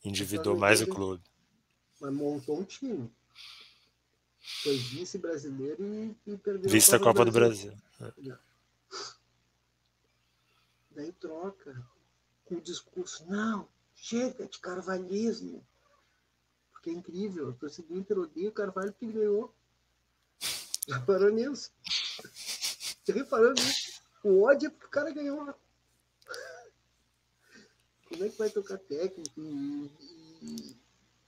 Endividou 0.05 0.57
mais 0.57 0.83
o 0.83 0.87
clube. 0.87 1.23
Mas 2.01 2.13
montou 2.13 2.61
um 2.61 2.65
time. 2.65 3.11
Foi 4.63 4.77
vice 4.77 5.19
brasileiro 5.19 5.85
e, 5.85 6.17
e 6.27 6.37
perdeu 6.37 6.71
vice 6.71 6.95
a 6.95 7.01
Copa, 7.01 7.25
do 7.25 7.33
Brasil. 7.33 7.73
Do 7.73 7.99
Brasil. 7.99 8.35
É. 8.35 8.39
Daí 10.93 11.13
troca 11.13 11.85
com 12.45 12.55
o 12.55 12.61
discurso, 12.61 13.27
não, 13.29 13.69
chega 13.95 14.47
de 14.47 14.59
carvalhismo. 14.61 15.67
Porque 16.73 16.91
é 16.91 16.93
incrível, 16.93 17.51
a 17.51 17.53
torcida 17.55 17.89
do 17.89 17.99
Inter 17.99 18.19
odeia 18.19 18.49
o 18.49 18.53
Carvalho 18.53 18.93
que 18.93 19.11
ganhou. 19.11 19.53
Já 20.87 21.01
parou 21.01 21.31
nisso? 21.31 21.73
Já 23.05 23.13
reparou 23.13 23.53
nisso? 23.53 24.01
O 24.23 24.43
ódio 24.43 24.69
é 24.69 24.71
porque 24.71 24.87
o 24.87 24.91
cara 24.91 25.11
ganhou. 25.11 25.55
Como 28.09 28.25
é 28.25 28.29
que 28.29 28.39
vai 28.39 28.49
tocar 28.49 28.79
técnico 28.79 29.41
e, 29.41 29.91
e 30.41 30.77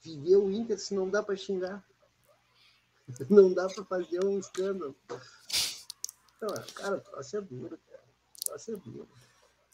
viver 0.01 0.37
o 0.37 0.49
Inter 0.49 0.79
se 0.79 0.93
não 0.93 1.09
dá 1.09 1.21
para 1.21 1.35
xingar? 1.35 1.85
Não 3.29 3.53
dá 3.53 3.67
para 3.67 3.83
fazer 3.85 4.23
um 4.23 4.39
escândalo. 4.39 4.95
Então, 6.37 6.63
cara, 6.73 7.03
vai 7.11 7.23
ser 7.23 7.41
duro, 7.41 7.77
cara. 7.89 8.03
Vai 8.49 8.59
ser 8.59 8.77
duro. 8.77 9.07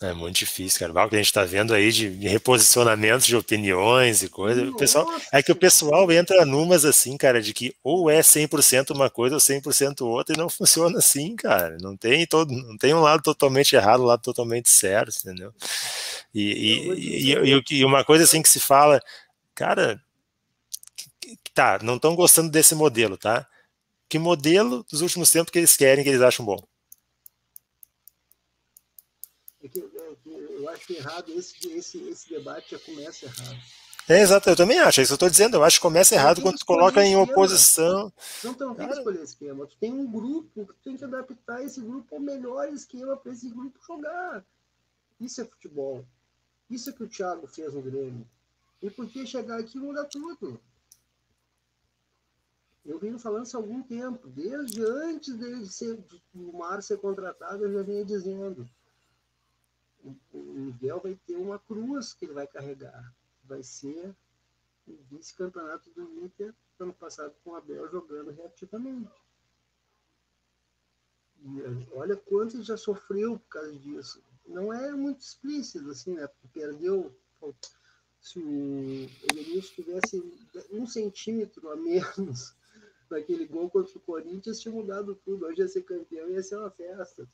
É 0.02 0.14
muito 0.14 0.36
difícil, 0.36 0.80
cara. 0.80 0.92
O 0.92 1.10
que 1.10 1.16
a 1.16 1.20
gente 1.20 1.28
está 1.28 1.46
vendo 1.46 1.74
aí 1.74 1.90
de 1.90 2.10
reposicionamentos 2.28 3.26
de 3.26 3.36
opiniões 3.36 4.22
e 4.24 4.30
coisas. 4.30 4.68
O 4.68 4.76
pessoal, 4.76 5.08
é 5.32 5.42
que 5.42 5.54
o 5.54 5.56
pessoal 5.56 6.12
entra 6.12 6.46
numas 6.46 6.84
assim, 6.84 7.16
cara, 7.16 7.42
de 7.42 7.54
que 7.54 7.74
ou 7.82 8.10
é 8.10 8.20
100% 8.20 8.92
uma 8.94 9.10
coisa 9.10 9.36
ou 9.36 9.42
100% 9.42 10.02
outra 10.02 10.36
e 10.36 10.38
não 10.38 10.50
funciona 10.50 10.98
assim, 10.98 11.36
cara. 11.36 11.78
Não 11.80 11.96
tem 11.96 12.28
todo, 12.28 12.52
não 12.52 12.78
tem 12.78 12.94
um 12.94 13.00
lado 13.00 13.24
totalmente 13.24 13.74
errado, 13.74 14.02
um 14.04 14.08
lado 14.08 14.22
totalmente 14.22 14.70
certo, 14.70 15.18
entendeu? 15.18 15.54
E, 16.34 17.32
e, 17.32 17.54
e, 17.54 17.64
e 17.80 17.86
uma 17.86 18.04
coisa 18.04 18.26
assim 18.26 18.42
que 18.42 18.50
se 18.50 18.60
fala, 18.60 19.02
cara, 19.56 20.02
tá, 21.56 21.80
não 21.82 21.96
estão 21.96 22.16
gostando 22.16 22.52
desse 22.52 22.76
modelo, 22.76 23.18
tá? 23.18 23.48
Que 24.08 24.20
modelo 24.20 24.84
dos 24.84 25.02
últimos 25.02 25.32
tempos 25.32 25.50
que 25.50 25.58
eles 25.58 25.76
querem, 25.76 26.04
que 26.04 26.10
eles 26.10 26.22
acham 26.22 26.46
bom? 26.46 26.62
É 29.64 29.68
que, 29.68 29.80
é 29.80 30.16
que 30.22 30.30
eu 30.30 30.70
acho 30.70 30.94
errado, 30.94 31.32
esse, 31.32 31.68
esse, 31.72 31.98
esse 32.10 32.30
debate 32.30 32.72
já 32.72 32.80
começa 32.80 33.26
errado. 33.26 33.58
É, 34.08 34.22
exato, 34.22 34.48
eu 34.52 34.56
também 34.56 34.78
acho, 34.78 35.00
é 35.00 35.04
isso 35.04 35.10
que 35.10 35.14
eu 35.14 35.16
estou 35.16 35.30
dizendo, 35.30 35.58
eu 35.58 35.64
acho 35.64 35.78
que 35.78 35.82
começa 35.82 36.14
errado 36.14 36.40
quando 36.40 36.60
tu 36.60 36.66
coloca 36.66 37.04
em 37.04 37.16
oposição. 37.16 38.14
Não, 38.44 38.52
não 38.54 38.76
tem 38.76 38.88
que 38.88 38.94
escolher 38.94 39.24
esquema, 39.24 39.66
tu 39.66 39.76
tem 39.78 39.92
um 39.92 40.06
grupo 40.06 40.68
que 40.68 40.74
tu 40.74 40.80
tem 40.84 40.96
que 40.96 41.04
adaptar 41.04 41.64
esse 41.64 41.82
grupo 41.82 42.14
ao 42.14 42.22
melhor 42.22 42.72
esquema 42.72 43.18
para 43.18 43.32
esse 43.32 43.50
grupo 43.50 43.80
jogar. 43.88 44.46
Isso 45.20 45.42
é 45.42 45.46
futebol. 45.46 46.06
Isso 46.70 46.92
é 46.92 46.94
que 46.94 47.04
o 47.04 47.08
Thiago 47.08 47.48
fez 47.48 47.74
no 47.74 47.82
Grêmio. 47.82 48.28
E 48.84 48.92
por 48.92 49.08
que 49.08 49.26
chegar 49.26 49.60
aqui 49.60 49.80
muda 49.80 50.06
tudo? 50.06 50.60
Eu 52.86 53.00
venho 53.00 53.18
falando 53.18 53.46
isso 53.46 53.58
há 53.58 53.60
algum 53.60 53.82
tempo, 53.82 54.28
desde 54.28 54.84
antes 54.84 55.74
ser, 55.74 56.00
o 56.34 56.58
Mar 56.58 56.84
ser 56.84 57.00
contratado, 57.00 57.66
eu 57.66 57.74
já 57.74 57.82
vinha 57.82 58.06
dizendo 58.06 58.70
o 60.32 60.38
Miguel 60.38 61.00
vai 61.00 61.16
ter 61.26 61.36
uma 61.36 61.58
cruz 61.60 62.14
que 62.14 62.26
ele 62.26 62.34
vai 62.34 62.48
carregar. 62.48 63.14
Vai 63.44 63.64
ser 63.64 64.16
o 64.88 64.98
vice-campeonato 65.10 65.90
do 65.92 66.04
Inter 66.24 66.54
ano 66.80 66.94
passado 66.94 67.34
com 67.44 67.52
o 67.52 67.56
Abel 67.56 67.90
jogando 67.90 68.32
reativamente. 68.32 69.12
E 71.42 71.88
olha 71.94 72.16
quanto 72.16 72.56
ele 72.56 72.64
já 72.64 72.78
sofreu 72.78 73.40
por 73.40 73.48
causa 73.48 73.74
disso. 73.74 74.22
Não 74.46 74.74
é 74.74 74.92
muito 74.92 75.22
explícito, 75.22 75.90
assim, 75.90 76.14
né? 76.14 76.28
Porque 76.28 76.48
perdeu. 76.60 77.16
Se 78.20 78.40
o 78.40 79.10
Edenilson 79.24 79.74
tivesse 79.74 80.50
um 80.72 80.88
centímetro 80.88 81.70
a 81.70 81.76
menos 81.76 82.56
naquele 83.10 83.46
gol 83.46 83.70
contra 83.70 83.98
o 83.98 84.02
Corinthians, 84.02 84.60
tinha 84.60 84.74
mudado 84.74 85.16
tudo. 85.16 85.46
Hoje 85.46 85.62
ia 85.62 85.68
ser 85.68 85.84
campeão 85.84 86.30
ia 86.30 86.44
ser 86.44 86.58
uma 86.58 86.72
festa. 86.72 87.28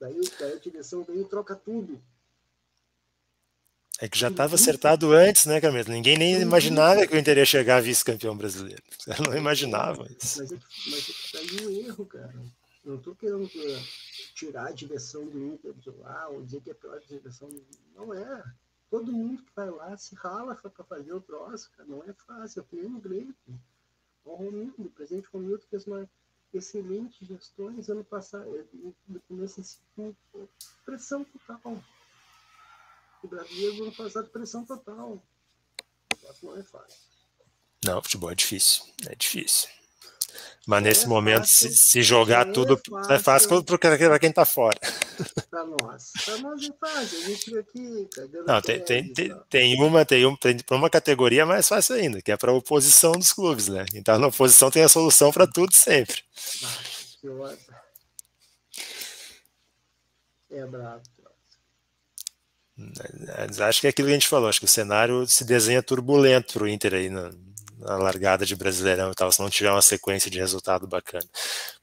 Daí, 0.00 0.20
daí 0.38 0.52
a 0.52 0.58
direção 0.58 1.02
veio 1.04 1.22
e 1.22 1.28
troca 1.28 1.54
tudo. 1.54 2.00
É 3.98 4.08
que 4.08 4.18
já 4.18 4.28
estava 4.28 4.56
acertado 4.56 5.12
antes, 5.12 5.46
né, 5.46 5.58
Camilo? 5.58 5.88
Ninguém 5.88 6.18
nem 6.18 6.40
imaginava 6.40 7.06
que 7.06 7.14
o 7.14 7.18
Inter 7.18 7.38
ia 7.38 7.46
chegar 7.46 7.78
a 7.78 7.80
vice-campeão 7.80 8.36
brasileiro. 8.36 8.82
Eu 9.06 9.24
não 9.24 9.36
imaginava 9.36 10.06
isso. 10.20 10.40
Mas 10.40 10.52
é 10.52 10.58
mas 10.90 11.08
é 11.08 11.32
tá 11.32 11.38
aí 11.38 11.66
um 11.66 11.70
erro, 11.86 12.04
cara. 12.04 12.34
Não 12.84 12.96
estou 12.96 13.16
querendo 13.16 13.50
tirar 14.34 14.66
a 14.66 14.72
direção 14.72 15.26
do 15.26 15.38
Inter 15.46 15.72
de 15.72 15.90
lá, 15.90 16.28
ou 16.28 16.44
dizer 16.44 16.60
que 16.60 16.68
é 16.68 16.72
a 16.72 16.76
pior 16.76 17.00
direção. 17.08 17.48
Não 17.94 18.12
é. 18.12 18.44
Todo 18.90 19.12
mundo 19.12 19.42
que 19.42 19.52
vai 19.54 19.70
lá 19.70 19.96
se 19.96 20.14
rala 20.14 20.54
para 20.54 20.84
fazer 20.84 21.12
o 21.12 21.20
troço, 21.20 21.70
cara. 21.76 21.88
Não 21.88 22.02
é 22.04 22.12
fácil. 22.12 22.64
No 22.72 23.00
Grêmio. 23.00 23.34
O 24.24 24.34
Romildo, 24.34 24.82
o 24.82 24.90
presidente 24.90 25.28
Romildo 25.32 25.64
fez 25.68 25.86
uma 25.86 26.08
excelentes 26.52 27.26
gestões 27.26 27.88
ano 27.88 28.04
passado, 28.04 28.56
eh, 28.56 28.64
no 29.08 29.20
começo 29.22 29.60
desse 29.60 29.78
pressão 30.84 31.24
total. 31.24 31.84
O 33.22 33.28
Brasil 33.28 33.82
ano 33.82 33.94
passado 33.94 34.28
pressão 34.30 34.64
total. 34.64 35.22
Não 36.42 36.56
é 36.56 36.62
fácil. 36.62 37.00
Não, 37.84 38.02
futebol 38.02 38.30
é 38.30 38.34
difícil. 38.34 38.84
É 39.08 39.14
difícil. 39.14 39.68
Mas 40.66 40.82
nesse 40.82 41.04
é 41.04 41.08
momento, 41.08 41.42
fácil, 41.42 41.70
se, 41.70 41.76
se, 41.76 42.02
jogar 42.02 42.48
é 42.48 42.52
tudo, 42.52 42.80
fácil, 42.90 43.12
é 43.12 43.18
fácil 43.20 43.64
para 43.64 44.18
quem 44.18 44.30
está 44.30 44.44
fora. 44.44 44.76
Para 45.48 45.64
nós. 45.64 46.12
Para 46.24 46.38
nós 46.38 46.62
é 46.62 46.72
fácil. 46.80 47.18
A 47.18 47.22
gente 47.22 47.44
fica 47.44 47.60
aqui. 47.60 48.08
Não, 48.46 48.60
tem, 48.60 48.80
tem, 48.80 49.12
tem, 49.12 49.34
tem, 49.48 49.80
uma, 49.80 50.04
tem, 50.04 50.26
um, 50.26 50.34
tem 50.34 50.58
uma 50.72 50.90
categoria 50.90 51.46
mais 51.46 51.68
fácil 51.68 51.94
ainda, 51.94 52.20
que 52.20 52.32
é 52.32 52.36
para 52.36 52.50
a 52.50 52.54
oposição 52.54 53.12
dos 53.12 53.32
clubes, 53.32 53.68
né? 53.68 53.86
Então 53.94 54.18
na 54.18 54.26
oposição 54.26 54.68
tem 54.68 54.82
a 54.82 54.88
solução 54.88 55.30
para 55.30 55.46
tudo 55.46 55.72
sempre. 55.72 56.24
É 60.50 60.66
brabo. 60.66 61.02
Acho 63.68 63.80
que 63.80 63.86
é 63.86 63.90
aquilo 63.90 64.08
que 64.08 64.12
a 64.12 64.18
gente 64.18 64.28
falou, 64.28 64.48
acho 64.48 64.60
que 64.60 64.66
o 64.66 64.68
cenário 64.68 65.26
se 65.26 65.44
desenha 65.44 65.82
turbulento 65.82 66.52
para 66.52 66.64
o 66.64 66.68
Inter 66.68 66.94
aí 66.94 67.08
na, 67.08 67.30
na, 67.78 67.96
largada 67.96 68.44
de 68.44 68.56
Brasileirão 68.56 69.10
e 69.10 69.14
tal, 69.14 69.30
se 69.30 69.40
não 69.40 69.50
tiver 69.50 69.70
uma 69.70 69.82
sequência 69.82 70.30
de 70.30 70.38
resultado 70.38 70.86
bacana. 70.86 71.24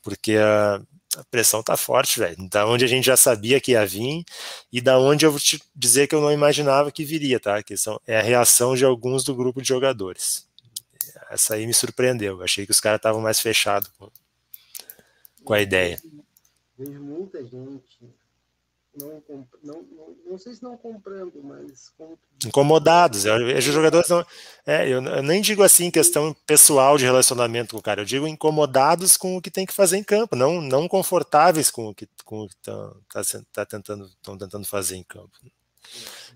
Porque 0.02 0.36
a, 0.38 0.82
a 1.18 1.24
pressão 1.26 1.62
tá 1.64 1.78
forte, 1.78 2.20
velho. 2.20 2.36
Da 2.50 2.66
onde 2.68 2.86
a 2.86 2.88
gente 2.88 3.06
já 3.06 3.18
sabia 3.18 3.60
que 3.60 3.72
ia 3.72 3.86
vir 3.86 4.24
e 4.72 4.82
da 4.82 4.98
onde 5.00 5.26
eu 5.26 5.32
vou 5.32 5.40
te 5.40 5.62
dizer 5.76 6.08
que 6.08 6.16
eu 6.16 6.22
não 6.22 6.32
imaginava 6.32 6.92
que 6.92 7.06
viria, 7.06 7.40
tá? 7.40 7.62
Que 7.62 7.78
são, 7.78 8.00
é 8.08 8.18
a 8.18 8.22
reação 8.22 8.76
de 8.76 8.86
alguns 8.86 9.24
do 9.24 9.36
grupo 9.36 9.62
de 9.62 9.68
jogadores. 9.68 10.48
Essa 11.30 11.56
aí 11.56 11.66
me 11.66 11.74
surpreendeu. 11.74 12.38
Eu 12.38 12.44
achei 12.44 12.66
que 12.66 12.72
os 12.72 12.80
caras 12.80 12.98
estavam 12.98 13.22
mais 13.22 13.40
fechados 13.40 13.90
com, 13.98 14.10
com 15.44 15.54
a 15.54 15.62
ideia. 15.62 16.02
Vejo 16.78 17.02
muita 17.02 17.44
gente 17.44 18.14
não, 18.96 19.24
não, 19.64 19.86
não, 20.26 20.38
sei 20.38 20.54
se 20.54 20.62
não 20.62 20.78
comprando, 20.78 21.42
mas 21.44 21.92
incomodados. 22.46 23.24
Vejo 23.24 23.72
jogadores 23.72 24.08
não, 24.08 24.26
é, 24.66 24.88
eu, 24.88 25.04
eu, 25.04 25.24
nem 25.24 25.42
digo 25.42 25.64
assim 25.64 25.90
questão 25.90 26.36
pessoal 26.46 26.98
de 26.98 27.06
relacionamento 27.06 27.72
com 27.74 27.80
o 27.80 27.82
cara, 27.82 28.02
eu 28.02 28.06
digo 28.06 28.28
incomodados 28.28 29.18
com 29.18 29.36
o 29.36 29.42
que 29.42 29.50
tem 29.50 29.66
que 29.66 29.74
fazer 29.74 29.98
em 29.98 30.04
campo, 30.04 30.36
não, 30.36 30.62
não 30.62 30.88
confortáveis 30.88 31.72
com 31.72 31.88
o 31.88 31.96
que 31.96 32.08
com 32.24 32.42
o 32.42 32.48
que 32.48 32.56
tá, 32.58 32.94
tá, 33.12 33.22
tá 33.52 33.66
tentando 33.66 34.06
estão 34.06 34.38
tentando 34.38 34.66
fazer 34.66 34.96
em 34.96 35.04
campo. 35.04 35.32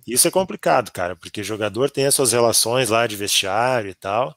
Isso 0.05 0.27
é 0.27 0.31
complicado, 0.31 0.91
cara, 0.91 1.15
porque 1.15 1.43
jogador 1.43 1.91
tem 1.91 2.05
as 2.05 2.15
suas 2.15 2.31
relações 2.31 2.89
lá 2.89 3.05
de 3.05 3.15
vestiário 3.15 3.89
e 3.91 3.95
tal. 3.95 4.35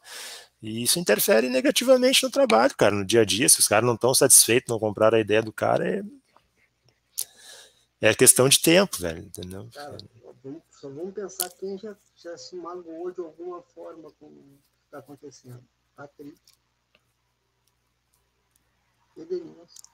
E 0.62 0.82
isso 0.82 0.98
interfere 0.98 1.48
negativamente 1.48 2.22
no 2.22 2.30
trabalho, 2.30 2.74
cara, 2.76 2.94
no 2.94 3.04
dia 3.04 3.22
a 3.22 3.24
dia. 3.24 3.48
Se 3.48 3.60
os 3.60 3.68
caras 3.68 3.86
não 3.86 3.94
estão 3.94 4.12
satisfeitos, 4.14 4.68
não 4.68 4.78
compraram 4.78 5.16
a 5.16 5.20
ideia 5.20 5.42
do 5.42 5.52
cara, 5.52 5.88
é, 5.88 6.02
é 8.00 8.14
questão 8.14 8.48
de 8.48 8.60
tempo, 8.60 8.96
velho, 8.98 9.22
entendeu? 9.22 9.68
Cara, 9.74 9.98
só 10.70 10.88
vamos 10.88 11.12
pensar 11.12 11.50
quem 11.50 11.76
já, 11.78 11.94
já 12.16 12.36
se 12.38 12.56
magoou 12.56 13.10
de 13.10 13.20
alguma 13.20 13.62
forma 13.62 14.10
com 14.12 14.26
o 14.26 14.30
que 14.30 14.84
está 14.86 14.98
acontecendo. 14.98 15.62
Patrick. 15.94 16.40
Edenilson. 19.16 19.90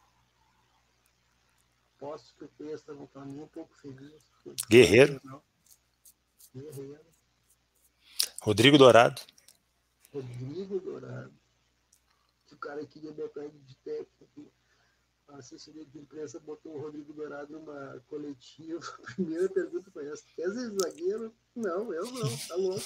Posso 1.98 2.34
que 2.36 2.44
o 2.44 2.48
texto 2.48 2.94
não 2.94 3.04
está 3.04 3.24
nem 3.24 3.40
um 3.40 3.48
pouco 3.48 3.74
feliz. 3.74 4.22
Guerreiro. 4.70 5.20
Guerreiro. 6.54 7.06
Rodrigo 8.40 8.78
Dourado. 8.78 9.20
Rodrigo 10.12 10.78
Dourado. 10.78 11.34
Que 12.46 12.54
o 12.54 12.58
cara 12.58 12.86
queria 12.86 13.12
botar 13.12 13.44
ele 13.44 13.58
de 13.58 13.74
técnico 13.76 14.52
a 15.28 15.38
assessoria 15.38 15.84
de 15.84 15.98
imprensa 15.98 16.40
botou 16.40 16.76
o 16.76 16.80
Rodrigo 16.80 17.12
Dourado 17.12 17.52
numa 17.52 18.02
coletiva. 18.08 18.80
A 19.04 19.12
primeira 19.14 19.48
pergunta 19.48 19.90
foi 19.90 20.08
essa: 20.08 20.22
quer 20.34 20.48
ser 20.50 20.70
zagueiro? 20.70 21.34
Não, 21.54 21.92
eu 21.92 22.04
não, 22.12 22.36
tá 22.36 22.54
louco. 22.56 22.84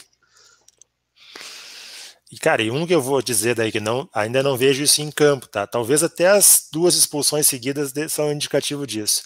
E, 2.31 2.39
cara, 2.39 2.63
e 2.63 2.71
um 2.71 2.87
que 2.87 2.95
eu 2.95 3.03
vou 3.03 3.21
dizer 3.21 3.57
daí 3.57 3.73
que 3.73 3.81
não, 3.81 4.09
ainda 4.15 4.43
não 4.43 4.57
vejo 4.57 4.85
isso 4.85 5.03
em 5.03 5.11
campo, 5.11 5.49
tá? 5.49 5.67
Talvez 5.67 6.03
até 6.03 6.29
as 6.29 6.69
duas 6.73 6.95
expulsões 6.95 7.47
seguidas 7.47 7.93
de, 7.93 8.09
são 8.09 8.33
indicativo 8.33 8.87
disso. 8.87 9.25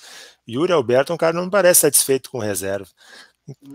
Yuri 0.48 0.72
Alberto 0.72 1.12
é 1.12 1.14
um 1.14 1.18
cara 1.18 1.34
não 1.34 1.50
parece 1.50 1.80
satisfeito 1.80 2.30
com 2.30 2.38
reserva. 2.38 2.88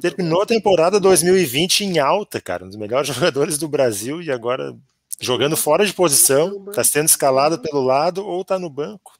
Terminou 0.01 0.41
a 0.41 0.47
temporada 0.47 0.99
2020 0.99 1.81
em 1.81 1.99
alta, 1.99 2.41
cara, 2.41 2.65
um 2.65 2.69
dos 2.69 2.75
melhores 2.75 3.07
jogadores 3.13 3.57
do 3.59 3.67
Brasil 3.67 4.19
e 4.19 4.31
agora 4.31 4.75
jogando 5.21 5.55
fora 5.57 5.85
de 5.85 5.93
posição, 5.93 6.65
está 6.69 6.83
sendo 6.83 7.07
escalado 7.07 7.59
pelo 7.59 7.83
lado 7.83 8.25
ou 8.25 8.41
está 8.41 8.57
no 8.57 8.69
banco. 8.69 9.18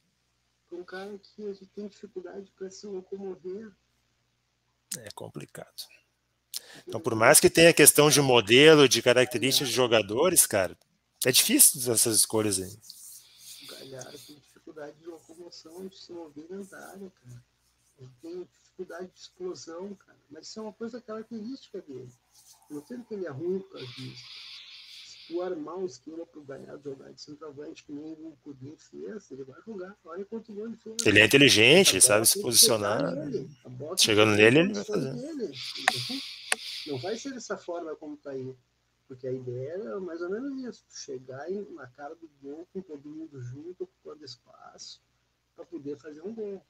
Um 0.80 0.84
cara 0.86 1.20
que 1.20 1.68
tem 1.76 1.88
dificuldade 1.90 2.50
para 2.58 2.72
se 2.72 2.88
locomover. 2.88 3.70
É 5.00 5.12
complicado. 5.12 5.84
Então, 6.88 7.02
por 7.02 7.16
mais 7.16 7.40
que 7.40 7.50
tenha 7.50 7.74
questão 7.74 8.10
de 8.10 8.22
modelo, 8.22 8.88
de 8.88 9.02
características 9.02 9.68
de 9.68 9.76
jogadores, 9.76 10.48
cara, 10.48 10.78
é 11.26 11.32
difícil 11.34 11.92
essas 11.92 12.16
escolhas 12.16 12.60
aí. 12.60 12.80
O 13.64 13.68
Galhardo 13.68 14.18
tem 14.20 14.38
dificuldade 14.38 14.98
de 14.98 15.06
locomoção, 15.06 15.88
de 15.88 15.98
se 15.98 16.14
mover 16.14 16.48
área, 16.72 17.12
cara. 17.12 17.44
Ele 18.00 18.12
tem 18.22 18.44
dificuldade 18.44 19.08
de 19.08 19.20
explosão, 19.20 19.94
cara. 19.96 20.18
Mas 20.30 20.48
isso 20.48 20.60
é 20.60 20.62
uma 20.64 20.74
coisa 20.74 21.02
característica 21.02 21.82
dele. 21.82 22.12
Não 22.70 22.86
sei 22.86 22.98
que 23.04 23.14
ele 23.16 23.26
é 23.26 23.32
ruim 23.32 23.60
por 23.60 23.74
causa 23.74 23.88
disso. 23.88 24.24
Tu 25.30 25.40
armar 25.44 25.78
um 25.78 25.86
esquema 25.86 26.26
pro 26.26 26.42
Galhardo 26.42 26.90
jogar 26.90 27.12
de 27.12 27.22
centroavante, 27.22 27.84
que 27.84 27.92
nem 27.92 28.14
o 28.14 28.36
Cudê 28.44 28.76
fez, 28.76 29.30
ele 29.30 29.44
vai 29.44 29.62
jogar. 29.62 29.96
Olha 30.04 30.26
quanto 30.26 30.52
gol 30.52 30.66
ele 30.66 30.76
fez. 30.78 30.96
Ele 31.06 31.20
é 31.20 31.26
inteligente, 31.26 31.92
ele 31.92 32.02
sabe 32.02 32.26
se 32.26 32.42
posicionar. 32.42 33.00
Chegando 33.96 34.36
nele, 34.36 34.60
ele 34.62 34.74
vai 34.74 34.84
fazer. 34.84 35.14
Dele. 35.14 35.52
Não 36.88 36.98
vai 36.98 37.16
ser 37.16 37.32
dessa 37.32 37.56
forma 37.56 37.96
como 37.96 38.18
tá 38.18 38.32
aí. 38.32 38.56
Porque 39.08 39.28
a 39.28 39.32
ideia 39.32 39.74
é 39.74 40.00
mais 40.00 40.20
ou 40.20 40.32
menos 40.32 40.52
isso. 40.64 40.84
Chegar 40.90 41.48
na 41.76 41.86
cara 41.86 42.16
do 42.16 42.28
gol 42.42 42.68
com 42.74 42.82
todo 42.82 43.08
mundo 43.08 43.40
junto, 43.40 43.84
ocupando 43.84 44.26
espaço, 44.26 45.00
para 45.56 45.64
poder 45.64 45.96
fazer 46.00 46.24
um 46.24 46.34
gol. 46.34 46.66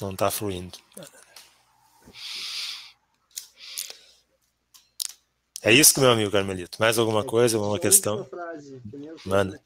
Não 0.00 0.10
está 0.10 0.28
fluindo. 0.28 0.76
É 0.98 1.26
isso, 5.72 5.98
meu 6.00 6.10
amigo 6.10 6.30
Carmelito. 6.30 6.78
Mais 6.80 6.98
alguma 6.98 7.20
é, 7.20 7.24
coisa, 7.24 7.56
alguma 7.56 7.78
questão? 7.78 8.24
Frase, 8.24 8.80
que 8.90 9.28
Manda. 9.28 9.60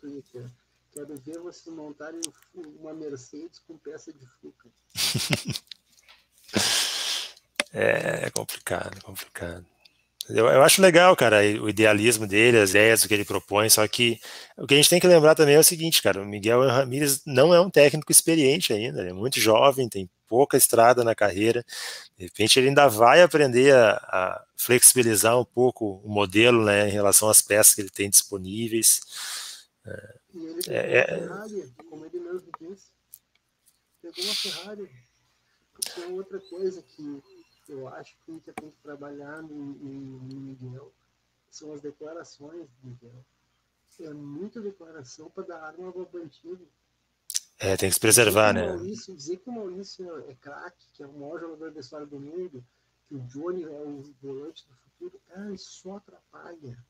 Quero 0.93 1.17
ver 1.25 1.39
vocês 1.39 1.75
montarem 1.75 2.21
uma 2.55 2.93
Mercedes 2.93 3.61
com 3.61 3.77
peça 3.79 4.13
de 4.13 4.27
Fuca. 4.27 4.69
É, 7.73 8.27
é 8.27 8.31
complicado, 8.31 8.99
é 8.99 9.01
complicado. 9.01 9.65
Eu, 10.35 10.47
eu, 10.47 10.63
acho 10.63 10.81
legal, 10.81 11.15
cara, 11.17 11.39
o 11.61 11.69
idealismo 11.69 12.27
dele, 12.27 12.59
as 12.59 12.71
ideias, 12.71 13.05
o 13.05 13.09
que 13.09 13.15
ele 13.15 13.25
propõe, 13.25 13.69
só 13.69 13.87
que 13.89 14.21
o 14.57 14.67
que 14.67 14.75
a 14.75 14.77
gente 14.77 14.89
tem 14.89 15.01
que 15.01 15.07
lembrar 15.07 15.35
também 15.35 15.55
é 15.55 15.59
o 15.59 15.65
seguinte, 15.65 16.03
cara, 16.03 16.23
o 16.23 16.27
Miguel 16.27 16.67
Ramírez 16.67 17.23
não 17.27 17.55
é 17.55 17.61
um 17.61 17.71
técnico 17.71 18.13
experiente 18.13 18.73
ainda, 18.73 19.01
ele 19.01 19.11
é 19.11 19.13
muito 19.13 19.41
jovem, 19.41 19.89
tem 19.89 20.09
pouca 20.29 20.57
estrada 20.57 21.03
na 21.03 21.15
carreira, 21.15 21.65
de 22.17 22.25
repente 22.25 22.59
ele 22.59 22.69
ainda 22.69 22.87
vai 22.89 23.23
aprender 23.23 23.75
a, 23.75 23.93
a 23.93 24.45
flexibilizar 24.57 25.39
um 25.39 25.45
pouco 25.45 26.01
o 26.05 26.09
modelo, 26.09 26.65
né, 26.65 26.89
em 26.89 26.93
relação 26.93 27.29
às 27.29 27.43
peças 27.43 27.75
que 27.75 27.81
ele 27.81 27.91
tem 27.91 28.09
disponíveis. 28.09 29.01
É, 29.85 30.15
e 30.35 30.47
ele 30.47 30.63
pegou 30.63 30.77
é, 30.77 30.83
uma 30.83 30.91
é 30.91 31.19
Ferrari, 31.19 31.73
como 31.89 32.07
ele 32.07 32.21
mesmo 32.21 32.51
disse, 32.61 32.87
pegou 34.03 34.25
uma 34.25 34.35
Ferrari, 34.35 34.91
porque 35.73 36.01
é 36.01 36.07
outra 36.07 36.39
coisa 36.39 36.83
que 36.83 37.23
eu 37.71 37.89
acho 37.89 38.17
que 38.25 38.31
a 38.31 38.35
gente 38.35 38.53
tem 38.53 38.71
que 38.71 38.83
trabalhar 38.83 39.43
no, 39.43 39.49
no, 39.49 40.41
Miguel 40.41 40.93
são 41.49 41.73
as 41.73 41.81
declarações 41.81 42.69
do 42.69 42.89
Miguel. 42.89 43.25
É 44.01 44.15
muita 44.15 44.63
declaração 44.63 45.29
para 45.31 45.47
dar 45.47 45.63
arma 45.63 45.89
ao 45.89 46.07
bandido. 46.07 46.67
É, 47.59 47.77
tem 47.77 47.91
que 47.91 47.95
se 47.95 48.01
preservar, 48.01 48.55
dizer 48.55 48.67
né? 48.67 48.73
Maurício, 48.73 49.15
dizer 49.15 49.37
que 49.37 49.51
o 49.51 49.53
Maurício 49.53 50.31
é 50.31 50.35
craque, 50.35 50.87
que 50.95 51.03
é 51.03 51.07
o 51.07 51.13
maior 51.13 51.39
jogador 51.41 51.71
da 51.73 51.81
história 51.81 52.07
do 52.07 52.19
mundo, 52.19 52.65
que 53.07 53.15
o 53.15 53.21
Johnny 53.21 53.65
é 53.65 53.69
o 53.69 54.03
volante 54.23 54.67
do 54.67 54.75
futuro, 54.75 55.21
cara, 55.29 55.53
isso 55.53 55.71
só 55.71 55.97
atrapalha. 55.97 56.83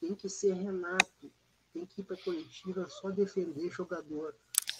Tem 0.00 0.14
que 0.14 0.28
ser 0.28 0.52
Renato, 0.52 1.32
tem 1.72 1.84
que 1.84 2.00
ir 2.00 2.04
para 2.04 2.14
a 2.14 2.22
coletiva 2.22 2.88
só 2.88 3.10
defender 3.10 3.68
jogador. 3.70 4.36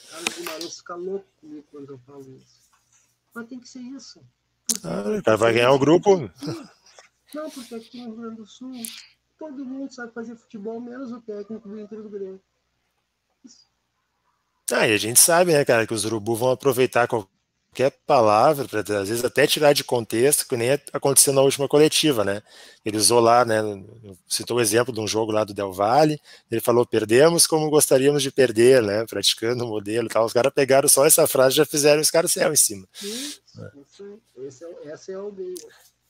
Carlos 0.08 0.34
Guimarães 0.36 0.78
fica 0.78 0.94
louco 0.94 1.26
comigo 1.40 1.66
quando 1.70 1.90
eu 1.90 1.98
falo 1.98 2.36
isso. 2.36 2.70
Mas 3.34 3.48
tem 3.48 3.58
que 3.58 3.68
ser 3.68 3.80
isso. 3.80 4.24
Ah, 4.84 5.18
o 5.18 5.22
cara 5.22 5.36
vai 5.36 5.52
ganhar 5.52 5.72
o 5.72 5.78
grupo. 5.78 6.30
Não, 7.34 7.48
porque 7.50 7.74
aqui 7.74 7.98
no 7.98 8.08
Rio 8.08 8.16
Grande 8.16 8.36
do 8.36 8.46
Sul 8.46 8.72
todo 9.38 9.64
mundo 9.64 9.92
sabe 9.92 10.12
fazer 10.12 10.36
futebol, 10.36 10.80
menos 10.80 11.10
o 11.10 11.20
técnico 11.20 11.68
do 11.68 11.80
Inter 11.80 12.02
do 12.02 12.10
Grêmio. 12.10 12.40
Ah, 14.70 14.86
e 14.86 14.94
a 14.94 14.98
gente 14.98 15.18
sabe, 15.18 15.52
né, 15.52 15.64
cara, 15.64 15.86
que 15.86 15.94
os 15.94 16.04
urubu 16.04 16.36
vão 16.36 16.50
aproveitar 16.50 17.08
qualquer 17.08 17.31
palavra, 18.06 18.66
para 18.68 18.80
às 18.80 19.08
vezes 19.08 19.24
até 19.24 19.46
tirar 19.46 19.72
de 19.72 19.82
contexto, 19.82 20.46
que 20.46 20.56
nem 20.56 20.70
aconteceu 20.92 21.32
na 21.32 21.40
última 21.40 21.66
coletiva, 21.66 22.22
né? 22.24 22.42
Ele 22.84 22.98
usou 22.98 23.18
lá, 23.18 23.44
né? 23.44 23.62
Citou 24.28 24.58
o 24.58 24.60
exemplo 24.60 24.92
de 24.92 25.00
um 25.00 25.06
jogo 25.06 25.32
lá 25.32 25.42
do 25.44 25.54
Del 25.54 25.72
Valle, 25.72 26.20
ele 26.50 26.60
falou: 26.60 26.84
perdemos 26.84 27.46
como 27.46 27.70
gostaríamos 27.70 28.22
de 28.22 28.30
perder, 28.30 28.82
né? 28.82 29.06
Praticando 29.06 29.64
o 29.64 29.68
modelo 29.68 30.06
e 30.06 30.10
tal. 30.10 30.24
Os 30.26 30.32
caras 30.32 30.52
pegaram 30.52 30.88
só 30.88 31.06
essa 31.06 31.26
frase 31.26 31.54
e 31.54 31.56
já 31.56 31.64
fizeram 31.64 32.02
os 32.02 32.10
caras 32.10 32.32
céu 32.32 32.52
em 32.52 32.56
cima. 32.56 32.86
Isso, 33.02 33.40
é. 33.58 34.46
Esse 34.46 34.64
é, 34.64 34.88
essa 34.90 35.12
é 35.12 35.14
a 35.14 35.18
aldeia. 35.18 35.54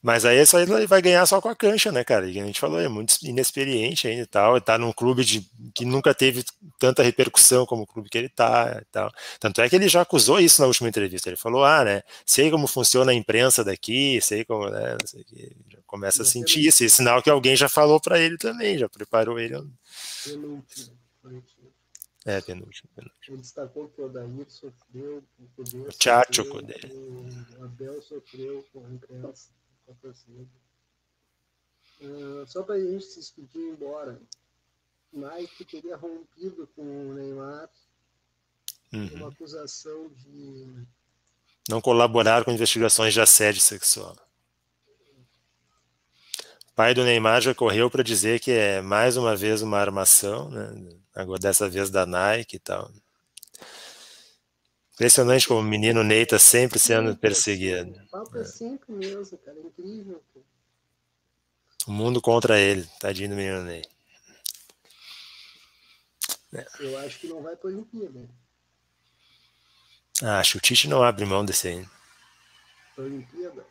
Mas 0.03 0.25
aí 0.25 0.45
só 0.45 0.59
ele 0.59 0.87
vai 0.87 1.01
ganhar 1.01 1.25
só 1.27 1.41
com 1.41 1.49
a 1.49 1.55
cancha, 1.55 1.93
né, 1.93 2.03
cara? 2.03 2.29
E 2.29 2.41
a 2.41 2.45
gente 2.45 2.59
falou, 2.59 2.81
é 2.81 2.89
muito 2.89 3.17
inexperiente 3.23 4.09
ainda 4.09 4.23
e 4.23 4.27
tal. 4.27 4.61
Tá 4.61 4.77
num 4.77 4.93
clube 4.93 5.25
de, 5.25 5.49
que 5.73 5.85
nunca 5.85 6.13
teve 6.13 6.45
tanta 6.79 7.03
repercussão 7.05 7.65
como 7.65 7.83
o 7.85 7.87
clube 7.87 8.11
que 8.11 8.19
ele 8.19 8.29
tá 8.29 8.81
e 8.83 8.85
tal. 8.87 9.13
Tanto 9.39 9.61
é 9.61 9.69
que 9.69 9.77
ele 9.77 9.89
já 9.89 10.03
acusou 10.03 10.41
isso 10.41 10.61
na 10.61 10.67
última 10.67 10.89
entrevista. 10.89 11.29
Ele 11.29 11.37
falou, 11.37 11.65
ah, 11.65 11.85
né? 11.85 12.03
Sei 12.27 12.51
como 12.51 12.67
funciona 12.67 13.13
a 13.13 13.15
imprensa 13.15 13.63
daqui, 13.63 14.21
sei 14.21 14.45
como, 14.45 14.69
né? 14.69 14.97
Sei 15.05 15.25
começa 15.87 16.23
a 16.23 16.27
sentir 16.27 16.67
isso. 16.67 16.83
E 16.83 16.91
sinal 16.91 17.23
que 17.23 17.29
alguém 17.29 17.55
já 17.55 17.69
falou 17.69 18.01
para 18.01 18.19
ele 18.19 18.39
também, 18.39 18.79
já 18.79 18.89
preparou 18.89 19.39
ele. 19.39 19.55
Penúltimo. 20.25 21.03
É, 22.25 22.41
penúltimo, 22.41 22.89
penúltimo. 22.95 23.35
Ele 23.35 23.43
destacou 23.43 23.89
que 23.89 24.01
o 24.01 24.07
Odair 24.07 24.29
sofreu, 24.49 25.23
o 25.39 25.49
Cudê 25.57 25.71
sofreu, 26.33 26.87
o 27.59 27.65
Abel 27.65 28.01
sofreu 28.01 28.65
com 28.73 28.87
a 28.87 28.91
imprensa, 28.91 29.51
Uh, 32.01 32.47
só 32.47 32.63
para 32.63 32.75
a 32.75 32.81
gente 32.81 33.05
se 33.05 33.21
despedir 33.21 33.61
ir 33.61 33.73
embora, 33.73 34.21
Nike 35.13 35.65
teria 35.65 35.97
rompido 35.97 36.67
com 36.75 36.83
o 36.83 37.15
Neymar 37.15 37.69
uhum. 38.93 39.15
uma 39.15 39.29
acusação 39.29 40.09
de 40.09 40.87
não 41.69 41.81
colaborar 41.81 42.45
com 42.45 42.51
investigações 42.51 43.15
de 43.15 43.21
assédio 43.21 43.61
sexual. 43.61 44.17
O 46.69 46.75
pai 46.75 46.95
do 46.95 47.05
Neymar 47.05 47.41
já 47.43 47.55
correu 47.55 47.91
para 47.91 48.03
dizer 48.03 48.41
que 48.41 48.51
é 48.51 48.81
mais 48.81 49.17
uma 49.17 49.37
vez 49.37 49.63
uma 49.63 49.79
armação, 49.79 50.51
né? 50.51 50.99
agora 51.15 51.39
dessa 51.39 51.69
vez 51.69 51.91
da 51.91 52.07
Nike 52.07 52.57
e 52.57 52.59
tal. 52.59 52.91
Impressionante 54.95 55.49
como 55.49 55.61
o 55.61 55.65
menino 55.65 56.05
Ney 56.05 56.23
está 56.23 56.39
sempre 56.39 56.79
sendo 56.79 57.17
perseguido. 57.17 57.91
O 57.91 58.09
papo 58.09 58.37
é 58.37 58.45
sempre 58.45 58.93
mesmo, 58.93 59.39
cara, 59.39 59.59
é 59.59 59.63
incrível. 59.63 60.23
O 61.87 61.93
mundo 61.93 62.21
contra 62.21 62.59
ele, 62.61 62.87
tadinho 63.01 63.31
do 63.31 63.37
menino 63.37 63.63
Ney. 63.63 63.83
É. 66.55 66.67
Eu 66.81 66.99
acho 66.99 67.19
que 67.19 67.27
não 67.29 67.43
vai 67.43 67.57
para 67.57 67.71
a 67.71 67.73
Olimpíada. 67.73 68.29
Ah, 70.23 70.39
acho 70.39 70.59
o 70.59 70.61
Tite 70.61 70.87
não 70.87 71.03
abre 71.03 71.25
mão 71.25 71.45
desse 71.45 71.69
aí. 71.69 71.89
Olimpíada? 72.99 73.67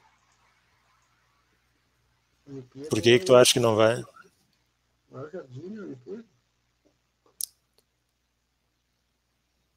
Olimpíada 2.48 2.90
Por 2.90 3.02
que, 3.02 3.20
que 3.20 3.26
tu 3.26 3.36
acha 3.36 3.54
que 3.54 3.60
não 3.60 3.76
vai? 3.76 4.04
Jardim, 5.32 5.78
Olimpíada? 5.78 6.26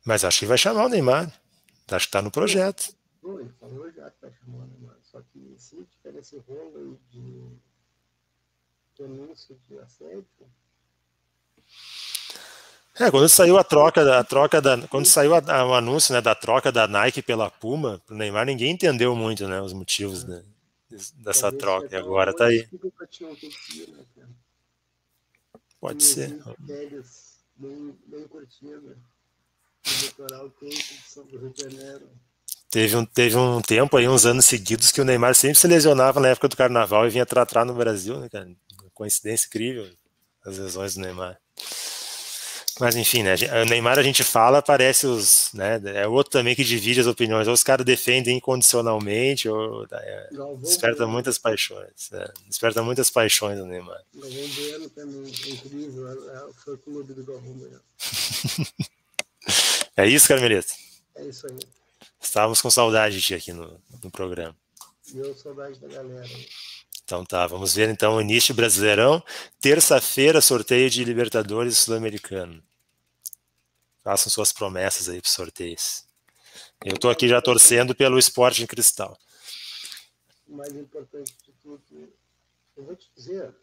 Mas 0.05 0.25
acho 0.25 0.41
que 0.41 0.47
vai 0.47 0.59
chamar 0.59 0.87
o 0.87 0.89
Neymar. 0.89 1.33
Acho 1.89 2.07
que 2.07 2.09
está 2.09 2.21
no 2.21 2.31
projeto. 2.31 2.95
Não, 3.23 3.41
ele 3.41 3.51
falou 3.59 3.91
já 3.91 4.11
que 4.11 4.21
vai 4.21 4.33
chamar 4.33 4.65
o 4.65 4.67
Neymar. 4.67 4.97
Só 5.03 5.21
que 5.33 5.55
se 5.57 5.77
tiver 5.85 6.19
esse 6.19 6.39
rolo 6.39 7.01
de 7.11 7.43
denúncia 8.99 9.57
de 9.69 9.79
assédio. 9.79 10.27
É, 12.97 13.11
quando 13.11 13.29
saiu 13.29 13.59
a 13.59 13.65
troca, 13.65 14.19
a 14.19 14.23
troca 14.23 14.61
da, 14.63 14.87
quando 14.87 15.07
saiu 15.07 15.35
a, 15.35 15.39
a, 15.39 15.67
o 15.67 15.75
anúncio 15.75 16.15
né, 16.15 16.21
da 16.21 16.35
troca 16.35 16.71
da 16.71 16.87
Nike 16.87 17.23
pela 17.23 17.51
Puma 17.51 18.01
pro 18.07 18.15
Neymar, 18.15 18.47
ninguém 18.47 18.73
entendeu 18.73 19.17
muito, 19.17 19.49
né, 19.49 19.61
os 19.61 19.73
motivos 19.73 20.23
né, 20.23 20.45
dessa 21.17 21.51
Talvez 21.51 21.61
troca. 21.61 21.89
E 21.93 21.97
agora 21.99 22.33
tá 22.35 22.47
aí. 22.47 22.69
Né, 22.71 24.29
Pode 25.81 26.05
ser. 26.05 26.41
bem, 27.57 27.99
bem 28.07 28.29
O 29.85 30.67
de 30.67 30.83
São 31.07 31.25
de 31.27 31.63
Janeiro. 31.63 32.09
Teve 32.71 32.97
um, 32.97 33.05
teve 33.05 33.37
um 33.37 33.61
tempo 33.61 33.97
aí, 33.97 34.09
uns 34.09 34.27
anos 34.27 34.47
seguidos, 34.47 34.91
que 34.91 35.01
o 35.01 35.05
Neymar 35.05 35.35
sempre 35.35 35.59
se 35.59 35.69
lesionava 35.69 36.19
na 36.19 36.29
época 36.29 36.49
do 36.49 36.57
carnaval 36.57 37.07
e 37.07 37.11
vinha 37.11 37.25
tratar 37.25 37.65
no 37.65 37.75
Brasil, 37.75 38.19
né, 38.19 38.29
cara? 38.29 38.51
Coincidência 38.93 39.47
incrível, 39.47 39.89
as 40.45 40.59
lesões 40.59 40.95
do 40.95 41.01
Neymar. 41.01 41.39
Mas 42.81 42.97
enfim, 42.97 43.23
né? 43.23 43.35
O 43.63 43.69
Neymar 43.69 43.99
a 43.99 44.03
gente 44.03 44.25
fala, 44.25 44.61
parece 44.61 45.07
os. 45.07 45.53
Né, 45.55 45.81
é 45.95 46.09
outro 46.09 46.33
também 46.33 46.57
que 46.57 46.65
divide 46.65 47.01
as 47.01 47.07
opiniões. 47.07 47.47
Ou 47.47 47.55
os 47.55 47.63
caras 47.63 47.87
defendem 47.87 48.39
incondicionalmente, 48.39 49.49
ou 49.49 49.87
é, 49.93 50.29
desperta 50.61 51.07
muitas 51.07 51.39
paixões. 51.39 52.13
É, 52.13 52.33
desperta 52.49 52.83
muitas 52.83 53.09
paixões 53.11 53.61
o 53.61 53.67
Neymar. 53.67 54.03
Galvão 54.15 54.49
Bueno 54.49 54.91
também 54.91 55.29
incrível, 55.29 56.09
é, 56.09 56.37
é 56.39 56.45
o 56.45 56.53
fã 56.53 56.77
clube 56.79 57.15
do 57.15 57.25
Galvão 57.25 57.53
Bueno. 57.53 57.81
é 59.97 60.07
isso, 60.07 60.29
Carmelita? 60.29 60.73
É 61.17 61.25
isso 61.25 61.47
aí. 61.47 61.59
Estávamos 62.21 62.61
com 62.63 62.71
saudade 62.71 63.17
de 63.17 63.23
ti 63.23 63.35
aqui 63.35 63.53
no, 63.53 63.81
no 64.03 64.11
programa. 64.11 64.57
Deu 65.13 65.35
saudade 65.37 65.79
da 65.79 65.89
galera. 65.89 66.29
Então 67.05 67.25
tá, 67.25 67.47
vamos 67.47 67.75
ver 67.75 67.91
então 67.91 68.17
o 68.17 68.21
início 68.21 68.55
Brasileirão. 68.55 69.23
Terça-feira, 69.61 70.41
sorteio 70.41 70.89
de 70.89 71.05
Libertadores 71.05 71.79
Sul-Americano. 71.79 72.63
Façam 74.03 74.31
suas 74.31 74.53
promessas 74.53 75.09
aí 75.09 75.21
para 75.21 75.31
sorteios. 75.31 76.05
Eu 76.85 76.95
estou 76.95 77.11
aqui 77.11 77.29
já 77.29 77.41
torcendo 77.43 77.95
pelo 77.95 78.19
esporte 78.19 78.63
em 78.63 78.67
cristal. 78.67 79.19
O 80.47 80.57
mais 80.57 80.75
importante 80.75 81.35
de 81.45 81.53
tudo, 81.63 81.83
eu 82.77 82.85
vou 82.85 82.97
te 82.97 83.11
dizer, 83.15 83.55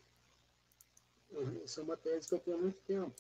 é 1.32 1.82
uma 1.82 1.98
tese 1.98 2.28
que 2.28 2.36
eu 2.36 2.40
tenho 2.40 2.58
há 2.58 2.60
muito 2.60 2.80
tempo. 2.82 3.14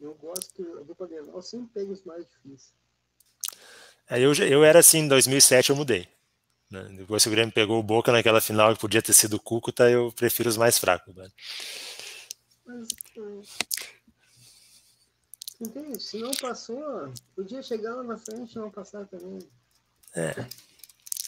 Eu 0.00 0.14
gosto, 0.14 0.62
eu 0.62 0.84
vou 0.84 0.94
para 0.94 1.08
eu 1.12 1.42
sempre 1.42 1.68
pego 1.74 1.92
os 1.92 2.04
mais 2.04 2.24
difíceis. 2.28 2.72
É, 4.08 4.20
eu, 4.20 4.32
eu 4.34 4.64
era 4.64 4.78
assim, 4.78 5.00
em 5.00 5.08
2007 5.08 5.70
eu 5.70 5.76
mudei. 5.76 6.08
Né? 6.70 6.82
Depois 6.96 7.22
que 7.22 7.28
o 7.28 7.32
Grêmio 7.32 7.52
pegou 7.52 7.78
o 7.78 7.82
Boca 7.82 8.12
naquela 8.12 8.40
final 8.40 8.74
que 8.74 8.80
podia 8.80 9.02
ter 9.02 9.12
sido 9.12 9.34
o 9.34 9.40
Cúcuta, 9.40 9.90
eu 9.90 10.12
prefiro 10.12 10.48
os 10.48 10.56
mais 10.56 10.78
fracos. 10.78 11.14
Né? 11.14 11.28
Mas, 12.66 12.88
entende? 15.60 16.02
Se 16.02 16.18
não 16.18 16.32
passou, 16.32 17.12
podia 17.34 17.62
chegar 17.62 17.94
lá 17.96 18.02
na 18.02 18.18
frente 18.18 18.52
e 18.52 18.58
não 18.58 18.70
passar 18.70 19.06
também. 19.06 19.38
É, 20.14 20.46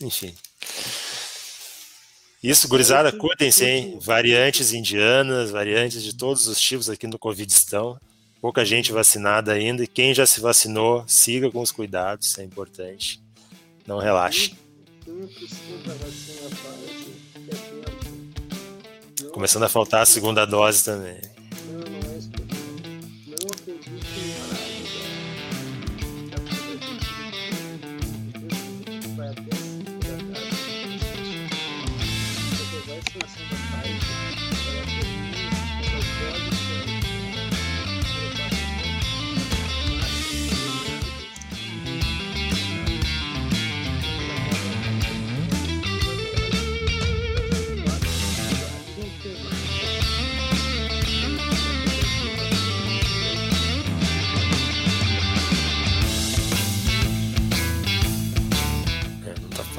enfim. 0.01 0.35
Isso, 2.43 2.69
gurizada, 2.69 3.13
cuidem-se, 3.13 3.65
hein? 3.67 3.99
Variantes 4.01 4.73
indianas, 4.73 5.51
variantes 5.51 6.03
de 6.03 6.17
todos 6.17 6.47
os 6.47 6.59
tipos 6.59 6.89
aqui 6.89 7.07
no 7.07 7.19
Covid 7.19 7.51
estão. 7.53 8.01
Pouca 8.41 8.65
gente 8.65 8.93
vacinada 8.93 9.53
ainda. 9.53 9.85
E 9.85 9.87
quem 9.87 10.15
já 10.15 10.25
se 10.25 10.41
vacinou, 10.41 11.05
siga 11.07 11.51
com 11.51 11.61
os 11.61 11.71
cuidados, 11.71 12.39
é 12.39 12.43
importante. 12.43 13.21
Não 13.87 13.99
relaxe. 13.99 14.57
Começando 19.33 19.65
a 19.65 19.69
faltar 19.69 20.03
a 20.03 20.07
segunda 20.07 20.47
dose 20.47 20.85
também. 20.85 21.40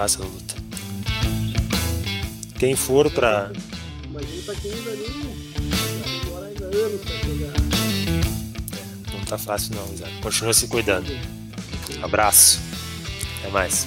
Fácil 0.01 0.23
a 0.23 0.25
luta. 0.25 0.55
Quem 2.57 2.75
for 2.75 3.11
pra. 3.11 3.51
Imagina 4.03 4.41
pra 4.45 4.55
quem 4.55 4.73
ainda 4.73 4.91
nem 4.95 6.21
demora 6.23 6.47
ainda 6.47 6.65
anos 6.65 7.01
pra 7.01 7.17
jogar. 7.17 7.53
Não 9.13 9.25
tá 9.25 9.37
fácil 9.37 9.75
não, 9.75 9.95
Zé. 9.95 10.07
Continua 10.23 10.53
se 10.55 10.67
cuidando. 10.67 11.07
Abraço. 12.01 12.59
Até 13.39 13.49
mais. 13.51 13.85